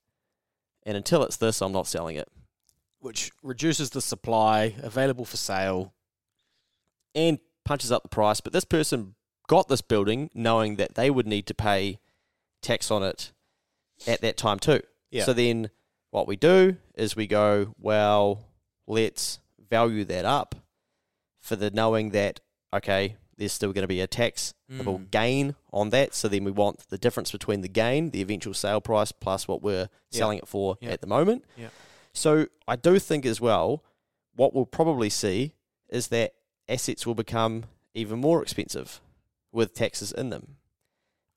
And 0.85 0.97
until 0.97 1.23
it's 1.23 1.37
this, 1.37 1.61
I'm 1.63 1.73
not 1.73 1.87
selling 1.87 2.17
it. 2.17 2.29
Which 3.01 3.31
reduces 3.43 3.91
the 3.91 4.01
supply 4.01 4.75
available 4.83 5.25
for 5.25 5.37
sale. 5.37 5.93
and 7.15 7.39
punches 7.65 7.91
up 7.93 8.03
the 8.03 8.09
price. 8.09 8.41
But 8.41 8.53
this 8.53 8.65
person 8.65 9.15
got 9.49 9.69
this 9.69 9.81
building 9.83 10.31
knowing 10.35 10.77
that 10.77 10.95
they 10.95 11.11
would 11.11 11.27
need 11.27 11.47
to 11.47 11.55
pay 11.55 11.99
tax 12.63 12.91
on 12.91 13.03
it 13.03 13.33
at 14.07 14.21
that 14.21 14.37
time 14.37 14.59
too. 14.59 14.81
Yeah. 15.11 15.25
So 15.25 15.33
then 15.33 15.71
what 16.11 16.27
we 16.29 16.37
do 16.37 16.77
is 16.95 17.17
we 17.17 17.27
go, 17.27 17.75
well, 17.79 18.45
let's 18.87 19.41
value 19.71 20.05
that 20.05 20.25
up 20.25 20.55
for 21.41 21.57
the 21.57 21.71
knowing 21.71 22.11
that, 22.11 22.41
okay, 22.73 23.17
there's 23.39 23.53
still 23.53 23.73
going 23.73 23.83
to 23.83 23.89
be 23.89 24.01
a 24.01 24.07
tax 24.07 24.53
Mm. 24.71 25.11
gain 25.11 25.55
on 25.73 25.89
that. 25.91 26.13
So 26.15 26.29
then 26.29 26.45
we 26.45 26.51
want 26.51 26.81
the 26.91 26.99
difference 26.99 27.33
between 27.33 27.63
the 27.63 27.69
gain, 27.69 28.11
the 28.11 28.21
eventual 28.21 28.53
sale 28.53 28.83
price, 28.83 29.13
plus 29.13 29.49
what 29.49 29.63
we're 29.63 29.89
Yeah. 30.11 30.19
selling 30.19 30.39
it 30.39 30.47
for 30.47 30.77
Yeah. 30.83 30.91
at 30.91 31.01
the 31.01 31.07
moment. 31.07 31.45
Yeah. 31.57 31.69
So 32.13 32.49
I 32.67 32.77
do 32.77 32.99
think 32.99 33.25
as 33.25 33.41
well, 33.41 33.83
what 34.35 34.53
we'll 34.55 34.67
probably 34.67 35.09
see 35.09 35.55
is 35.89 36.09
that 36.09 36.35
assets 36.69 37.07
will 37.07 37.15
become 37.15 37.65
even 37.95 38.19
more 38.19 38.43
expensive 38.43 39.01
with 39.53 39.73
taxes 39.73 40.13
in 40.13 40.29
them 40.29 40.57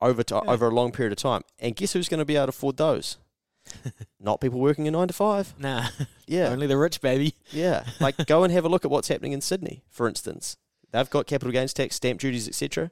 over 0.02 0.24
to, 0.24 0.41
over 0.41 0.68
a 0.68 0.72
long 0.72 0.91
period 0.91 1.14
of 1.14 1.18
time. 1.20 1.43
And 1.60 1.74
guess 1.76 1.93
who's 1.93 2.10
going 2.10 2.20
to 2.20 2.26
be 2.26 2.36
able 2.36 2.47
to 2.47 2.49
afford 2.49 2.76
those? 2.78 3.18
Not 4.20 4.41
people 4.41 4.60
working 4.60 4.88
a 4.88 4.91
nine 4.91 5.08
to 5.08 5.14
five. 5.14 5.54
Nah. 5.58 5.88
Yeah, 6.28 6.47
Only 6.52 6.68
the 6.68 6.78
rich, 6.78 6.99
baby. 6.99 7.36
yeah. 7.52 7.86
Like 7.99 8.26
go 8.26 8.43
and 8.43 8.52
have 8.52 8.66
a 8.66 8.70
look 8.70 8.84
at 8.84 8.91
what's 8.91 9.08
happening 9.08 9.32
in 9.34 9.41
Sydney, 9.41 9.84
for 9.89 10.08
instance. 10.08 10.58
They've 10.92 11.10
got 11.10 11.28
capital 11.28 11.52
gains 11.52 11.74
tax, 11.74 11.96
stamp 11.96 12.20
duties, 12.20 12.48
etc. 12.48 12.92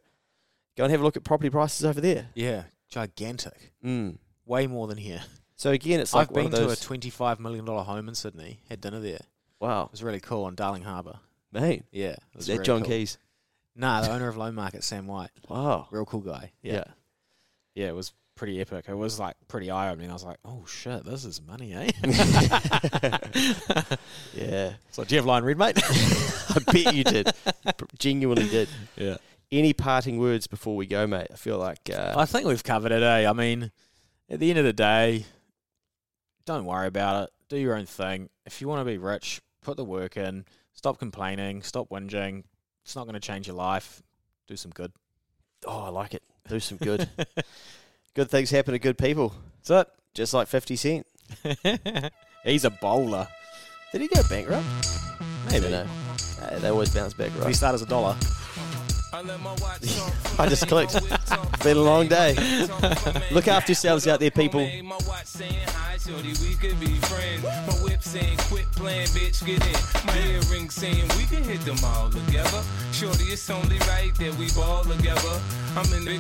Go 0.78 0.84
and 0.86 0.92
have 0.92 1.02
a 1.02 1.04
look 1.04 1.18
at 1.18 1.24
property 1.24 1.50
prices 1.50 1.86
over 1.86 2.00
there. 2.02 2.28
Yeah. 2.34 2.64
Gigantic. 2.90 3.74
Mm. 3.84 4.18
Way 4.46 4.68
more 4.68 4.88
than 4.88 4.98
here. 4.98 5.22
So 5.56 5.72
again, 5.72 6.00
it's 6.00 6.14
like 6.14 6.30
I've 6.30 6.34
been 6.34 6.52
to 6.52 6.70
a 6.70 6.76
twenty-five 6.76 7.40
million 7.40 7.66
dollar 7.66 7.84
home 7.84 8.08
in 8.08 8.16
Sydney. 8.16 8.62
Had 8.70 8.80
dinner 8.82 9.00
there. 9.02 9.20
Wow, 9.60 9.84
it 9.86 9.92
was 9.92 10.02
really 10.02 10.22
cool 10.22 10.46
on 10.46 10.56
Darling 10.56 10.84
Harbour. 10.84 11.20
mate, 11.52 11.84
Yeah, 11.92 12.12
it 12.12 12.20
was 12.34 12.48
is 12.48 12.58
that 12.58 12.64
John 12.64 12.80
cool. 12.82 12.90
Key's? 12.92 13.18
Nah, 13.76 14.02
the 14.02 14.12
owner 14.12 14.30
of 14.30 14.38
Loan 14.38 14.56
Market, 14.56 14.84
Sam 14.86 15.06
White, 15.06 15.32
Wow, 15.50 15.88
real 15.92 16.06
cool 16.06 16.22
guy. 16.22 16.52
Yeah, 16.62 16.74
yeah. 16.74 16.84
yeah, 17.76 17.88
it 17.90 17.96
was 17.96 18.14
pretty 18.40 18.62
epic. 18.62 18.86
It 18.88 18.96
was 18.96 19.20
like 19.20 19.36
pretty 19.50 19.70
eye-opening. 19.70 20.10
I 20.10 20.14
was 20.14 20.24
like, 20.24 20.38
oh 20.46 20.64
shit, 20.66 21.04
this 21.04 21.26
is 21.26 21.42
money, 21.42 21.74
eh? 21.74 21.92
yeah. 24.34 24.74
so, 24.92 25.04
do 25.04 25.14
you 25.14 25.20
have 25.20 25.26
line 25.26 25.44
read, 25.44 25.58
mate? 25.58 25.78
I 25.84 26.60
bet 26.72 26.96
you 26.96 27.04
did. 27.04 27.30
Genuinely 28.00 28.48
did. 28.48 28.70
yeah. 28.96 29.18
Any 29.52 29.74
parting 29.74 30.20
words 30.20 30.48
before 30.48 30.78
we 30.78 30.88
go, 30.88 31.06
mate? 31.06 31.28
I 31.34 31.36
feel 31.36 31.58
like 31.58 31.90
uh, 31.94 32.14
I 32.16 32.24
think 32.24 32.48
we've 32.48 32.64
covered 32.64 32.94
it, 32.94 33.04
eh? 33.04 33.30
I 33.30 33.34
mean, 33.34 33.72
at 34.30 34.40
the 34.40 34.50
end 34.50 34.58
of 34.58 34.64
the 34.66 34.72
day, 34.72 35.26
don't 36.46 36.64
worry 36.64 36.88
about 36.88 37.26
it. 37.26 37.30
Do 37.50 37.58
your 37.58 37.76
own 37.76 37.88
thing. 37.88 38.30
If 38.46 38.62
you 38.62 38.70
want 38.70 38.80
to 38.80 38.86
be 38.86 38.98
rich, 38.98 39.42
put 39.62 39.76
the 39.76 39.84
work 39.84 40.16
in. 40.16 40.46
Stop 40.74 40.98
complaining. 40.98 41.62
Stop 41.62 41.90
whinging. 41.90 42.46
It's 42.86 42.96
not 42.96 43.04
going 43.04 43.16
to 43.16 43.20
change 43.20 43.48
your 43.48 43.58
life. 43.58 44.02
Do 44.48 44.56
some 44.56 44.72
good. 44.72 44.94
oh, 45.68 45.82
I 45.82 45.90
like 45.90 46.14
it. 46.14 46.24
Do 46.48 46.62
some 46.62 46.78
good. 46.78 47.10
good 48.20 48.30
things 48.30 48.50
happen 48.50 48.74
to 48.74 48.80
good 48.80 48.98
people, 48.98 49.34
That's 49.66 49.90
just 50.14 50.34
like 50.34 50.50
Fifty 50.50 50.76
Cent. 50.76 51.08
He's 52.44 52.66
a 52.66 52.70
bowler. 52.70 53.30
Did 53.94 54.02
he 54.02 54.10
go 54.10 54.22
bankrupt? 54.30 54.66
Maybe. 55.50 55.70
No. 55.70 55.86
Uh, 56.42 56.60
they 56.60 56.68
always 56.68 56.94
bounce 56.94 57.14
back, 57.14 57.28
If 57.28 57.36
he 57.36 57.40
right? 57.40 57.56
start 57.56 57.76
as 57.76 57.82
a 57.82 57.86
dollar. 57.86 58.18
I 59.12 60.48
just 60.48 60.68
clicked. 60.68 60.94
Been 61.64 61.78
a 61.78 61.82
long 61.82 62.08
day. 62.08 62.36
Look 63.32 63.48
after 63.48 63.72
yourselves 63.72 64.08
out 64.08 64.20
there, 64.20 64.32
people. 64.32 64.70
My 64.84 64.98
watch 65.08 65.26
saying 65.26 65.54
hi, 65.68 65.98
shorty, 65.98 66.34
we 66.42 66.56
could 66.56 66.80
be 66.80 66.96
friends. 67.08 67.44
My 67.44 67.74
whip 67.84 68.04
saying 68.04 68.38
quit 68.50 68.72
playing, 68.74 69.08
bitch, 69.08 69.46
get 69.46 69.66
in. 69.66 70.06
My 70.06 70.18
earring 70.28 70.70
saying 70.70 71.08
we 71.18 71.26
can 71.26 71.44
hit 71.44 71.62
them 71.62 71.78
all 71.84 72.10
together. 72.10 72.62
Shorty, 72.92 73.26
it's 73.26 73.50
only 73.50 73.80
right 73.80 74.14
that 74.16 74.36
we 74.36 74.50
ball 74.52 74.84
together. 74.84 75.42
I'm 75.76 75.92
in 75.94 76.06
the 76.06 76.18